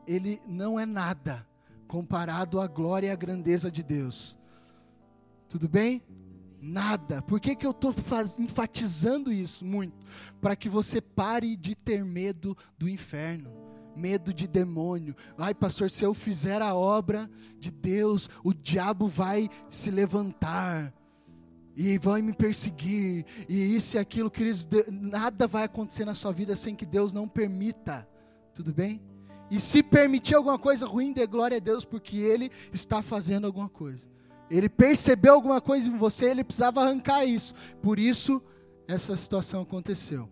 Ele 0.07 0.39
não 0.47 0.79
é 0.79 0.85
nada 0.85 1.48
comparado 1.89 2.61
à 2.61 2.67
glória 2.67 3.09
e 3.09 3.11
à 3.11 3.17
grandeza 3.17 3.71
de 3.71 3.83
Deus. 3.83 4.39
Tudo 5.49 5.69
bem? 5.69 6.03
Nada. 6.61 7.23
Por 7.23 7.41
que, 7.41 7.57
que 7.57 7.67
eu 7.67 7.71
estou 7.71 7.95
enfatizando 8.39 9.33
isso 9.33 9.65
muito? 9.65 10.07
Para 10.41 10.55
que 10.55 10.69
você 10.69 11.01
pare 11.01 11.57
de 11.57 11.75
ter 11.75 12.05
medo 12.05 12.57
do 12.79 12.89
inferno, 12.89 13.51
medo 13.97 14.33
de 14.35 14.47
demônio. 14.47 15.17
Ai, 15.37 15.55
pastor, 15.55 15.91
se 15.91 16.05
eu 16.05 16.13
fizer 16.13 16.61
a 16.61 16.75
obra 16.75 17.31
de 17.59 17.71
Deus, 17.71 18.29
o 18.45 18.53
diabo 18.53 19.09
vai 19.09 19.49
se 19.71 19.91
levantar 19.91 20.93
e 21.75 21.97
vai 21.97 22.21
me 22.21 22.33
perseguir, 22.33 23.25
e 23.49 23.77
isso 23.77 23.97
e 23.97 24.01
aquilo, 24.01 24.29
queridos, 24.29 24.69
nada 24.91 25.47
vai 25.47 25.63
acontecer 25.63 26.05
na 26.05 26.13
sua 26.13 26.33
vida 26.33 26.57
sem 26.57 26.75
que 26.75 26.85
Deus 26.85 27.13
não 27.13 27.29
permita, 27.29 28.07
tudo 28.53 28.73
bem? 28.73 29.01
E 29.51 29.61
se 29.61 29.83
permitir 29.83 30.35
alguma 30.35 30.59
coisa 30.59 30.87
ruim, 30.87 31.13
dê 31.13 31.27
glória 31.27 31.57
a 31.57 31.61
Deus, 31.61 31.85
porque 31.85 32.17
Ele 32.17 32.51
está 32.73 33.03
fazendo 33.03 33.47
alguma 33.47 33.69
coisa. 33.69 34.07
Ele 34.51 34.69
percebeu 34.69 35.35
alguma 35.35 35.61
coisa 35.61 35.89
em 35.89 35.97
você, 35.97 36.27
Ele 36.27 36.45
precisava 36.45 36.83
arrancar 36.83 37.25
isso, 37.25 37.55
por 37.83 37.99
isso 37.99 38.43
essa 38.87 39.17
situação 39.17 39.63
aconteceu. 39.63 40.29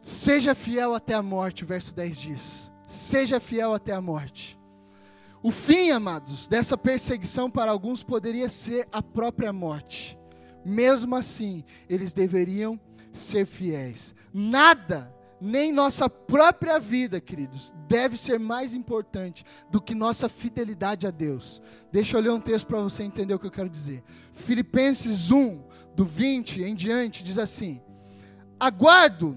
Seja 0.00 0.54
fiel 0.54 0.94
até 0.94 1.14
a 1.14 1.22
morte, 1.22 1.64
o 1.64 1.66
verso 1.66 1.94
10 1.94 2.18
diz. 2.18 2.72
Seja 2.86 3.38
fiel 3.38 3.72
até 3.72 3.92
a 3.92 4.00
morte. 4.00 4.58
O 5.42 5.50
fim, 5.50 5.90
amados, 5.90 6.46
dessa 6.48 6.76
perseguição 6.76 7.50
para 7.50 7.70
alguns 7.70 8.02
poderia 8.02 8.48
ser 8.48 8.88
a 8.92 9.02
própria 9.02 9.52
morte. 9.52 10.18
Mesmo 10.64 11.16
assim, 11.16 11.64
eles 11.88 12.12
deveriam 12.12 12.78
ser 13.12 13.46
fiéis. 13.46 14.14
Nada, 14.32 15.12
nem 15.44 15.72
nossa 15.72 16.08
própria 16.08 16.78
vida, 16.78 17.20
queridos, 17.20 17.74
deve 17.88 18.16
ser 18.16 18.38
mais 18.38 18.72
importante 18.72 19.44
do 19.72 19.80
que 19.80 19.92
nossa 19.92 20.28
fidelidade 20.28 21.04
a 21.04 21.10
Deus. 21.10 21.60
Deixa 21.90 22.16
eu 22.16 22.20
ler 22.20 22.30
um 22.30 22.40
texto 22.40 22.68
para 22.68 22.80
você 22.80 23.02
entender 23.02 23.34
o 23.34 23.40
que 23.40 23.48
eu 23.48 23.50
quero 23.50 23.68
dizer. 23.68 24.04
Filipenses 24.32 25.32
1, 25.32 25.60
do 25.96 26.04
20 26.04 26.62
em 26.62 26.76
diante, 26.76 27.24
diz 27.24 27.38
assim: 27.38 27.82
Aguardo 28.60 29.36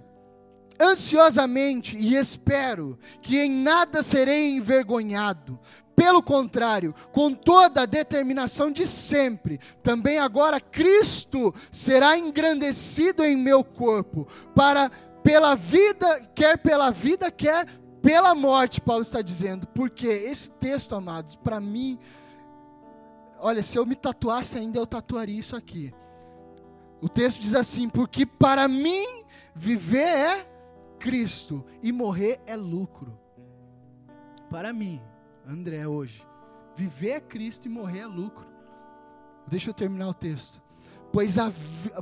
ansiosamente 0.80 1.98
e 1.98 2.16
espero 2.16 3.00
que 3.20 3.40
em 3.40 3.50
nada 3.50 4.04
serei 4.04 4.56
envergonhado, 4.56 5.60
pelo 5.96 6.22
contrário, 6.22 6.94
com 7.12 7.34
toda 7.34 7.82
a 7.82 7.86
determinação 7.88 8.70
de 8.70 8.86
sempre, 8.86 9.60
também 9.82 10.20
agora 10.20 10.60
Cristo 10.60 11.56
será 11.72 12.16
engrandecido 12.16 13.24
em 13.24 13.36
meu 13.36 13.64
corpo, 13.64 14.28
para 14.54 14.92
pela 15.26 15.56
vida, 15.56 16.22
quer 16.36 16.56
pela 16.56 16.92
vida, 16.92 17.32
quer 17.32 17.66
pela 18.00 18.36
morte, 18.36 18.80
Paulo 18.80 19.02
está 19.02 19.24
dizendo. 19.24 19.66
Porque 19.66 20.06
esse 20.06 20.52
texto, 20.52 20.94
amados, 20.94 21.36
para 21.36 21.60
mim, 21.60 21.98
olha, 23.40 23.64
se 23.64 23.76
eu 23.76 23.88
me 23.88 23.96
tatuasse 23.96 24.56
ainda, 24.56 24.78
eu 24.78 24.86
tatuaria 24.86 25.40
isso 25.40 25.56
aqui. 25.56 25.92
O 27.02 27.10
texto 27.10 27.42
diz 27.42 27.56
assim: 27.56 27.90
porque 27.90 28.24
para 28.24 28.68
mim 28.68 29.26
viver 29.56 30.08
é 30.08 30.48
Cristo 31.00 31.66
e 31.82 31.92
morrer 31.92 32.40
é 32.46 32.56
lucro. 32.56 33.20
Para 34.48 34.72
mim. 34.72 35.02
André 35.48 35.88
hoje. 35.88 36.24
Viver 36.76 37.12
é 37.12 37.20
Cristo 37.20 37.66
e 37.66 37.70
morrer 37.70 38.02
é 38.02 38.06
lucro. 38.06 38.48
Deixa 39.48 39.72
eu 39.72 39.74
terminar 39.74 40.10
o 40.10 40.14
texto. 40.14 40.62
Pois 41.12 41.38
a, 41.40 41.52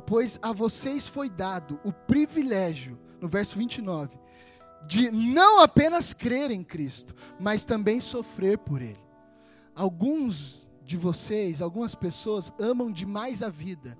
pois 0.06 0.38
a 0.42 0.52
vocês 0.52 1.06
foi 1.06 1.30
dado 1.30 1.78
o 1.84 1.92
privilégio, 1.92 2.98
no 3.24 3.28
verso 3.30 3.56
29, 3.58 4.18
de 4.86 5.10
não 5.10 5.60
apenas 5.60 6.12
crer 6.12 6.50
em 6.50 6.62
Cristo, 6.62 7.14
mas 7.40 7.64
também 7.64 8.02
sofrer 8.02 8.58
por 8.58 8.82
Ele. 8.82 9.02
Alguns 9.74 10.68
de 10.84 10.98
vocês, 10.98 11.62
algumas 11.62 11.94
pessoas 11.94 12.52
amam 12.60 12.92
demais 12.92 13.42
a 13.42 13.48
vida, 13.48 13.96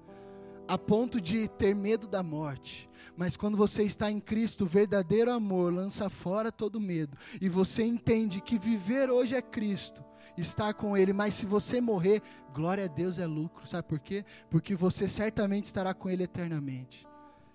a 0.68 0.76
ponto 0.76 1.22
de 1.22 1.48
ter 1.48 1.74
medo 1.74 2.06
da 2.06 2.22
morte. 2.22 2.86
Mas 3.16 3.34
quando 3.34 3.56
você 3.56 3.84
está 3.84 4.10
em 4.10 4.20
Cristo, 4.20 4.64
o 4.64 4.68
verdadeiro 4.68 5.32
amor 5.32 5.72
lança 5.72 6.10
fora 6.10 6.52
todo 6.52 6.78
medo. 6.78 7.16
E 7.40 7.48
você 7.48 7.82
entende 7.82 8.42
que 8.42 8.58
viver 8.58 9.08
hoje 9.08 9.34
é 9.34 9.40
Cristo, 9.40 10.04
estar 10.36 10.74
com 10.74 10.94
Ele. 10.98 11.14
Mas 11.14 11.34
se 11.34 11.46
você 11.46 11.80
morrer, 11.80 12.20
glória 12.52 12.84
a 12.84 12.88
Deus 12.88 13.18
é 13.18 13.26
lucro. 13.26 13.66
Sabe 13.66 13.88
por 13.88 14.00
quê? 14.00 14.22
Porque 14.50 14.74
você 14.74 15.08
certamente 15.08 15.64
estará 15.64 15.94
com 15.94 16.10
Ele 16.10 16.24
eternamente. 16.24 17.06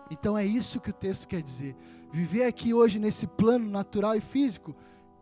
Então 0.09 0.37
é 0.37 0.45
isso 0.45 0.79
que 0.79 0.89
o 0.89 0.93
texto 0.93 1.27
quer 1.27 1.41
dizer. 1.41 1.75
Viver 2.11 2.45
aqui 2.45 2.73
hoje 2.73 2.99
nesse 2.99 3.27
plano 3.27 3.69
natural 3.69 4.15
e 4.15 4.21
físico 4.21 4.75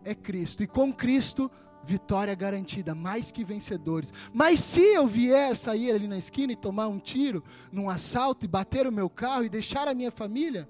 é 0.04 0.16
Cristo. 0.16 0.64
E 0.64 0.68
com 0.68 0.94
Cristo 0.94 1.52
vitória 1.84 2.36
garantida, 2.36 2.94
mais 2.94 3.32
que 3.32 3.46
vencedores. 3.46 4.14
Mas 4.34 4.60
se 4.60 4.82
eu 4.82 5.08
vier 5.08 5.56
sair 5.56 5.92
ali 5.92 6.08
na 6.08 6.18
esquina 6.18 6.52
e 6.52 6.56
tomar 6.56 6.88
um 6.88 7.00
tiro 7.00 7.44
num 7.72 7.90
assalto 7.90 8.46
e 8.46 8.48
bater 8.48 8.86
o 8.86 8.92
meu 8.92 9.10
carro 9.10 9.46
e 9.46 9.50
deixar 9.50 9.88
a 9.88 9.94
minha 9.94 10.12
família, 10.12 10.70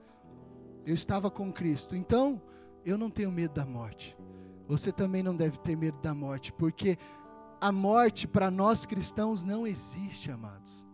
eu 0.86 0.94
estava 0.94 1.32
com 1.32 1.52
Cristo. 1.52 1.96
Então, 1.96 2.42
eu 2.86 2.98
não 2.98 3.10
tenho 3.10 3.32
medo 3.32 3.56
da 3.56 3.66
morte. 3.66 4.16
Você 4.68 4.92
também 4.92 5.24
não 5.24 5.36
deve 5.36 5.58
ter 5.60 5.76
medo 5.76 6.00
da 6.02 6.14
morte, 6.14 6.54
porque 6.54 6.98
a 7.60 7.72
morte 7.72 8.28
para 8.28 8.52
nós 8.52 8.86
cristãos 8.86 9.44
não 9.44 9.66
existe, 9.66 10.30
amados. 10.30 10.87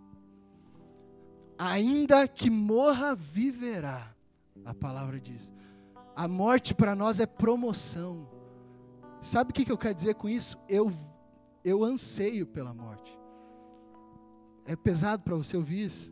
Ainda 1.58 2.28
que 2.28 2.50
morra, 2.50 3.16
viverá. 3.16 4.14
A 4.66 4.74
palavra 4.74 5.20
diz. 5.20 5.54
A 6.16 6.28
morte 6.28 6.74
para 6.74 6.96
nós 6.96 7.20
é 7.20 7.26
promoção. 7.26 8.28
Sabe 9.22 9.52
o 9.52 9.54
que, 9.54 9.72
eu 9.72 9.78
quero 9.78 9.96
dizer 9.96 10.16
com 10.16 10.28
isso? 10.28 10.58
Eu, 10.68 10.92
eu 11.64 11.84
anseio 11.84 12.46
pela 12.46 12.74
morte. 12.74 13.18
É 14.66 14.76
pesado 14.76 15.24
para 15.24 15.36
você 15.36 15.58
ouvir 15.58 15.86
isso? 15.86 16.12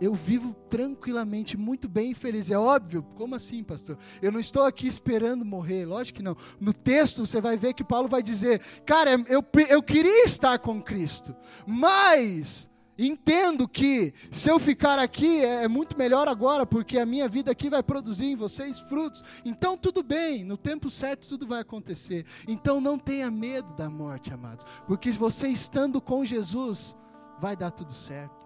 Eu 0.00 0.12
vivo 0.12 0.54
tranquilamente, 0.68 1.56
muito 1.56 1.88
bem 1.88 2.10
e 2.10 2.14
feliz. 2.14 2.50
É 2.50 2.58
óbvio, 2.58 3.02
como 3.14 3.36
assim, 3.36 3.62
pastor? 3.62 3.96
Eu 4.20 4.32
não 4.32 4.40
estou 4.40 4.64
aqui 4.64 4.88
esperando 4.88 5.44
morrer, 5.44 5.84
lógico 5.84 6.16
que 6.16 6.22
não. 6.22 6.36
No 6.60 6.74
texto 6.74 7.24
você 7.24 7.40
vai 7.40 7.56
ver 7.56 7.74
que 7.74 7.84
Paulo 7.84 8.08
vai 8.08 8.22
dizer: 8.22 8.60
Cara, 8.84 9.12
eu, 9.28 9.44
eu 9.68 9.82
queria 9.82 10.24
estar 10.24 10.58
com 10.58 10.82
Cristo, 10.82 11.34
mas 11.64 12.68
Entendo 12.96 13.66
que 13.66 14.14
se 14.30 14.48
eu 14.48 14.60
ficar 14.60 14.98
aqui 14.98 15.44
é, 15.44 15.64
é 15.64 15.68
muito 15.68 15.98
melhor 15.98 16.28
agora, 16.28 16.64
porque 16.64 16.98
a 16.98 17.06
minha 17.06 17.28
vida 17.28 17.50
aqui 17.50 17.68
vai 17.68 17.82
produzir 17.82 18.26
em 18.26 18.36
vocês 18.36 18.78
frutos. 18.80 19.22
Então 19.44 19.76
tudo 19.76 20.02
bem, 20.02 20.44
no 20.44 20.56
tempo 20.56 20.88
certo 20.88 21.26
tudo 21.26 21.46
vai 21.46 21.60
acontecer. 21.60 22.24
Então 22.46 22.80
não 22.80 22.98
tenha 22.98 23.30
medo 23.30 23.74
da 23.74 23.90
morte, 23.90 24.32
amados, 24.32 24.64
porque 24.86 25.10
você 25.10 25.48
estando 25.48 26.00
com 26.00 26.24
Jesus, 26.24 26.96
vai 27.40 27.56
dar 27.56 27.72
tudo 27.72 27.92
certo. 27.92 28.44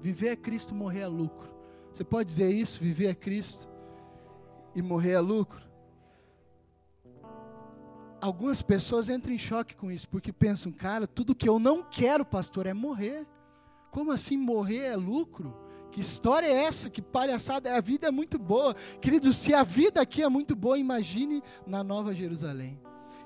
Viver 0.00 0.28
é 0.28 0.36
Cristo, 0.36 0.74
morrer 0.74 1.00
é 1.00 1.06
lucro. 1.06 1.52
Você 1.92 2.04
pode 2.04 2.28
dizer 2.28 2.50
isso? 2.50 2.80
Viver 2.80 3.08
é 3.08 3.14
Cristo 3.14 3.68
e 4.74 4.82
morrer 4.82 5.12
é 5.12 5.20
lucro? 5.20 5.63
Algumas 8.24 8.62
pessoas 8.62 9.10
entram 9.10 9.34
em 9.34 9.38
choque 9.38 9.74
com 9.74 9.92
isso, 9.92 10.08
porque 10.08 10.32
pensam, 10.32 10.72
cara, 10.72 11.06
tudo 11.06 11.34
que 11.34 11.46
eu 11.46 11.58
não 11.58 11.82
quero, 11.82 12.24
pastor, 12.24 12.64
é 12.64 12.72
morrer. 12.72 13.26
Como 13.90 14.10
assim 14.10 14.34
morrer 14.38 14.86
é 14.86 14.96
lucro? 14.96 15.54
Que 15.92 16.00
história 16.00 16.46
é 16.46 16.64
essa? 16.64 16.88
Que 16.88 17.02
palhaçada? 17.02 17.76
A 17.76 17.82
vida 17.82 18.08
é 18.08 18.10
muito 18.10 18.38
boa. 18.38 18.74
Querido, 18.98 19.30
se 19.30 19.52
a 19.52 19.62
vida 19.62 20.00
aqui 20.00 20.22
é 20.22 20.28
muito 20.30 20.56
boa, 20.56 20.78
imagine 20.78 21.42
na 21.66 21.84
Nova 21.84 22.14
Jerusalém. 22.14 22.80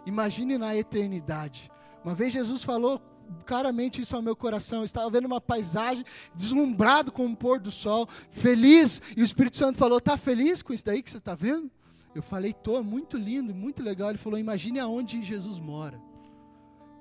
Imagine 0.04 0.58
na 0.58 0.74
eternidade. 0.74 1.70
Uma 2.02 2.16
vez 2.16 2.32
Jesus 2.32 2.64
falou 2.64 3.00
claramente 3.46 4.00
isso 4.00 4.16
ao 4.16 4.22
meu 4.22 4.34
coração. 4.34 4.80
Eu 4.80 4.84
estava 4.84 5.08
vendo 5.10 5.26
uma 5.26 5.40
paisagem, 5.40 6.04
deslumbrado 6.34 7.12
com 7.12 7.24
o 7.24 7.36
pôr 7.36 7.60
do 7.60 7.70
sol, 7.70 8.08
feliz. 8.32 9.00
E 9.16 9.22
o 9.22 9.24
Espírito 9.24 9.58
Santo 9.58 9.78
falou: 9.78 9.98
Está 9.98 10.16
feliz 10.16 10.60
com 10.60 10.74
isso 10.74 10.84
daí 10.84 11.04
que 11.04 11.10
você 11.12 11.18
está 11.18 11.36
vendo? 11.36 11.70
Eu 12.14 12.22
falei: 12.22 12.52
Tô, 12.52 12.82
muito 12.82 13.16
lindo, 13.16 13.54
muito 13.54 13.82
legal. 13.82 14.10
Ele 14.10 14.18
falou: 14.18 14.38
Imagine 14.38 14.78
aonde 14.78 15.22
Jesus 15.22 15.58
mora. 15.58 16.00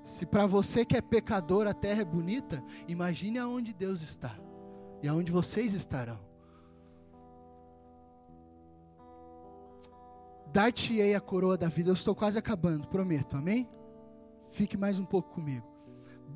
Se 0.04 0.24
para 0.24 0.46
você 0.46 0.84
que 0.84 0.96
é 0.96 1.00
pecador 1.00 1.66
a 1.66 1.74
terra 1.74 2.00
é 2.00 2.04
bonita, 2.04 2.64
imagine 2.86 3.38
aonde 3.38 3.74
Deus 3.74 4.00
está 4.00 4.34
e 5.02 5.08
aonde 5.08 5.30
vocês 5.30 5.74
estarão. 5.74 6.18
Dar-te-ei 10.52 11.14
a 11.14 11.20
coroa 11.20 11.58
da 11.58 11.68
vida. 11.68 11.90
Eu 11.90 11.94
estou 11.94 12.14
quase 12.14 12.38
acabando, 12.38 12.88
prometo, 12.88 13.36
amém? 13.36 13.68
Fique 14.50 14.76
mais 14.76 14.98
um 14.98 15.04
pouco 15.04 15.30
comigo. 15.30 15.66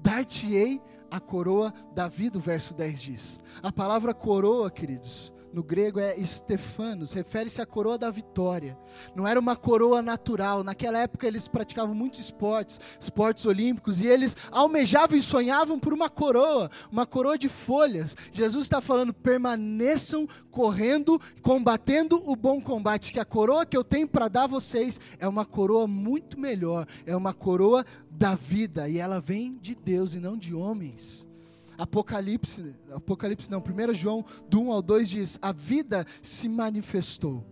Dar-te-ei 0.02 0.80
a 1.10 1.18
coroa 1.18 1.72
da 1.94 2.08
vida, 2.08 2.38
o 2.38 2.40
verso 2.40 2.74
10 2.74 3.00
diz. 3.00 3.40
A 3.62 3.72
palavra 3.72 4.12
coroa, 4.12 4.70
queridos, 4.70 5.32
no 5.52 5.62
grego 5.62 6.00
é 6.00 6.16
Stefanos, 6.24 7.12
refere-se 7.12 7.60
à 7.60 7.66
coroa 7.66 7.98
da 7.98 8.10
vitória. 8.10 8.76
Não 9.14 9.26
era 9.26 9.38
uma 9.38 9.54
coroa 9.54 10.00
natural. 10.00 10.64
Naquela 10.64 10.98
época 10.98 11.26
eles 11.26 11.46
praticavam 11.46 11.94
muitos 11.94 12.20
esportes, 12.20 12.80
esportes 12.98 13.44
olímpicos, 13.44 14.00
e 14.00 14.06
eles 14.06 14.36
almejavam 14.50 15.16
e 15.16 15.22
sonhavam 15.22 15.78
por 15.78 15.92
uma 15.92 16.08
coroa, 16.08 16.70
uma 16.90 17.04
coroa 17.04 17.36
de 17.36 17.48
folhas. 17.48 18.16
Jesus 18.32 18.64
está 18.64 18.80
falando: 18.80 19.12
permaneçam 19.12 20.26
correndo, 20.50 21.20
combatendo 21.42 22.22
o 22.24 22.34
bom 22.34 22.60
combate, 22.60 23.12
que 23.12 23.20
a 23.20 23.24
coroa 23.24 23.66
que 23.66 23.76
eu 23.76 23.84
tenho 23.84 24.08
para 24.08 24.28
dar 24.28 24.44
a 24.44 24.48
vocês 24.48 25.00
é 25.18 25.28
uma 25.28 25.44
coroa 25.44 25.86
muito 25.86 26.38
melhor, 26.38 26.86
é 27.06 27.14
uma 27.14 27.34
coroa 27.34 27.84
da 28.10 28.34
vida, 28.34 28.88
e 28.88 28.98
ela 28.98 29.20
vem 29.20 29.56
de 29.56 29.74
Deus 29.74 30.14
e 30.14 30.18
não 30.18 30.36
de 30.36 30.54
homens. 30.54 31.31
Apocalipse, 31.78 32.74
Apocalipse 32.90 33.50
não, 33.50 33.60
1 33.60 33.94
João 33.94 34.24
do 34.48 34.60
1 34.62 34.72
ao 34.72 34.82
2 34.82 35.08
diz: 35.08 35.38
A 35.40 35.52
vida 35.52 36.06
se 36.22 36.48
manifestou. 36.48 37.46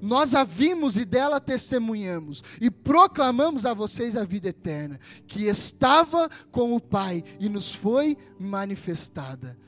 Nós 0.00 0.34
a 0.34 0.44
vimos 0.44 0.96
e 0.98 1.04
dela 1.04 1.40
testemunhamos 1.40 2.42
e 2.60 2.70
proclamamos 2.70 3.64
a 3.64 3.72
vocês 3.72 4.16
a 4.16 4.24
vida 4.24 4.48
eterna, 4.48 5.00
que 5.26 5.44
estava 5.44 6.28
com 6.50 6.74
o 6.74 6.80
Pai 6.80 7.24
e 7.40 7.48
nos 7.48 7.74
foi 7.74 8.16
manifestada. 8.38 9.58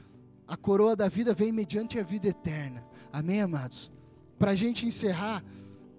A 0.47 0.57
coroa 0.57 0.95
da 0.95 1.09
vida 1.09 1.33
vem 1.35 1.53
mediante 1.53 1.99
a 1.99 2.03
vida 2.03 2.29
eterna. 2.29 2.85
Amém, 3.13 3.41
amados? 3.41 3.91
Para 4.39 4.53
a 4.53 4.55
gente 4.55 4.87
encerrar, 4.87 5.43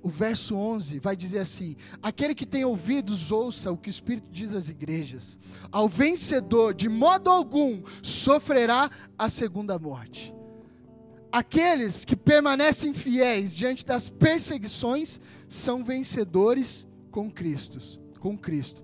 o 0.02 0.10
verso 0.10 0.56
11 0.56 1.00
vai 1.00 1.16
dizer 1.16 1.40
assim: 1.40 1.76
Aquele 2.02 2.34
que 2.34 2.46
tem 2.46 2.64
ouvidos, 2.64 3.32
ouça 3.32 3.72
o 3.72 3.78
que 3.78 3.90
o 3.90 3.92
Espírito 3.92 4.28
diz 4.32 4.56
às 4.56 4.70
igrejas. 4.70 5.40
Ao 5.72 5.90
vencedor, 5.90 6.74
de 6.74 6.88
modo 6.88 7.30
algum, 7.30 7.82
sofrerá 8.02 8.90
a 9.18 9.30
segunda 9.30 9.78
morte. 9.78 10.34
Aqueles 11.32 12.06
que 12.06 12.16
permanecem 12.16 12.94
fiéis 12.94 13.56
diante 13.56 13.86
das 13.86 14.10
perseguições 14.10 15.20
são 15.48 15.84
vencedores 15.84 16.88
com 17.12 17.30
Cristo, 17.30 17.80
com 18.20 18.38
Cristo. 18.38 18.84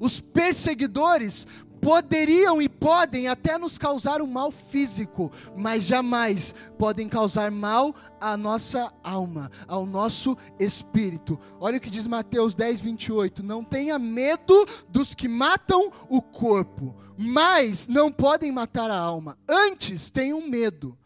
Os 0.00 0.20
perseguidores 0.20 1.46
poderiam 1.86 2.60
e 2.60 2.68
podem 2.68 3.28
até 3.28 3.56
nos 3.56 3.78
causar 3.78 4.20
um 4.20 4.26
mal 4.26 4.50
físico, 4.50 5.30
mas 5.56 5.84
jamais 5.84 6.52
podem 6.76 7.08
causar 7.08 7.48
mal 7.52 7.94
à 8.20 8.36
nossa 8.36 8.92
alma, 9.04 9.52
ao 9.68 9.86
nosso 9.86 10.36
espírito. 10.58 11.38
Olha 11.60 11.78
o 11.78 11.80
que 11.80 11.88
diz 11.88 12.08
Mateus 12.08 12.56
10, 12.56 12.80
28. 12.80 13.40
Não 13.40 13.62
tenha 13.62 14.00
medo 14.00 14.66
dos 14.88 15.14
que 15.14 15.28
matam 15.28 15.92
o 16.08 16.20
corpo, 16.20 16.92
mas 17.16 17.86
não 17.86 18.10
podem 18.10 18.50
matar 18.50 18.90
a 18.90 18.98
alma. 18.98 19.38
Antes, 19.48 20.10
tenham 20.10 20.40
medo 20.40 20.98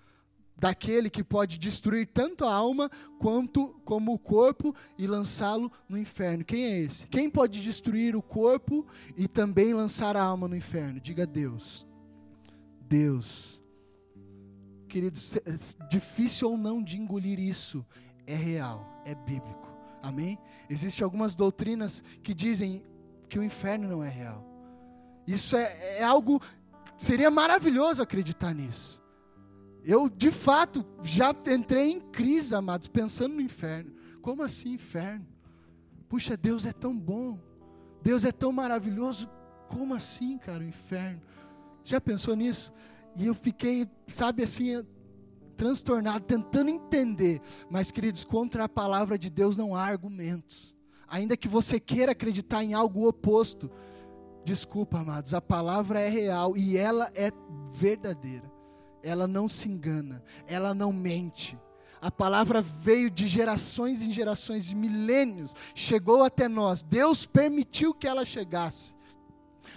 daquele 0.60 1.08
que 1.08 1.24
pode 1.24 1.58
destruir 1.58 2.06
tanto 2.06 2.44
a 2.44 2.52
alma 2.52 2.90
quanto 3.18 3.68
como 3.82 4.12
o 4.12 4.18
corpo 4.18 4.74
e 4.98 5.06
lançá-lo 5.06 5.72
no 5.88 5.96
inferno. 5.96 6.44
Quem 6.44 6.64
é 6.66 6.78
esse? 6.80 7.06
Quem 7.06 7.30
pode 7.30 7.62
destruir 7.62 8.14
o 8.14 8.20
corpo 8.20 8.86
e 9.16 9.26
também 9.26 9.72
lançar 9.72 10.18
a 10.18 10.22
alma 10.22 10.46
no 10.46 10.54
inferno? 10.54 11.00
Diga 11.00 11.26
Deus. 11.26 11.86
Deus. 12.82 13.58
Queridos, 14.86 15.38
difícil 15.88 16.50
ou 16.50 16.58
não 16.58 16.82
de 16.82 16.98
engolir 16.98 17.38
isso, 17.38 17.86
é 18.26 18.34
real, 18.34 19.02
é 19.06 19.14
bíblico. 19.14 19.72
Amém? 20.02 20.38
Existem 20.68 21.02
algumas 21.02 21.34
doutrinas 21.34 22.04
que 22.22 22.34
dizem 22.34 22.84
que 23.30 23.38
o 23.38 23.42
inferno 23.42 23.88
não 23.88 24.04
é 24.04 24.10
real. 24.10 24.44
Isso 25.26 25.56
é, 25.56 25.98
é 25.98 26.02
algo. 26.02 26.42
Seria 26.98 27.30
maravilhoso 27.30 28.02
acreditar 28.02 28.52
nisso. 28.52 28.99
Eu, 29.84 30.08
de 30.08 30.30
fato, 30.30 30.84
já 31.02 31.34
entrei 31.46 31.92
em 31.92 32.00
crise, 32.00 32.54
amados, 32.54 32.88
pensando 32.88 33.34
no 33.34 33.40
inferno. 33.40 33.92
Como 34.20 34.42
assim 34.42 34.74
inferno? 34.74 35.26
Puxa, 36.08 36.36
Deus 36.36 36.66
é 36.66 36.72
tão 36.72 36.96
bom. 36.96 37.38
Deus 38.02 38.24
é 38.24 38.32
tão 38.32 38.52
maravilhoso. 38.52 39.28
Como 39.68 39.94
assim, 39.94 40.36
cara, 40.38 40.62
o 40.62 40.66
inferno? 40.66 41.20
Já 41.82 42.00
pensou 42.00 42.34
nisso? 42.36 42.72
E 43.16 43.26
eu 43.26 43.34
fiquei, 43.34 43.88
sabe 44.06 44.42
assim, 44.42 44.84
transtornado, 45.56 46.24
tentando 46.24 46.68
entender. 46.68 47.40
Mas, 47.70 47.90
queridos, 47.90 48.24
contra 48.24 48.64
a 48.64 48.68
palavra 48.68 49.18
de 49.18 49.30
Deus 49.30 49.56
não 49.56 49.74
há 49.74 49.82
argumentos. 49.82 50.74
Ainda 51.08 51.36
que 51.36 51.48
você 51.48 51.80
queira 51.80 52.12
acreditar 52.12 52.62
em 52.62 52.74
algo 52.74 53.08
oposto, 53.08 53.70
desculpa, 54.44 54.98
amados, 55.00 55.32
a 55.32 55.40
palavra 55.40 56.00
é 56.00 56.08
real 56.08 56.56
e 56.56 56.76
ela 56.76 57.10
é 57.14 57.32
verdadeira 57.72 58.59
ela 59.02 59.26
não 59.26 59.48
se 59.48 59.68
engana, 59.68 60.22
ela 60.46 60.74
não 60.74 60.92
mente. 60.92 61.58
A 62.00 62.10
palavra 62.10 62.62
veio 62.62 63.10
de 63.10 63.26
gerações 63.26 64.00
em 64.00 64.10
gerações, 64.10 64.64
de 64.66 64.74
milênios, 64.74 65.54
chegou 65.74 66.22
até 66.22 66.48
nós. 66.48 66.82
Deus 66.82 67.26
permitiu 67.26 67.92
que 67.92 68.06
ela 68.06 68.24
chegasse. 68.24 68.94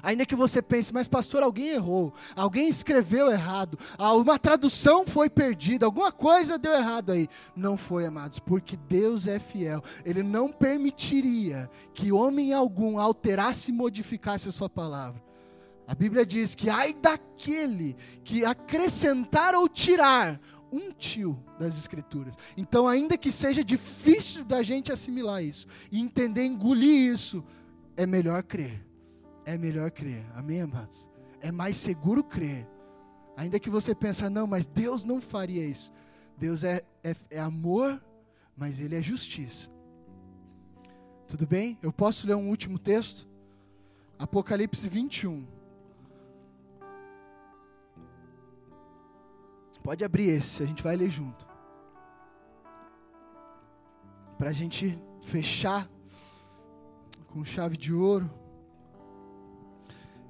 Ainda 0.02 0.26
que 0.26 0.36
você 0.36 0.62
pense, 0.62 0.94
mas 0.94 1.08
pastor, 1.08 1.44
alguém 1.44 1.70
errou, 1.70 2.14
alguém 2.36 2.68
escreveu 2.68 3.32
errado, 3.32 3.80
uma 3.98 4.38
tradução 4.38 5.06
foi 5.06 5.30
perdida, 5.30 5.86
alguma 5.86 6.12
coisa 6.12 6.58
deu 6.58 6.74
errado 6.74 7.12
aí. 7.12 7.30
Não 7.56 7.78
foi, 7.78 8.06
amados, 8.06 8.38
porque 8.38 8.76
Deus 8.76 9.28
é 9.28 9.40
fiel. 9.40 9.82
Ele 10.04 10.22
não 10.22 10.52
permitiria 10.52 11.70
que 11.94 12.12
homem 12.12 12.54
algum 12.54 13.00
alterasse 13.00 13.72
e 13.72 13.74
modificasse 13.74 14.50
a 14.50 14.52
sua 14.52 14.70
palavra. 14.70 15.23
A 15.88 15.94
Bíblia 15.94 16.26
diz 16.26 16.56
que 16.56 16.70
ai 16.70 16.94
daquele 16.94 17.96
que 18.24 18.46
acrescentar 18.46 19.54
ou 19.54 19.68
tirar 19.68 20.40
um 20.72 20.92
tio 20.92 21.38
das 21.60 21.78
Escrituras. 21.78 22.36
Então, 22.58 22.88
ainda 22.88 23.18
que 23.18 23.32
seja 23.32 23.64
difícil 23.64 24.44
da 24.44 24.64
gente 24.64 24.92
assimilar 24.92 25.44
isso 25.44 25.68
e 25.92 26.00
entender, 26.00 26.46
engolir 26.46 27.14
isso, 27.14 27.44
é 27.96 28.06
melhor 28.06 28.42
crer. 28.42 28.84
É 29.46 29.58
melhor 29.58 29.92
crer. 29.92 30.26
Amém, 30.34 30.62
amados? 30.62 31.08
É 31.42 31.52
mais 31.52 31.78
seguro 31.78 32.24
crer. 32.24 32.68
Ainda 33.36 33.60
que 33.60 33.70
você 33.70 33.94
pense, 33.94 34.28
não, 34.30 34.48
mas 34.48 34.66
Deus 34.66 35.04
não 35.04 35.22
faria 35.22 35.66
isso. 35.66 35.92
Deus 36.38 36.64
é, 36.64 36.84
é, 37.04 37.16
é 37.30 37.40
amor, 37.40 38.02
mas 38.56 38.80
Ele 38.80 38.96
é 38.96 39.02
justiça. 39.02 39.70
Tudo 41.28 41.46
bem? 41.46 41.78
Eu 41.82 41.92
posso 41.92 42.26
ler 42.26 42.36
um 42.36 42.50
último 42.50 42.80
texto? 42.80 43.28
Apocalipse 44.18 44.88
21. 44.88 45.46
Pode 49.84 50.06
abrir 50.06 50.30
esse, 50.30 50.64
a 50.64 50.66
gente 50.66 50.82
vai 50.82 50.96
ler 50.96 51.10
junto. 51.10 51.46
Para 54.38 54.50
a 54.50 54.54
gente 54.54 54.98
fechar 55.24 55.90
com 57.28 57.44
chave 57.44 57.76
de 57.76 57.94
ouro. 57.94 58.32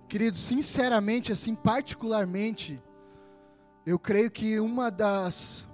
Querido, 0.09 0.37
sinceramente, 0.37 1.31
assim, 1.31 1.53
particularmente, 1.53 2.81
eu 3.85 3.99
creio 3.99 4.31
que 4.31 4.59
uma 4.59 4.89
das, 4.89 5.67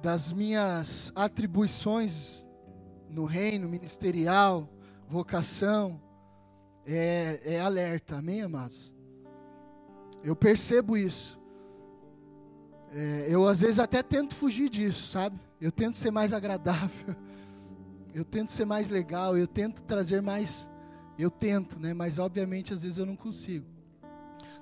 das 0.00 0.32
minhas 0.32 1.12
atribuições 1.14 2.46
no 3.10 3.24
reino 3.26 3.68
ministerial, 3.68 4.68
vocação, 5.06 6.00
é, 6.86 7.40
é 7.44 7.60
alerta, 7.60 8.16
amém, 8.16 8.42
amados? 8.42 8.94
Eu 10.22 10.34
percebo 10.34 10.96
isso. 10.96 11.38
É, 12.98 13.26
eu 13.28 13.46
às 13.46 13.60
vezes 13.60 13.78
até 13.78 14.02
tento 14.02 14.34
fugir 14.34 14.70
disso, 14.70 15.10
sabe? 15.10 15.38
Eu 15.60 15.70
tento 15.70 15.98
ser 15.98 16.10
mais 16.10 16.32
agradável, 16.32 17.14
eu 18.14 18.24
tento 18.24 18.50
ser 18.50 18.64
mais 18.64 18.88
legal, 18.88 19.36
eu 19.36 19.46
tento 19.46 19.82
trazer 19.82 20.22
mais. 20.22 20.66
Eu 21.18 21.30
tento, 21.30 21.78
né? 21.78 21.92
Mas 21.92 22.18
obviamente 22.18 22.72
às 22.72 22.84
vezes 22.84 22.96
eu 22.96 23.04
não 23.04 23.14
consigo. 23.14 23.66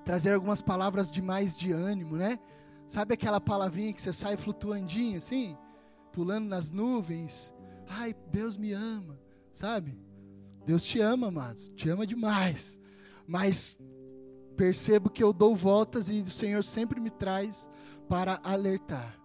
Trazer 0.04 0.32
algumas 0.32 0.60
palavras 0.60 1.12
de 1.12 1.22
mais 1.22 1.56
de 1.56 1.70
ânimo, 1.70 2.16
né? 2.16 2.40
Sabe 2.88 3.14
aquela 3.14 3.40
palavrinha 3.40 3.92
que 3.92 4.02
você 4.02 4.12
sai 4.12 4.36
flutuandinho 4.36 5.18
assim, 5.18 5.56
pulando 6.12 6.48
nas 6.48 6.72
nuvens? 6.72 7.54
Ai, 7.86 8.16
Deus 8.32 8.56
me 8.56 8.72
ama, 8.72 9.16
sabe? 9.52 9.96
Deus 10.66 10.84
te 10.84 10.98
ama, 10.98 11.28
amados, 11.28 11.68
te 11.76 11.88
ama 11.88 12.04
demais. 12.04 12.76
Mas 13.28 13.78
percebo 14.56 15.08
que 15.08 15.22
eu 15.22 15.32
dou 15.32 15.54
voltas 15.54 16.08
e 16.08 16.20
o 16.20 16.26
Senhor 16.26 16.64
sempre 16.64 17.00
me 17.00 17.10
traz 17.10 17.68
para 18.08 18.40
alertar. 18.42 19.18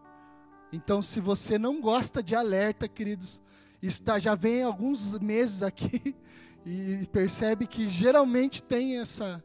Então, 0.72 1.02
se 1.02 1.20
você 1.20 1.58
não 1.58 1.82
gosta 1.82 2.22
de 2.22 2.36
alerta, 2.36 2.88
queridos, 2.88 3.42
está 3.82 4.20
já 4.20 4.36
vem 4.36 4.64
alguns 4.64 5.18
meses 5.20 5.64
aqui 5.64 6.16
e 6.66 7.08
percebe 7.12 7.66
que 7.66 7.90
geralmente 7.90 8.62
tem 8.62 9.00
essa 9.00 9.44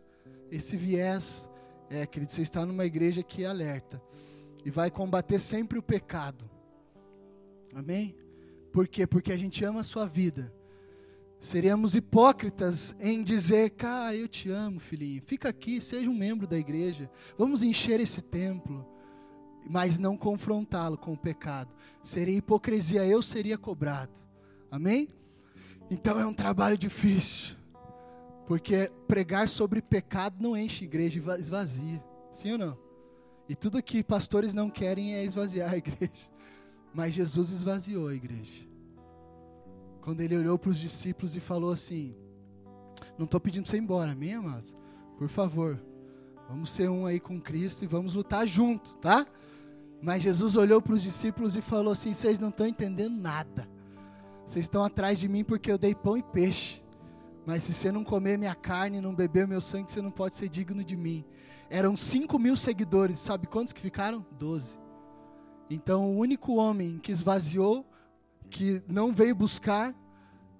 esse 0.50 0.76
viés, 0.76 1.48
é, 1.90 2.06
querido, 2.06 2.30
você 2.30 2.42
está 2.42 2.64
numa 2.64 2.84
igreja 2.84 3.22
que 3.22 3.44
alerta 3.44 4.00
e 4.64 4.70
vai 4.70 4.90
combater 4.90 5.40
sempre 5.40 5.78
o 5.78 5.82
pecado. 5.82 6.48
Amém? 7.74 8.16
Por 8.72 8.86
quê? 8.86 9.06
Porque 9.06 9.32
a 9.32 9.36
gente 9.36 9.64
ama 9.64 9.80
a 9.80 9.84
sua 9.84 10.06
vida. 10.06 10.52
Seríamos 11.40 11.94
hipócritas 11.94 12.94
em 12.98 13.22
dizer, 13.22 13.70
cara, 13.70 14.16
eu 14.16 14.26
te 14.26 14.48
amo, 14.48 14.80
filhinho. 14.80 15.22
Fica 15.26 15.48
aqui, 15.48 15.80
seja 15.80 16.08
um 16.08 16.14
membro 16.16 16.46
da 16.46 16.56
igreja. 16.56 17.10
Vamos 17.36 17.62
encher 17.62 18.00
esse 18.00 18.22
templo. 18.22 18.86
Mas 19.68 19.98
não 19.98 20.16
confrontá-lo 20.16 20.98
com 20.98 21.12
o 21.12 21.18
pecado. 21.18 21.70
Seria 22.02 22.36
hipocrisia, 22.36 23.06
eu 23.06 23.22
seria 23.22 23.56
cobrado. 23.56 24.12
Amém? 24.70 25.08
Então 25.90 26.18
é 26.18 26.26
um 26.26 26.34
trabalho 26.34 26.76
difícil. 26.76 27.56
Porque 28.46 28.90
pregar 29.06 29.48
sobre 29.48 29.80
pecado 29.80 30.36
não 30.42 30.56
enche 30.56 30.84
igreja, 30.84 31.22
esvazia. 31.38 32.02
Sim 32.30 32.52
ou 32.52 32.58
não? 32.58 32.78
E 33.48 33.54
tudo 33.54 33.82
que 33.82 34.02
pastores 34.02 34.54
não 34.54 34.70
querem 34.70 35.14
é 35.14 35.24
esvaziar 35.24 35.72
a 35.72 35.76
igreja. 35.76 36.30
Mas 36.92 37.14
Jesus 37.14 37.50
esvaziou 37.50 38.08
a 38.08 38.14
igreja. 38.14 38.66
Quando 40.00 40.20
ele 40.20 40.36
olhou 40.36 40.58
para 40.58 40.70
os 40.70 40.78
discípulos 40.78 41.34
e 41.34 41.40
falou 41.40 41.72
assim: 41.72 42.14
Não 43.18 43.24
estou 43.24 43.40
pedindo 43.40 43.64
para 43.64 43.70
você 43.70 43.76
ir 43.76 43.80
embora, 43.80 44.12
amém, 44.12 44.34
amados? 44.34 44.76
Por 45.16 45.28
favor, 45.28 45.82
vamos 46.48 46.70
ser 46.70 46.88
um 46.88 47.06
aí 47.06 47.18
com 47.18 47.40
Cristo 47.40 47.84
e 47.84 47.86
vamos 47.86 48.14
lutar 48.14 48.46
junto, 48.46 48.96
tá? 48.96 49.26
Mas 50.04 50.22
Jesus 50.22 50.54
olhou 50.54 50.82
para 50.82 50.92
os 50.92 51.02
discípulos 51.02 51.56
e 51.56 51.62
falou 51.62 51.90
assim: 51.90 52.12
Vocês 52.12 52.38
não 52.38 52.50
estão 52.50 52.66
entendendo 52.66 53.16
nada. 53.16 53.66
Vocês 54.44 54.66
estão 54.66 54.84
atrás 54.84 55.18
de 55.18 55.26
mim 55.26 55.42
porque 55.42 55.72
eu 55.72 55.78
dei 55.78 55.94
pão 55.94 56.14
e 56.14 56.22
peixe. 56.22 56.84
Mas 57.46 57.64
se 57.64 57.72
você 57.72 57.90
não 57.90 58.04
comer 58.04 58.36
minha 58.36 58.54
carne 58.54 59.00
não 59.00 59.14
beber 59.14 59.48
meu 59.48 59.62
sangue, 59.62 59.90
você 59.90 60.02
não 60.02 60.10
pode 60.10 60.34
ser 60.34 60.50
digno 60.50 60.84
de 60.84 60.94
mim. 60.94 61.24
Eram 61.70 61.96
5 61.96 62.38
mil 62.38 62.54
seguidores, 62.54 63.18
sabe 63.18 63.46
quantos 63.46 63.72
que 63.72 63.80
ficaram? 63.80 64.24
Doze. 64.38 64.78
Então 65.70 66.10
o 66.10 66.18
único 66.18 66.56
homem 66.56 66.98
que 66.98 67.10
esvaziou, 67.10 67.86
que 68.50 68.82
não 68.86 69.10
veio 69.10 69.34
buscar 69.34 69.94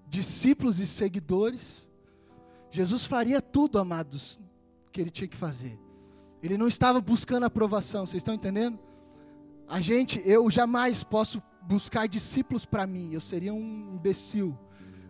discípulos 0.09 0.81
e 0.81 0.87
seguidores, 0.87 1.91
Jesus 2.71 3.05
faria 3.05 3.43
tudo, 3.43 3.79
amados, 3.79 4.41
que 4.91 5.03
ele 5.03 5.11
tinha 5.11 5.29
que 5.29 5.37
fazer. 5.37 5.79
Ele 6.43 6.57
não 6.57 6.67
estava 6.67 6.99
buscando 6.99 7.45
aprovação, 7.45 8.07
vocês 8.07 8.23
estão 8.23 8.33
entendendo? 8.33 8.79
A 9.69 9.81
gente, 9.81 10.23
eu 10.25 10.51
jamais 10.51 11.03
posso 11.03 11.43
buscar 11.63 12.07
discípulos 12.07 12.67
para 12.67 12.87
mim, 12.87 13.13
eu 13.13 13.21
seria 13.21 13.53
um 13.53 13.95
imbecil 13.95 14.59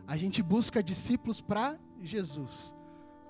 a 0.07 0.16
gente 0.16 0.42
busca 0.42 0.82
discípulos 0.82 1.40
para 1.40 1.78
Jesus. 2.02 2.74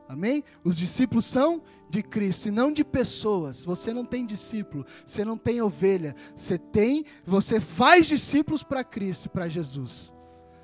Amém? 0.09 0.45
Os 0.63 0.77
discípulos 0.77 1.25
são 1.25 1.63
de 1.89 2.03
Cristo 2.03 2.49
e 2.49 2.51
não 2.51 2.73
de 2.73 2.85
pessoas. 2.85 3.65
Você 3.65 3.93
não 3.93 4.05
tem 4.05 4.27
discípulo, 4.27 4.85
você 5.05 5.25
não 5.25 5.39
tem 5.39 5.63
ovelha, 5.63 6.15
você 6.37 6.59
tem, 6.59 7.05
você 7.25 7.61
faz 7.61 8.07
discípulos 8.07 8.63
para 8.63 8.85
Cristo 8.85 9.31
para 9.31 9.49
Jesus. 9.49 10.13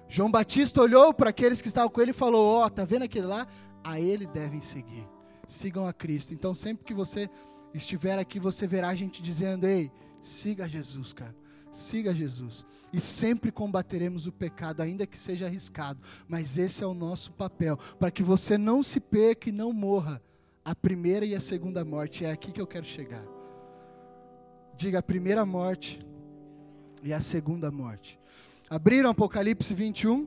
João 0.09 0.31
Batista 0.31 0.83
olhou 0.83 1.15
para 1.15 1.31
aqueles 1.31 1.63
que 1.63 1.69
estavam 1.69 1.89
com 1.89 2.01
ele 2.01 2.11
e 2.11 2.15
falou: 2.15 2.45
"Ó, 2.45 2.67
oh, 2.67 2.71
tá 2.71 2.85
vendo 2.85 3.05
aquele 3.05 3.27
lá? 3.27 3.47
A 3.83 4.01
ele 4.01 4.27
devem 4.27 4.61
seguir. 4.61 5.09
Sigam 5.47 5.87
a 5.87 5.93
Cristo". 5.93 6.35
Então, 6.35 6.53
sempre 6.53 6.85
que 6.85 6.93
você 6.93 7.31
estiver 7.73 8.19
aqui, 8.19 8.41
você 8.41 8.67
verá 8.67 8.89
a 8.89 8.95
gente 8.95 9.23
dizendo: 9.23 9.65
"Ei, 9.65 9.91
siga 10.23 10.69
Jesus, 10.69 11.13
cara. 11.13 11.35
Siga 11.73 12.15
Jesus. 12.15 12.67
E 12.93 13.01
sempre 13.01 13.53
combateremos 13.53 14.27
o 14.27 14.33
pecado, 14.33 14.81
ainda 14.81 15.07
que 15.07 15.17
seja 15.17 15.47
arriscado. 15.47 16.01
Mas 16.27 16.59
esse 16.59 16.83
é 16.83 16.87
o 16.87 16.95
nosso 16.95 17.33
papel, 17.33 17.79
para 17.99 18.11
que 18.11 18.23
você 18.23 18.59
não 18.59 18.83
se 18.83 18.99
perca 18.99 19.49
e 19.49 19.53
não 19.53 19.73
morra. 19.73 20.21
A 20.65 20.75
primeira 20.75 21.25
e 21.25 21.35
a 21.35 21.41
segunda 21.41 21.85
morte. 21.85 22.25
É 22.25 22.31
aqui 22.31 22.53
que 22.53 22.61
eu 22.61 22.67
quero 22.67 22.87
chegar. 22.87 23.25
Diga 24.77 24.99
a 24.99 25.03
primeira 25.03 25.47
morte 25.47 26.05
e 27.03 27.13
a 27.13 27.21
segunda 27.21 27.71
morte. 27.71 28.19
Abriram 28.69 29.11
Apocalipse 29.11 29.75
21, 29.75 30.27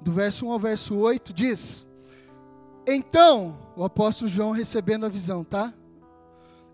do 0.00 0.12
verso 0.12 0.46
1 0.46 0.52
ao 0.52 0.58
verso 0.58 0.94
8, 0.96 1.32
diz: 1.32 1.86
Então, 2.86 3.58
o 3.76 3.84
apóstolo 3.84 4.28
João 4.28 4.52
recebendo 4.52 5.06
a 5.06 5.08
visão, 5.08 5.42
tá? 5.42 5.72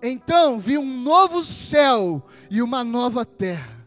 Então 0.03 0.59
vi 0.59 0.77
um 0.77 1.03
novo 1.03 1.45
céu 1.45 2.27
e 2.51 2.61
uma 2.61 2.83
nova 2.83 3.25
terra. 3.25 3.87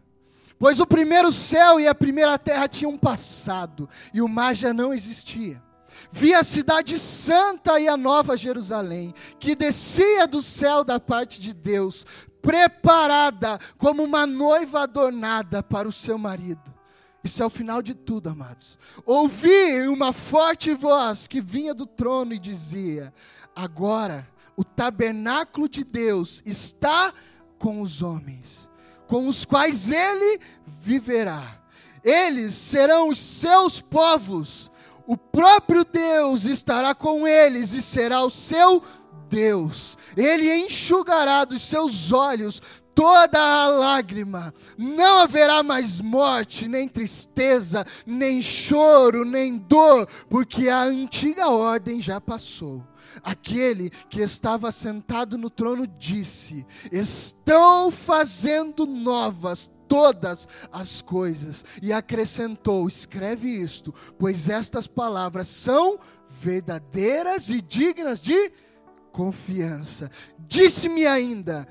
Pois 0.57 0.80
o 0.80 0.88
primeiro 0.88 1.32
céu 1.34 1.80
e 1.80 1.88
a 1.88 1.93
primeira 1.93 2.39
terra 2.39 2.68
tinham 2.70 2.97
passado, 2.97 3.89
e 4.13 4.22
o 4.22 4.28
mar 4.28 4.55
já 4.55 4.74
não 4.74 4.93
existia. 4.93 5.61
Vi 6.11 6.34
a 6.34 6.43
cidade 6.43 6.97
santa 6.97 7.78
e 7.78 7.89
a 7.89 7.97
nova 7.97 8.38
Jerusalém, 8.38 9.13
que 9.38 9.53
descia 9.53 10.26
do 10.26 10.41
céu 10.41 10.84
da 10.84 10.97
parte 10.97 11.41
de 11.41 11.53
Deus, 11.53 12.05
preparada 12.41 13.59
como 13.78 14.01
uma 14.01 14.26
noiva 14.26 14.84
adornada 14.84 15.61
para 15.61 15.88
o 15.88 15.91
seu 15.91 16.18
marido. 16.18 16.74
Isso 17.22 17.43
é 17.43 17.45
o 17.45 17.49
final 17.49 17.82
de 17.82 17.93
tudo, 17.93 18.30
amados. 18.30 18.78
Ouvi 19.05 19.88
uma 19.89 20.13
forte 20.13 20.74
voz 20.74 21.28
que 21.28 21.41
vinha 21.41 21.74
do 21.74 21.86
trono 21.86 22.34
e 22.34 22.39
dizia: 22.39 23.13
Agora 23.53 24.28
o 24.56 24.64
tabernáculo 24.64 25.68
de 25.68 25.84
Deus 25.84 26.41
está 26.45 27.14
com 27.60 27.82
os 27.82 28.01
homens, 28.01 28.70
com 29.08 29.28
os 29.28 29.45
quais 29.45 29.91
ele 29.91 30.39
viverá. 30.80 31.62
Eles 32.03 32.53
serão 32.53 33.10
os 33.10 33.20
seus 33.20 33.82
povos, 33.82 34.72
o 35.08 35.18
próprio 35.18 35.84
Deus 35.84 36.45
estará 36.45 36.95
com 36.95 37.28
eles 37.28 37.74
e 37.74 37.82
será 37.82 38.24
o 38.24 38.30
seu 38.30 38.82
Deus. 39.30 39.97
Ele 40.16 40.53
enxugará 40.56 41.45
dos 41.45 41.62
seus 41.64 42.12
olhos 42.12 42.62
toda 42.95 43.38
a 43.39 43.68
lágrima. 43.68 44.53
Não 44.78 45.20
haverá 45.20 45.62
mais 45.62 45.99
morte, 45.99 46.68
nem 46.68 46.88
tristeza, 46.88 47.86
nem 48.06 48.41
choro, 48.41 49.26
nem 49.26 49.58
dor, 49.58 50.08
porque 50.30 50.70
a 50.70 50.84
antiga 50.84 51.49
ordem 51.49 52.01
já 52.01 52.22
passou. 52.22 52.82
Aquele 53.24 53.89
que 54.09 54.22
estava 54.22 54.72
sentado 54.72 55.38
no 55.38 55.49
trono 55.49 55.88
disse: 55.88 56.66
Estou 56.91 57.91
fazendo 57.91 58.86
novas 58.86 59.72
todas 59.88 60.47
as 60.72 61.01
coisas. 61.01 61.66
E 61.82 61.91
acrescentou: 61.93 62.88
Escreve 62.88 63.49
isto, 63.49 63.93
pois 64.18 64.49
estas 64.49 64.88
palavras 64.88 65.47
são 65.47 65.99
verdadeiras 66.30 67.49
e 67.49 67.61
dignas 67.61 68.22
de 68.22 68.51
confiança. 69.11 70.09
Disse-me 70.39 71.05
ainda: 71.05 71.68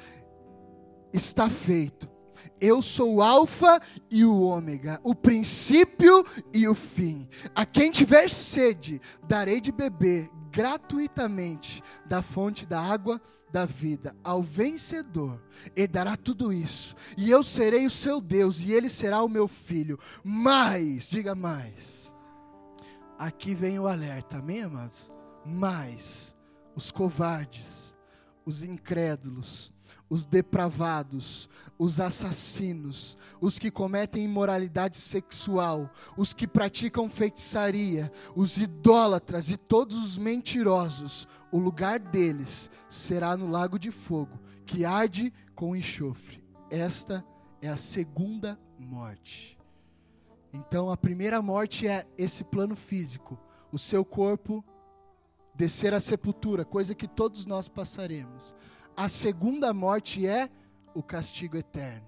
Está 1.12 1.48
feito. 1.48 2.12
Eu 2.60 2.80
sou 2.80 3.16
o 3.16 3.22
Alfa 3.22 3.80
e 4.10 4.24
o 4.24 4.40
Ômega, 4.40 4.98
o 5.02 5.14
princípio 5.14 6.24
e 6.52 6.66
o 6.66 6.74
fim. 6.74 7.28
A 7.54 7.66
quem 7.66 7.90
tiver 7.90 8.30
sede, 8.30 9.00
darei 9.28 9.60
de 9.60 9.70
beber 9.70 10.30
gratuitamente 10.54 11.82
da 12.06 12.22
fonte 12.22 12.64
da 12.64 12.80
água 12.80 13.20
da 13.52 13.66
vida. 13.66 14.14
Ao 14.22 14.40
vencedor, 14.40 15.42
herdará 15.74 16.16
tudo 16.16 16.52
isso. 16.52 16.94
E 17.16 17.28
eu 17.28 17.42
serei 17.42 17.84
o 17.84 17.90
seu 17.90 18.20
Deus, 18.20 18.60
e 18.60 18.72
ele 18.72 18.88
será 18.88 19.20
o 19.22 19.28
meu 19.28 19.48
filho. 19.48 19.98
Mas, 20.22 21.10
diga 21.10 21.34
mais. 21.34 22.14
Aqui 23.18 23.52
vem 23.52 23.80
o 23.80 23.88
alerta, 23.88 24.38
amém, 24.38 24.62
amados? 24.62 25.12
Mas 25.44 26.36
os 26.76 26.92
covardes, 26.92 27.96
os 28.46 28.62
incrédulos, 28.62 29.73
os 30.08 30.26
depravados, 30.26 31.48
os 31.78 31.98
assassinos, 31.98 33.16
os 33.40 33.58
que 33.58 33.70
cometem 33.70 34.24
imoralidade 34.24 34.96
sexual, 34.96 35.90
os 36.16 36.32
que 36.32 36.46
praticam 36.46 37.08
feitiçaria, 37.08 38.12
os 38.36 38.56
idólatras 38.58 39.50
e 39.50 39.56
todos 39.56 39.96
os 39.96 40.18
mentirosos, 40.18 41.26
o 41.50 41.58
lugar 41.58 41.98
deles 41.98 42.70
será 42.88 43.36
no 43.36 43.48
lago 43.48 43.78
de 43.78 43.90
fogo, 43.90 44.38
que 44.66 44.84
arde 44.84 45.32
com 45.54 45.74
enxofre. 45.74 46.44
Esta 46.70 47.24
é 47.60 47.68
a 47.68 47.76
segunda 47.76 48.58
morte. 48.78 49.58
Então, 50.52 50.90
a 50.90 50.96
primeira 50.96 51.42
morte 51.42 51.88
é 51.88 52.06
esse 52.16 52.44
plano 52.44 52.76
físico, 52.76 53.38
o 53.72 53.78
seu 53.78 54.04
corpo 54.04 54.64
descer 55.54 55.94
à 55.94 56.00
sepultura, 56.00 56.64
coisa 56.64 56.94
que 56.94 57.06
todos 57.06 57.46
nós 57.46 57.68
passaremos. 57.68 58.54
A 58.96 59.08
segunda 59.08 59.74
morte 59.74 60.26
é 60.26 60.48
o 60.94 61.02
castigo 61.02 61.56
eterno. 61.56 62.06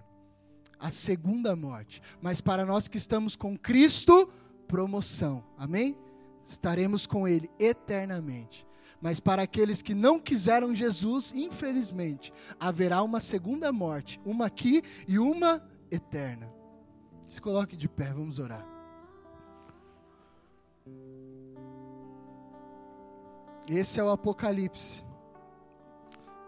A 0.78 0.91
segunda 0.91 1.57
morte. 1.57 2.01
Mas 2.20 2.41
para 2.41 2.64
nós 2.64 2.87
que 2.87 2.97
estamos 2.97 3.34
com 3.34 3.59
Cristo, 3.59 4.30
promoção. 4.68 5.43
Amém? 5.59 5.97
Estaremos 6.45 7.07
com 7.07 7.26
Ele 7.26 7.51
eternamente. 7.59 8.66
Mas 9.01 9.18
para 9.18 9.43
aqueles 9.43 9.82
que 9.82 9.95
não 9.95 10.18
quiseram 10.20 10.74
Jesus, 10.74 11.32
infelizmente, 11.34 12.32
haverá 12.59 13.03
uma 13.03 13.20
segunda 13.20 13.72
morte, 13.72 14.20
uma 14.24 14.47
aqui 14.47 14.82
e 15.09 15.18
uma 15.18 15.62
eterna. 15.91 16.49
Se 17.28 17.41
coloque 17.41 17.76
de 17.76 17.89
pé, 17.89 18.12
vamos 18.12 18.39
orar. 18.39 18.64
Esse 23.68 23.99
é 23.99 24.05
o 24.05 24.11
Apocalipse 24.11 25.05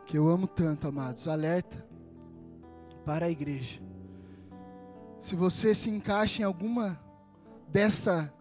que 0.09 0.17
eu 0.17 0.27
amo 0.31 0.49
tanto, 0.49 0.89
amados. 0.89 1.29
Alerta 1.29 1.87
para 3.05 3.27
a 3.27 3.31
igreja. 3.31 3.79
Se 5.21 5.37
você 5.37 5.75
se 5.75 5.91
encaixa 5.91 6.41
em 6.41 6.45
alguma 6.47 6.99
dessa 7.69 8.33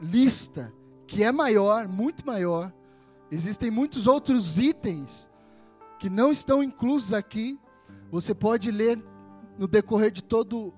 lista, 0.00 0.74
que 1.06 1.22
é 1.22 1.30
maior, 1.30 1.86
muito 1.86 2.26
maior, 2.26 2.72
existem 3.30 3.70
muitos 3.70 4.08
outros 4.08 4.58
itens 4.58 5.30
que 6.00 6.10
não 6.10 6.32
estão 6.32 6.64
inclusos 6.64 7.12
aqui. 7.12 7.60
Você 8.10 8.34
pode 8.34 8.72
ler 8.72 8.98
no 9.56 9.68
decorrer 9.68 10.10
de 10.10 10.24
todo 10.24 10.74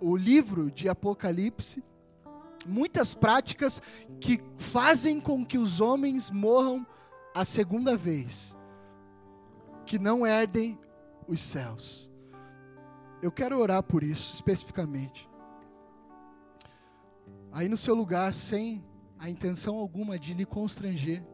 o 0.00 0.16
livro 0.16 0.70
de 0.70 0.88
Apocalipse 0.88 1.82
muitas 2.64 3.12
práticas 3.12 3.82
que 4.20 4.40
fazem 4.56 5.20
com 5.20 5.44
que 5.44 5.58
os 5.58 5.80
homens 5.80 6.30
morram 6.30 6.86
a 7.34 7.44
segunda 7.44 7.96
vez, 7.96 8.56
que 9.90 9.98
não 9.98 10.24
herdem 10.24 10.78
os 11.26 11.40
céus. 11.40 12.08
Eu 13.20 13.32
quero 13.32 13.58
orar 13.58 13.82
por 13.82 14.04
isso 14.04 14.32
especificamente. 14.32 15.28
Aí 17.50 17.68
no 17.68 17.76
seu 17.76 17.92
lugar, 17.92 18.32
sem 18.32 18.84
a 19.18 19.28
intenção 19.28 19.74
alguma 19.74 20.16
de 20.16 20.32
lhe 20.32 20.46
constranger, 20.46 21.24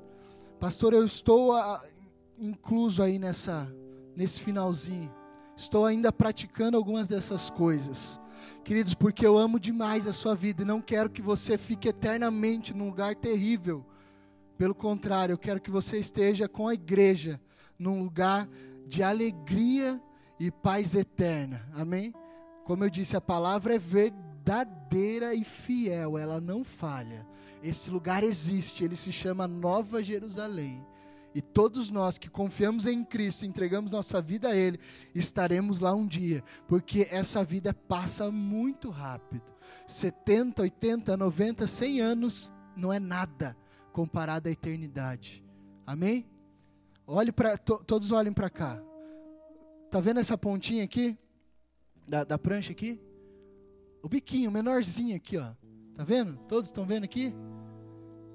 pastor, 0.59 0.95
eu 0.95 1.05
estou 1.05 1.53
a, 1.55 1.85
incluso 2.39 3.03
aí 3.03 3.19
nessa 3.19 3.71
nesse 4.17 4.41
finalzinho. 4.41 5.15
Estou 5.55 5.85
ainda 5.85 6.11
praticando 6.11 6.79
algumas 6.79 7.09
dessas 7.09 7.51
coisas. 7.51 8.19
Queridos, 8.65 8.95
porque 8.95 9.27
eu 9.27 9.37
amo 9.37 9.61
demais 9.61 10.09
a 10.09 10.15
sua 10.15 10.35
vida 10.35 10.63
e 10.63 10.65
não 10.65 10.81
quero 10.81 11.11
que 11.11 11.21
você 11.21 11.59
fique 11.59 11.91
eternamente 11.91 12.73
num 12.73 12.87
lugar 12.87 13.17
terrível. 13.17 13.85
Pelo 14.57 14.75
contrário, 14.75 15.35
eu 15.35 15.39
quero 15.39 15.61
que 15.61 15.71
você 15.71 15.99
esteja 15.99 16.49
com 16.49 16.67
a 16.67 16.73
igreja 16.73 17.39
num 17.79 18.03
lugar 18.03 18.49
de 18.87 19.03
alegria 19.03 20.01
e 20.39 20.51
paz 20.51 20.95
eterna. 20.95 21.67
Amém? 21.75 22.15
Como 22.65 22.85
eu 22.85 22.91
disse, 22.91 23.17
a 23.17 23.21
palavra 23.21 23.75
é 23.75 23.79
verdadeira 23.79 25.35
e 25.35 25.45
fiel, 25.45 26.19
ela 26.19 26.41
não 26.41 26.65
falha. 26.65 27.27
Esse 27.63 27.91
lugar 27.91 28.23
existe, 28.23 28.85
ele 28.85 28.97
se 28.97 29.11
chama 29.11 29.47
Nova 29.47 30.03
Jerusalém. 30.03 30.85
E 31.37 31.43
todos 31.43 31.91
nós 31.91 32.17
que 32.17 32.31
confiamos 32.31 32.87
em 32.87 33.05
Cristo, 33.05 33.45
entregamos 33.45 33.91
nossa 33.91 34.23
vida 34.23 34.49
a 34.49 34.57
Ele, 34.57 34.81
estaremos 35.15 35.81
lá 35.81 35.95
um 35.95 36.07
dia, 36.07 36.43
porque 36.67 37.07
essa 37.11 37.45
vida 37.45 37.75
passa 37.75 38.31
muito 38.31 38.89
rápido. 38.89 39.45
70, 39.87 40.63
80, 40.63 41.15
90, 41.15 41.67
100 41.67 42.01
anos 42.01 42.53
não 42.75 42.91
é 42.91 42.99
nada 42.99 43.55
comparado 43.93 44.49
à 44.49 44.51
eternidade. 44.51 45.45
Amém? 45.87 46.27
Olhe 47.07 47.31
para 47.31 47.57
to, 47.57 47.79
todos 47.85 48.11
olhem 48.11 48.33
para 48.33 48.51
cá. 48.51 48.83
Tá 49.91 50.01
vendo 50.01 50.19
essa 50.19 50.37
pontinha 50.37 50.83
aqui 50.83 51.17
da, 52.07 52.25
da 52.25 52.39
prancha 52.39 52.73
aqui? 52.73 53.01
O 54.03 54.09
biquinho 54.09 54.51
menorzinho 54.51 55.15
aqui, 55.15 55.37
ó. 55.37 55.53
Tá 55.95 56.03
vendo? 56.03 56.37
Todos 56.49 56.69
estão 56.69 56.85
vendo 56.85 57.05
aqui? 57.05 57.33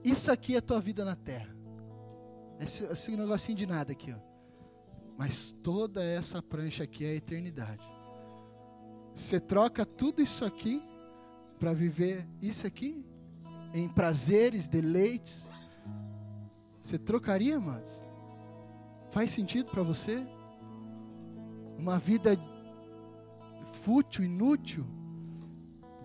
Isso 0.03 0.31
aqui 0.31 0.55
é 0.55 0.59
a 0.59 0.61
tua 0.61 0.79
vida 0.79 1.03
na 1.03 1.15
terra. 1.15 1.53
Esse, 2.59 2.85
esse 2.85 3.15
negocinho 3.15 3.57
de 3.57 3.65
nada 3.65 3.91
aqui, 3.91 4.13
ó. 4.13 4.19
Mas 5.17 5.51
toda 5.61 6.03
essa 6.03 6.41
prancha 6.41 6.83
aqui 6.83 7.05
é 7.05 7.09
a 7.09 7.15
eternidade. 7.15 7.85
Você 9.13 9.39
troca 9.39 9.85
tudo 9.85 10.21
isso 10.21 10.45
aqui 10.45 10.81
para 11.59 11.73
viver 11.73 12.25
isso 12.41 12.65
aqui 12.65 13.05
em 13.73 13.89
prazeres, 13.89 14.69
deleites. 14.69 15.47
Você 16.81 16.97
trocaria, 16.97 17.59
mas 17.59 18.01
faz 19.11 19.31
sentido 19.31 19.69
para 19.71 19.83
você? 19.83 20.25
Uma 21.77 21.99
vida 21.99 22.37
fútil, 23.83 24.25
inútil, 24.25 24.85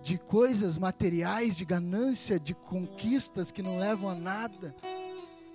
de 0.02 0.18
coisas 0.18 0.78
materiais, 0.78 1.56
de 1.56 1.64
ganância, 1.64 2.38
de 2.38 2.54
conquistas 2.54 3.50
que 3.50 3.62
não 3.62 3.78
levam 3.78 4.08
a 4.08 4.14
nada 4.14 4.74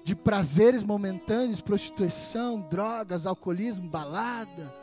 de 0.04 0.16
prazeres 0.16 0.84
momentâneos, 0.84 1.62
prostituição, 1.62 2.60
drogas, 2.70 3.26
alcoolismo, 3.26 3.90
balada. 3.90 4.74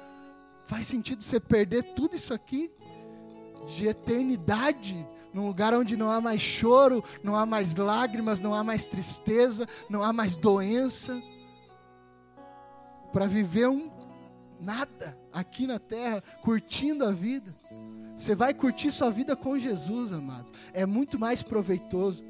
Faz 0.66 0.86
sentido 0.86 1.22
você 1.22 1.40
perder 1.40 1.94
tudo 1.94 2.16
isso 2.16 2.32
aqui 2.32 2.70
de 3.74 3.86
eternidade, 3.86 5.06
num 5.34 5.46
lugar 5.46 5.74
onde 5.74 5.96
não 5.96 6.10
há 6.10 6.20
mais 6.20 6.40
choro, 6.40 7.04
não 7.22 7.36
há 7.36 7.44
mais 7.44 7.74
lágrimas, 7.74 8.40
não 8.40 8.54
há 8.54 8.62
mais 8.62 8.88
tristeza, 8.88 9.66
não 9.90 10.02
há 10.02 10.12
mais 10.12 10.36
doença, 10.36 11.20
para 13.12 13.26
viver 13.26 13.68
um 13.68 13.90
nada 14.60 15.16
aqui 15.32 15.66
na 15.66 15.78
terra, 15.78 16.22
curtindo 16.42 17.04
a 17.04 17.10
vida. 17.10 17.54
Você 18.16 18.34
vai 18.34 18.52
curtir 18.52 18.90
sua 18.90 19.10
vida 19.10 19.36
com 19.36 19.58
Jesus, 19.58 20.12
amados. 20.12 20.52
É 20.72 20.84
muito 20.84 21.18
mais 21.18 21.42
proveitoso 21.42 22.24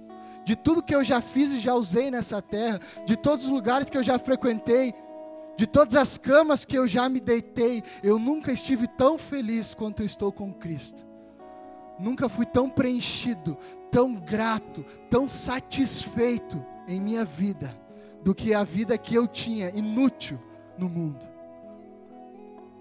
de 0.44 0.56
tudo 0.56 0.82
que 0.82 0.94
eu 0.94 1.04
já 1.04 1.20
fiz 1.20 1.52
e 1.52 1.60
já 1.60 1.74
usei 1.74 2.10
nessa 2.10 2.40
terra, 2.40 2.80
de 3.06 3.16
todos 3.16 3.44
os 3.44 3.50
lugares 3.50 3.90
que 3.90 3.98
eu 3.98 4.02
já 4.02 4.18
frequentei, 4.18 4.94
de 5.56 5.66
todas 5.66 5.94
as 5.96 6.16
camas 6.16 6.64
que 6.64 6.76
eu 6.76 6.86
já 6.86 7.08
me 7.08 7.20
deitei, 7.20 7.82
eu 8.02 8.18
nunca 8.18 8.52
estive 8.52 8.86
tão 8.86 9.18
feliz 9.18 9.74
quanto 9.74 10.00
eu 10.00 10.06
estou 10.06 10.32
com 10.32 10.52
Cristo. 10.52 11.06
Nunca 11.98 12.28
fui 12.28 12.46
tão 12.46 12.70
preenchido, 12.70 13.58
tão 13.90 14.14
grato, 14.14 14.84
tão 15.10 15.28
satisfeito 15.28 16.64
em 16.86 17.00
minha 17.00 17.24
vida 17.24 17.76
do 18.22 18.34
que 18.34 18.54
a 18.54 18.64
vida 18.64 18.96
que 18.96 19.14
eu 19.14 19.26
tinha 19.26 19.68
inútil 19.70 20.40
no 20.78 20.88
mundo. 20.88 21.26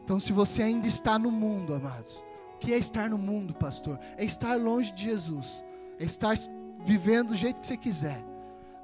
Então, 0.03 0.19
se 0.19 0.31
você 0.31 0.63
ainda 0.63 0.87
está 0.87 1.19
no 1.19 1.29
mundo, 1.29 1.73
amados, 1.73 2.23
o 2.55 2.59
que 2.59 2.73
é 2.73 2.77
estar 2.77 3.09
no 3.09 3.17
mundo, 3.17 3.53
pastor? 3.53 3.99
É 4.17 4.23
estar 4.23 4.55
longe 4.55 4.91
de 4.91 5.03
Jesus, 5.03 5.63
é 5.99 6.05
estar 6.05 6.35
vivendo 6.85 7.29
do 7.29 7.35
jeito 7.35 7.59
que 7.59 7.67
você 7.67 7.75
quiser. 7.75 8.23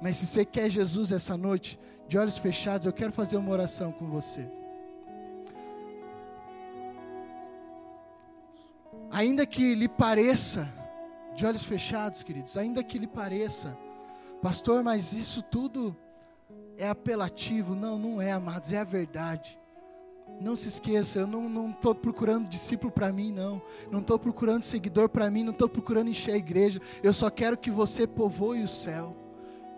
Mas 0.02 0.16
se 0.16 0.26
você 0.26 0.44
quer 0.44 0.68
Jesus 0.68 1.12
essa 1.12 1.36
noite, 1.36 1.78
de 2.06 2.18
olhos 2.18 2.36
fechados, 2.36 2.86
eu 2.86 2.92
quero 2.92 3.12
fazer 3.12 3.36
uma 3.36 3.50
oração 3.50 3.90
com 3.90 4.06
você. 4.06 4.46
Ainda 9.10 9.46
que 9.46 9.74
lhe 9.74 9.88
pareça, 9.88 10.68
de 11.34 11.46
olhos 11.46 11.64
fechados, 11.64 12.22
queridos, 12.22 12.56
ainda 12.56 12.82
que 12.82 12.98
lhe 12.98 13.06
pareça, 13.06 13.76
pastor, 14.42 14.82
mas 14.82 15.12
isso 15.12 15.42
tudo 15.42 15.96
é 16.78 16.88
apelativo. 16.88 17.74
Não, 17.74 17.98
não 17.98 18.20
é, 18.20 18.32
amados, 18.32 18.72
é 18.72 18.78
a 18.78 18.84
verdade. 18.84 19.58
Não 20.40 20.56
se 20.56 20.68
esqueça, 20.68 21.20
eu 21.20 21.26
não 21.26 21.70
estou 21.70 21.94
procurando 21.94 22.48
discípulo 22.48 22.90
para 22.90 23.12
mim, 23.12 23.32
não. 23.32 23.62
Não 23.90 24.00
estou 24.00 24.18
procurando 24.18 24.62
seguidor 24.62 25.08
para 25.08 25.30
mim, 25.30 25.44
não 25.44 25.52
estou 25.52 25.68
procurando 25.68 26.10
encher 26.10 26.34
a 26.34 26.38
igreja. 26.38 26.80
Eu 27.02 27.12
só 27.12 27.30
quero 27.30 27.56
que 27.56 27.70
você 27.70 28.06
povoe 28.06 28.62
o 28.62 28.68
céu. 28.68 29.16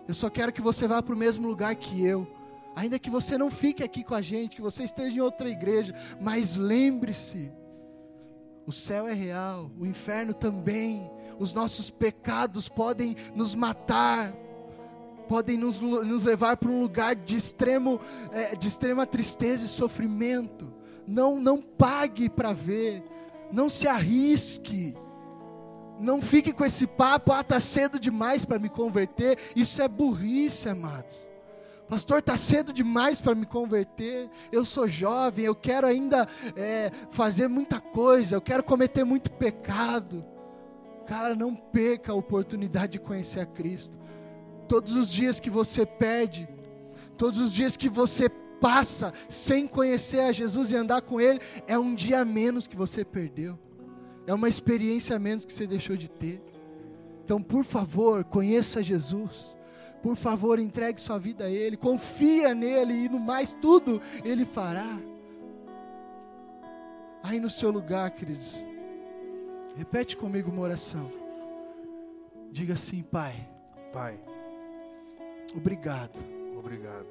Eu 0.07 0.13
só 0.13 0.29
quero 0.29 0.53
que 0.53 0.61
você 0.61 0.87
vá 0.87 1.01
para 1.03 1.13
o 1.13 1.17
mesmo 1.17 1.47
lugar 1.47 1.75
que 1.75 2.03
eu. 2.03 2.27
Ainda 2.75 2.99
que 2.99 3.09
você 3.09 3.37
não 3.37 3.51
fique 3.51 3.83
aqui 3.83 4.03
com 4.03 4.13
a 4.13 4.21
gente, 4.21 4.55
que 4.55 4.61
você 4.61 4.83
esteja 4.83 5.15
em 5.15 5.19
outra 5.19 5.49
igreja, 5.49 5.93
mas 6.21 6.55
lembre-se: 6.55 7.51
o 8.65 8.71
céu 8.71 9.07
é 9.07 9.13
real, 9.13 9.71
o 9.79 9.85
inferno 9.85 10.33
também. 10.33 11.09
Os 11.39 11.53
nossos 11.53 11.91
pecados 11.91 12.67
podem 12.67 13.15
nos 13.35 13.53
matar, 13.53 14.33
podem 15.27 15.57
nos, 15.57 15.79
nos 15.79 16.23
levar 16.23 16.57
para 16.57 16.69
um 16.69 16.81
lugar 16.81 17.15
de, 17.15 17.35
extremo, 17.35 17.99
é, 18.31 18.55
de 18.55 18.67
extrema 18.67 19.05
tristeza 19.05 19.65
e 19.65 19.67
sofrimento. 19.67 20.73
Não, 21.07 21.39
não 21.39 21.61
pague 21.61 22.29
para 22.29 22.53
ver, 22.53 23.03
não 23.51 23.69
se 23.69 23.87
arrisque. 23.87 24.95
Não 25.99 26.21
fique 26.21 26.53
com 26.53 26.63
esse 26.63 26.85
papo, 26.85 27.31
ah, 27.31 27.41
está 27.41 27.59
cedo 27.59 27.99
demais 27.99 28.45
para 28.45 28.59
me 28.59 28.69
converter. 28.69 29.37
Isso 29.55 29.81
é 29.81 29.87
burrice, 29.87 30.69
amados. 30.69 31.27
Pastor, 31.89 32.19
está 32.19 32.35
cedo 32.35 32.73
demais 32.73 33.21
para 33.21 33.33
me 33.33 33.45
converter. 33.45 34.29
Eu 34.51 34.65
sou 34.65 34.87
jovem, 34.87 35.45
eu 35.45 35.55
quero 35.55 35.87
ainda 35.87 36.27
é, 36.55 36.91
fazer 37.09 37.47
muita 37.47 37.79
coisa, 37.79 38.35
eu 38.35 38.41
quero 38.41 38.61
cometer 38.61 39.05
muito 39.05 39.31
pecado. 39.31 40.23
Cara, 41.05 41.33
não 41.33 41.55
perca 41.55 42.11
a 42.11 42.15
oportunidade 42.15 42.93
de 42.93 42.99
conhecer 42.99 43.39
a 43.39 43.45
Cristo. 43.45 43.97
Todos 44.67 44.95
os 44.95 45.09
dias 45.09 45.39
que 45.39 45.49
você 45.49 45.85
perde, 45.85 46.47
todos 47.17 47.39
os 47.39 47.53
dias 47.53 47.77
que 47.77 47.89
você 47.89 48.29
passa 48.59 49.13
sem 49.29 49.67
conhecer 49.67 50.19
a 50.19 50.31
Jesus 50.31 50.71
e 50.71 50.75
andar 50.75 51.01
com 51.01 51.21
Ele, 51.21 51.39
é 51.67 51.77
um 51.77 51.95
dia 51.95 52.21
a 52.21 52.25
menos 52.25 52.67
que 52.67 52.75
você 52.75 53.05
perdeu, 53.05 53.57
é 54.25 54.33
uma 54.33 54.49
experiência 54.49 55.15
a 55.15 55.19
menos 55.19 55.45
que 55.45 55.53
você 55.53 55.65
deixou 55.65 55.95
de 55.95 56.09
ter. 56.09 56.41
Então, 57.23 57.41
por 57.41 57.63
favor, 57.63 58.23
conheça 58.23 58.83
Jesus. 58.83 59.55
Por 60.01 60.15
favor, 60.15 60.59
entregue 60.59 61.01
sua 61.01 61.17
vida 61.17 61.45
a 61.45 61.49
Ele, 61.49 61.75
confia 61.75 62.53
nele 62.53 62.93
e 62.93 63.09
no 63.09 63.19
mais 63.19 63.53
tudo 63.53 64.01
Ele 64.23 64.45
fará. 64.45 64.97
Aí 67.23 67.39
no 67.39 67.49
seu 67.49 67.71
lugar, 67.71 68.11
queridos, 68.11 68.63
repete 69.75 70.15
comigo 70.15 70.51
uma 70.51 70.61
oração. 70.61 71.09
Diga 72.51 72.75
assim, 72.75 73.01
Pai. 73.03 73.49
Pai 73.91 74.17
Obrigado. 75.55 76.19
Obrigado. 76.57 77.05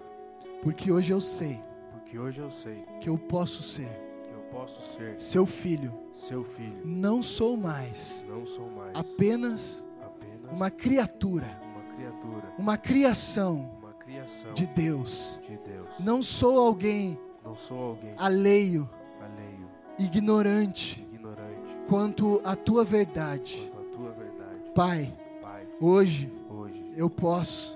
Porque 0.62 0.91
hoje 0.93 1.12
eu 1.12 1.20
sei. 1.20 1.61
Porque 1.93 2.18
hoje 2.18 2.41
eu 2.41 2.51
sei 2.51 2.84
que 3.01 3.09
eu 3.09 3.18
posso 3.18 3.62
ser. 3.62 3.89
Que 4.24 4.32
eu 4.32 4.41
posso 4.51 4.80
ser 4.97 5.20
seu 5.20 5.47
filho. 5.47 5.93
seu 6.12 6.45
filho. 6.45 6.80
Não 6.84 7.22
sou 7.22 7.57
mais 7.57 8.24
Não 8.28 8.47
sou 8.47 8.68
mais 8.70 8.93
apenas 8.95 9.84
apenas 10.03 10.53
uma 10.53 10.70
criatura, 10.70 11.61
uma 11.72 11.95
criatura, 11.95 12.53
uma 12.59 12.78
criação 12.78 13.70
uma 13.78 13.93
criação 13.95 14.53
de 14.55 14.66
Deus. 14.66 15.41
de 15.49 15.57
Deus. 15.59 15.89
Não 15.99 16.22
sou 16.22 16.59
alguém 16.59 17.18
Não 17.45 17.55
sou 17.57 17.78
alguém 17.91 18.14
alheio, 18.16 18.89
alheio, 19.20 19.68
ignorante 19.99 21.07
ignorante 21.12 21.76
quanto 21.89 22.41
à 22.45 22.55
tua 22.57 22.84
verdade. 22.84 23.70
quanto 23.74 23.89
à 23.95 23.97
tua 23.97 24.11
verdade. 24.12 24.70
Pai, 24.74 25.12
Pai, 25.43 25.66
hoje 25.80 26.32
hoje 26.49 26.93
eu 26.97 27.11
posso 27.11 27.76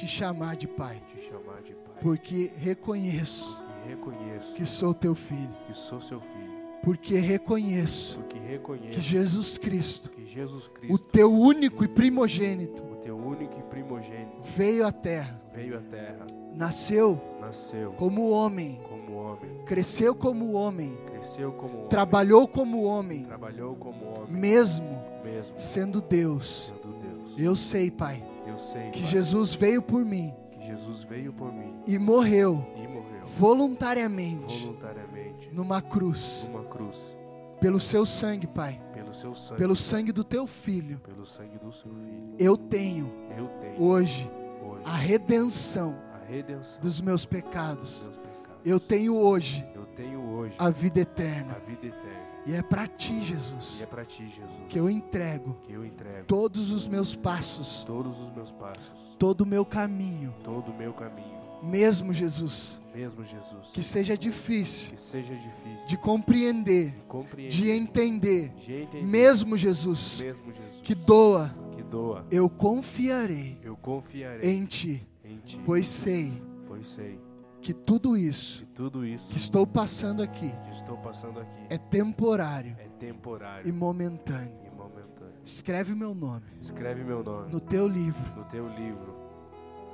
te 0.00 0.08
chamar 0.08 0.56
de 0.56 0.66
Pai, 0.66 1.02
chamar 1.20 1.60
de 1.60 1.74
Pai, 1.74 1.94
porque 2.00 2.50
reconheço 2.56 3.62
porque 3.62 3.88
reconheço 3.90 4.54
que 4.54 4.64
sou 4.64 4.94
teu 4.94 5.14
filho, 5.14 5.54
que 5.66 5.74
sou 5.74 6.00
seu 6.00 6.20
filho, 6.20 6.50
porque 6.82 7.18
reconheço 7.18 8.18
porque 8.18 8.38
reconheço 8.38 8.88
que 8.92 9.00
Jesus 9.02 9.58
Cristo, 9.58 10.10
que 10.10 10.24
Jesus 10.24 10.66
o 10.66 10.70
Cristo, 10.70 11.04
teu 11.12 11.30
único 11.30 11.84
e 11.84 11.88
primogênito, 11.88 12.82
o 12.82 12.96
teu 12.96 13.14
único 13.14 13.58
e 13.58 13.62
primogênito, 13.64 14.40
veio 14.56 14.86
à 14.86 14.92
terra, 14.92 15.38
veio 15.52 15.76
à 15.76 15.82
terra, 15.82 16.26
nasceu 16.54 17.20
nasceu 17.38 17.92
como 17.92 18.30
homem, 18.30 18.80
como 18.88 19.16
homem, 19.16 19.50
cresceu 19.66 20.14
como 20.14 20.52
homem, 20.52 20.96
cresceu 21.10 21.52
como 21.52 21.74
homem, 21.74 21.88
trabalhou 21.88 22.48
como 22.48 22.84
homem, 22.84 23.24
trabalhou 23.24 23.76
como 23.76 24.06
homem, 24.06 24.32
mesmo 24.32 25.04
mesmo 25.22 25.60
sendo 25.60 26.00
Deus. 26.00 26.72
sendo 26.74 26.94
Deus. 26.94 27.34
Eu 27.38 27.54
sei, 27.54 27.90
Pai, 27.90 28.22
sei 28.60 28.90
que 28.90 29.04
Jesus 29.06 29.54
veio 29.54 29.82
por 29.82 30.04
mim 30.04 30.34
que 30.52 30.66
Jesus 30.66 31.02
veio 31.04 31.32
por 31.32 31.52
mim 31.52 31.74
e 31.86 31.98
morreu 31.98 32.64
e 32.76 32.86
morreu 32.86 33.26
voluntariamente 33.38 34.64
voluntariamente 34.64 35.48
numa 35.52 35.80
cruz, 35.82 36.48
numa 36.52 36.64
cruz 36.64 37.16
pelo 37.60 37.78
seu 37.78 38.06
sangue, 38.06 38.46
Pai, 38.46 38.80
pelo 38.94 39.12
seu 39.12 39.34
sangue, 39.34 39.58
pelo 39.58 39.76
sangue 39.76 40.12
do 40.12 40.24
teu 40.24 40.46
filho. 40.46 40.98
pelo 41.00 41.26
sangue 41.26 41.58
do 41.58 41.70
seu 41.70 41.90
filho. 41.92 42.34
Eu 42.38 42.56
tenho 42.56 43.12
Eu 43.36 43.48
tenho 43.60 43.82
hoje 43.82 44.30
hoje 44.62 44.82
a 44.84 44.94
redenção 44.96 45.94
a 46.14 46.24
redenção 46.26 46.80
dos 46.80 47.00
meus 47.02 47.20
dos 47.22 47.26
pecados. 47.26 48.02
meus 48.04 48.16
pecados. 48.16 48.60
Eu 48.64 48.80
tenho 48.80 49.14
hoje 49.14 49.66
Eu 49.74 49.84
tenho 49.86 50.20
hoje 50.20 50.54
a 50.58 50.70
vida 50.70 51.00
a 51.00 51.02
eterna. 51.02 51.54
vida 51.66 51.86
eterna. 51.86 52.29
E 52.50 52.56
é 52.56 52.62
para 52.62 52.84
ti, 52.88 53.12
E 53.12 53.22
Jesus, 53.22 53.80
é 53.80 53.86
para 53.86 54.04
ti, 54.04 54.24
Jesus, 54.24 54.66
que 54.68 54.76
eu 54.76 54.90
entrego 54.90 55.56
que 55.62 55.72
eu 55.72 55.84
entrego 55.84 56.24
todos 56.26 56.72
os 56.72 56.84
meus 56.84 57.14
passos, 57.14 57.84
todos 57.84 58.18
os 58.18 58.34
meus 58.34 58.50
passos, 58.50 59.16
todo 59.16 59.42
o 59.42 59.46
meu 59.46 59.64
caminho, 59.64 60.34
todo 60.42 60.72
o 60.72 60.74
meu 60.74 60.92
caminho, 60.92 61.38
mesmo 61.62 62.12
Jesus, 62.12 62.80
mesmo 62.92 63.24
Jesus, 63.24 63.70
que 63.72 63.84
seja 63.84 64.18
difícil 64.18 64.90
que 64.90 64.98
seja 65.00 65.32
difícil 65.32 65.86
de 65.86 65.96
compreender, 65.96 66.90
de 66.90 67.02
compreender, 67.02 67.52
de 67.52 67.70
entender, 67.70 68.48
de 68.48 68.74
entender, 68.74 69.06
mesmo 69.06 69.56
Jesus, 69.56 70.20
mesmo 70.20 70.52
Jesus, 70.52 70.80
que 70.82 70.94
doa, 70.96 71.54
que 71.76 71.84
doa, 71.84 72.26
eu 72.32 72.50
confiarei 72.50 73.60
eu 73.62 73.76
confiarei 73.76 74.50
em 74.50 74.66
ti, 74.66 75.06
em 75.24 75.36
ti, 75.38 75.60
pois 75.64 75.86
sei 75.86 76.32
pois 76.66 76.88
sei 76.88 77.29
que 77.60 77.74
tudo 77.74 78.16
isso 78.16 78.60
que 78.60 78.66
tudo 78.66 79.04
isso 79.04 79.28
que 79.28 79.36
estou 79.36 79.66
passando 79.66 80.22
aqui 80.22 80.50
que 80.64 80.70
estou 80.72 80.96
passando 80.98 81.40
aqui 81.40 81.66
é 81.68 81.76
temporário 81.78 82.76
é 82.78 82.88
temporário 82.98 83.68
e 83.68 83.72
momentâneo. 83.72 84.52
e 84.66 84.70
momentâneo. 84.70 85.34
Escreve 85.44 85.94
meu 85.94 86.14
nome 86.14 86.42
Escreve 86.60 87.02
meu 87.04 87.22
nome 87.22 87.52
no 87.52 87.60
teu 87.60 87.86
livro. 87.88 88.22
no 88.36 88.44
teu 88.44 88.66
livro. 88.68 89.16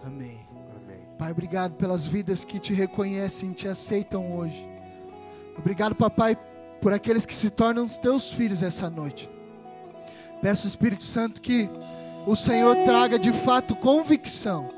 Amém. 0.04 0.46
Amém. 0.76 1.00
Pai, 1.18 1.32
obrigado 1.32 1.74
pelas 1.74 2.06
vidas 2.06 2.44
que 2.44 2.58
te 2.60 2.72
reconhecem, 2.72 3.52
te 3.52 3.66
aceitam 3.66 4.36
hoje. 4.36 4.64
Obrigado, 5.58 5.94
papai, 5.94 6.36
por 6.80 6.92
aqueles 6.92 7.24
que 7.26 7.34
se 7.34 7.50
tornam 7.50 7.86
os 7.86 7.98
teus 7.98 8.30
filhos 8.30 8.62
essa 8.62 8.88
noite. 8.90 9.28
Peço, 10.42 10.66
Espírito 10.66 11.02
Santo, 11.02 11.40
que 11.40 11.68
o 12.26 12.36
Senhor 12.36 12.76
traga 12.84 13.18
de 13.18 13.32
fato 13.32 13.74
convicção, 13.74 14.68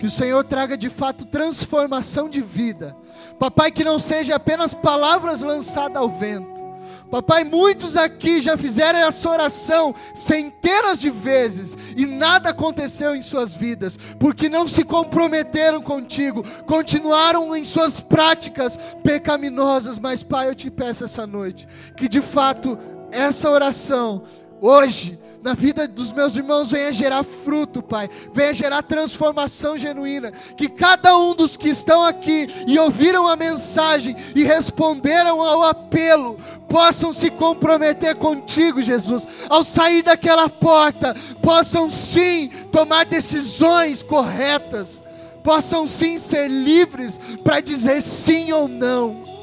que 0.00 0.06
o 0.06 0.10
Senhor 0.10 0.42
traga 0.44 0.78
de 0.78 0.88
fato 0.88 1.26
transformação 1.26 2.30
de 2.30 2.40
vida. 2.40 2.96
Papai, 3.38 3.70
que 3.70 3.84
não 3.84 3.98
seja 3.98 4.34
apenas 4.34 4.72
palavras 4.72 5.42
lançadas 5.42 5.98
ao 5.98 6.08
vento. 6.08 6.70
Papai, 7.10 7.44
muitos 7.44 7.98
aqui 7.98 8.40
já 8.40 8.56
fizeram 8.56 9.00
essa 9.00 9.28
oração 9.28 9.94
centenas 10.14 11.00
de 11.00 11.10
vezes 11.10 11.76
e 11.94 12.06
nada 12.06 12.48
aconteceu 12.48 13.14
em 13.14 13.20
suas 13.20 13.52
vidas, 13.52 13.98
porque 14.18 14.48
não 14.48 14.66
se 14.66 14.84
comprometeram 14.84 15.82
contigo, 15.82 16.44
continuaram 16.64 17.54
em 17.54 17.64
suas 17.64 18.00
práticas 18.00 18.78
pecaminosas. 19.02 19.98
Mas, 19.98 20.22
Pai, 20.22 20.48
eu 20.48 20.54
te 20.54 20.70
peço 20.70 21.04
essa 21.04 21.26
noite 21.26 21.68
que 21.94 22.08
de 22.08 22.22
fato 22.22 22.78
essa 23.10 23.50
oração 23.50 24.22
hoje 24.62 25.18
na 25.42 25.54
vida 25.54 25.88
dos 25.88 26.12
meus 26.12 26.36
irmãos 26.36 26.70
venha 26.70 26.92
gerar 26.92 27.24
fruto, 27.24 27.82
Pai, 27.82 28.10
venha 28.32 28.52
gerar 28.52 28.82
transformação 28.82 29.78
genuína. 29.78 30.32
Que 30.56 30.68
cada 30.68 31.16
um 31.16 31.34
dos 31.34 31.56
que 31.56 31.68
estão 31.68 32.04
aqui 32.04 32.48
e 32.66 32.78
ouviram 32.78 33.26
a 33.26 33.36
mensagem 33.36 34.14
e 34.34 34.44
responderam 34.44 35.42
ao 35.42 35.62
apelo, 35.62 36.38
possam 36.68 37.12
se 37.12 37.30
comprometer 37.30 38.14
contigo, 38.16 38.82
Jesus. 38.82 39.26
Ao 39.48 39.64
sair 39.64 40.02
daquela 40.02 40.48
porta, 40.48 41.16
possam 41.42 41.90
sim 41.90 42.48
tomar 42.70 43.06
decisões 43.06 44.02
corretas, 44.02 45.02
possam 45.42 45.86
sim 45.86 46.18
ser 46.18 46.48
livres 46.48 47.18
para 47.42 47.60
dizer 47.60 48.02
sim 48.02 48.52
ou 48.52 48.68
não. 48.68 49.39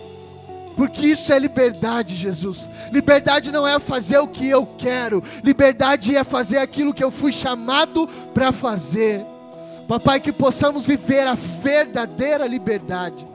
Porque 0.77 1.07
isso 1.07 1.33
é 1.33 1.39
liberdade, 1.39 2.15
Jesus. 2.15 2.69
Liberdade 2.91 3.51
não 3.51 3.67
é 3.67 3.79
fazer 3.79 4.19
o 4.19 4.27
que 4.27 4.47
eu 4.47 4.63
quero, 4.77 5.23
liberdade 5.43 6.15
é 6.15 6.23
fazer 6.23 6.59
aquilo 6.59 6.93
que 6.93 7.03
eu 7.03 7.09
fui 7.09 7.33
chamado 7.33 8.07
para 8.31 8.53
fazer. 8.53 9.25
Papai, 9.87 10.19
que 10.19 10.31
possamos 10.31 10.85
viver 10.85 11.25
a 11.25 11.33
verdadeira 11.33 12.45
liberdade, 12.45 13.27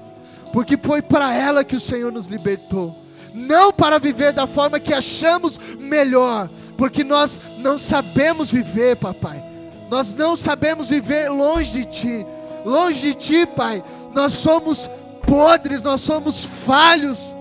porque 0.53 0.77
foi 0.77 1.03
para 1.03 1.35
ela 1.35 1.65
que 1.65 1.75
o 1.75 1.81
Senhor 1.81 2.13
nos 2.13 2.27
libertou, 2.27 2.95
não 3.35 3.73
para 3.73 3.99
viver 3.99 4.33
da 4.33 4.47
forma 4.47 4.79
que 4.79 4.95
achamos 4.95 5.59
melhor, 5.81 6.49
porque 6.77 7.03
nós 7.03 7.41
não 7.59 7.77
sabemos 7.77 8.53
viver, 8.53 8.97
papai. 8.97 9.43
Nós 9.91 10.15
não 10.15 10.37
sabemos 10.37 10.89
viver 10.89 11.29
longe 11.29 11.73
de 11.73 11.85
ti. 11.87 12.27
Longe 12.65 13.01
de 13.01 13.15
ti, 13.15 13.47
pai, 13.47 13.83
nós 14.15 14.35
somos 14.35 14.89
podres, 15.27 15.83
nós 15.83 16.01
somos 16.03 16.45
falhos, 16.67 17.32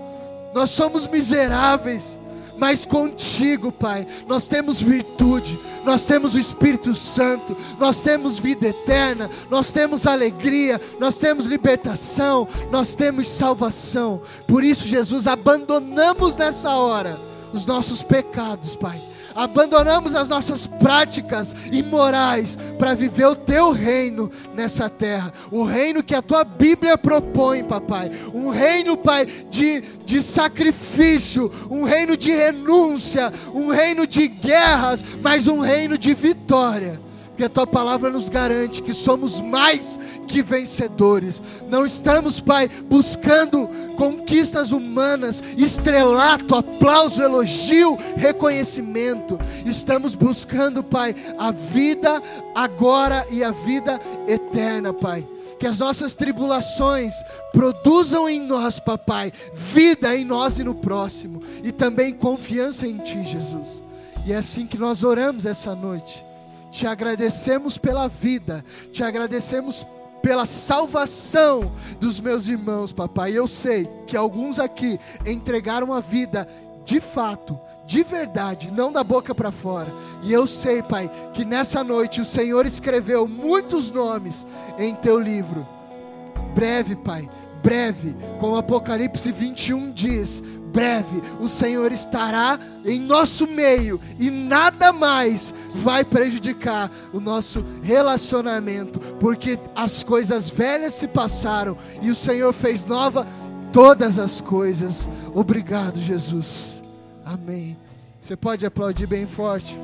nós 0.54 0.70
somos 0.70 1.08
miseráveis, 1.08 2.18
mas 2.58 2.86
contigo, 2.86 3.72
Pai, 3.72 4.06
nós 4.28 4.48
temos 4.48 4.82
virtude, 4.82 5.60
nós 5.84 6.06
temos 6.06 6.36
o 6.36 6.40
Espírito 6.40 6.94
Santo, 6.94 7.58
nós 7.80 8.02
temos 8.04 8.38
vida 8.38 8.68
eterna, 8.68 9.30
nós 9.50 9.74
temos 9.74 10.06
alegria, 10.06 10.80
nós 11.00 11.18
temos 11.18 11.46
libertação, 11.46 12.48
nós 12.70 12.94
temos 12.96 13.30
salvação. 13.30 14.22
Por 14.48 14.64
isso, 14.64 14.88
Jesus, 14.88 15.26
abandonamos 15.26 16.38
nessa 16.38 16.76
hora 16.76 17.20
os 17.52 17.66
nossos 17.66 18.04
pecados, 18.04 18.76
Pai 18.76 19.11
abandonamos 19.36 20.16
as 20.16 20.28
nossas 20.28 20.66
práticas 20.66 21.56
imorais 21.72 22.58
para 22.78 22.94
viver 22.94 23.26
o 23.26 23.36
teu 23.36 23.72
reino 23.72 24.32
nessa 24.56 24.90
terra, 24.90 25.34
o 25.52 25.64
reino 25.64 26.04
que 26.04 26.16
a 26.16 26.22
tua 26.22 26.44
Bíblia 26.44 26.98
propõe, 26.98 27.64
papai, 27.64 28.12
um 28.34 28.50
reino, 28.50 28.98
pai, 28.98 29.26
de, 29.50 29.82
de 30.06 30.22
sacrifício, 30.22 31.52
um 31.70 31.84
reino 31.84 32.16
de 32.18 32.32
renúncia, 32.32 33.34
um 33.54 33.70
reino 33.70 34.06
de 34.08 34.28
guerras, 34.28 35.04
mas 35.22 35.48
um 35.48 35.60
reino 35.60 35.98
de 35.98 36.14
vitória. 36.14 37.11
Porque 37.42 37.60
a 37.60 37.66
tua 37.66 37.66
palavra 37.66 38.12
nos 38.12 38.30
garante 38.30 38.84
que 38.84 38.94
somos 38.94 39.42
mais 39.42 39.98
que 40.28 40.44
vencedores. 40.44 41.42
Não 41.68 41.84
estamos, 41.84 42.40
Pai, 42.40 42.70
buscando 42.88 43.68
conquistas 43.98 44.72
humanas, 44.72 45.42
estrelato, 45.58 46.54
aplauso, 46.54 47.20
elogio, 47.20 47.98
reconhecimento. 48.16 49.40
Estamos 49.66 50.14
buscando, 50.14 50.84
Pai, 50.84 51.16
a 51.40 51.50
vida 51.50 52.22
agora 52.54 53.26
e 53.32 53.44
a 53.44 53.50
vida 53.50 54.00
eterna, 54.28 54.94
Pai. 54.94 55.26
Que 55.60 55.66
as 55.66 55.80
nossas 55.80 56.16
tribulações 56.16 57.16
produzam 57.52 58.30
em 58.30 58.40
nós, 58.40 58.78
papai, 58.78 59.34
vida 59.52 60.16
em 60.16 60.24
nós 60.24 60.60
e 60.60 60.64
no 60.64 60.76
próximo, 60.76 61.40
e 61.64 61.72
também 61.72 62.14
confiança 62.14 62.86
em 62.86 63.00
Ti, 63.00 63.24
Jesus. 63.24 63.82
E 64.28 64.32
é 64.32 64.36
assim 64.36 64.68
que 64.68 64.78
nós 64.78 65.04
oramos 65.04 65.48
essa 65.48 65.74
noite. 65.74 66.30
Te 66.72 66.88
agradecemos 66.88 67.78
pela 67.78 68.08
vida, 68.08 68.64
te 68.94 69.04
agradecemos 69.04 69.86
pela 70.22 70.46
salvação 70.46 71.72
dos 72.00 72.20
meus 72.20 72.48
irmãos, 72.48 72.94
papai. 72.94 73.38
Eu 73.38 73.48
sei 73.48 73.90
que 74.08 74.16
alguns 74.16 74.60
aqui 74.60 75.00
entregaram 75.26 75.94
a 75.94 76.00
vida 76.00 76.48
de 76.86 77.00
fato, 77.00 77.60
de 77.86 78.04
verdade, 78.04 78.72
não 78.72 78.92
da 78.92 79.04
boca 79.04 79.36
para 79.36 79.52
fora. 79.52 79.92
E 80.24 80.32
eu 80.32 80.48
sei, 80.48 80.82
pai, 80.82 81.10
que 81.34 81.44
nessa 81.44 81.84
noite 81.84 82.22
o 82.22 82.26
Senhor 82.26 82.66
escreveu 82.66 83.28
muitos 83.28 83.92
nomes 83.92 84.46
em 84.78 84.96
teu 84.96 85.20
livro. 85.20 85.68
Breve, 86.54 86.96
pai, 86.96 87.30
breve, 87.64 88.16
como 88.40 88.56
Apocalipse 88.56 89.32
21 89.32 89.92
diz, 89.92 90.44
breve 90.72 91.22
o 91.40 91.50
Senhor 91.50 91.92
estará 91.92 92.60
em 92.86 93.00
nosso 93.00 93.46
meio 93.46 94.00
e 94.20 94.30
nada 94.30 94.92
mais 94.92 95.54
vai 95.76 96.04
prejudicar 96.04 96.90
o 97.14 97.20
nosso 97.20 97.64
relacionamento, 97.84 99.00
porque 99.20 99.60
as 99.76 100.04
coisas 100.04 100.50
velhas 100.50 100.94
se 100.94 101.08
passaram 101.08 101.78
e 102.02 102.10
o 102.10 102.16
Senhor 102.16 102.54
fez 102.54 102.86
nova 102.86 103.28
todas 103.72 104.18
as 104.18 104.42
coisas. 104.42 105.08
Obrigado, 105.34 106.02
Jesus. 106.02 106.82
Amém. 107.26 107.78
Você 108.20 108.36
pode 108.36 108.66
aplaudir 108.66 109.08
bem 109.08 109.26
forte. 109.26 109.78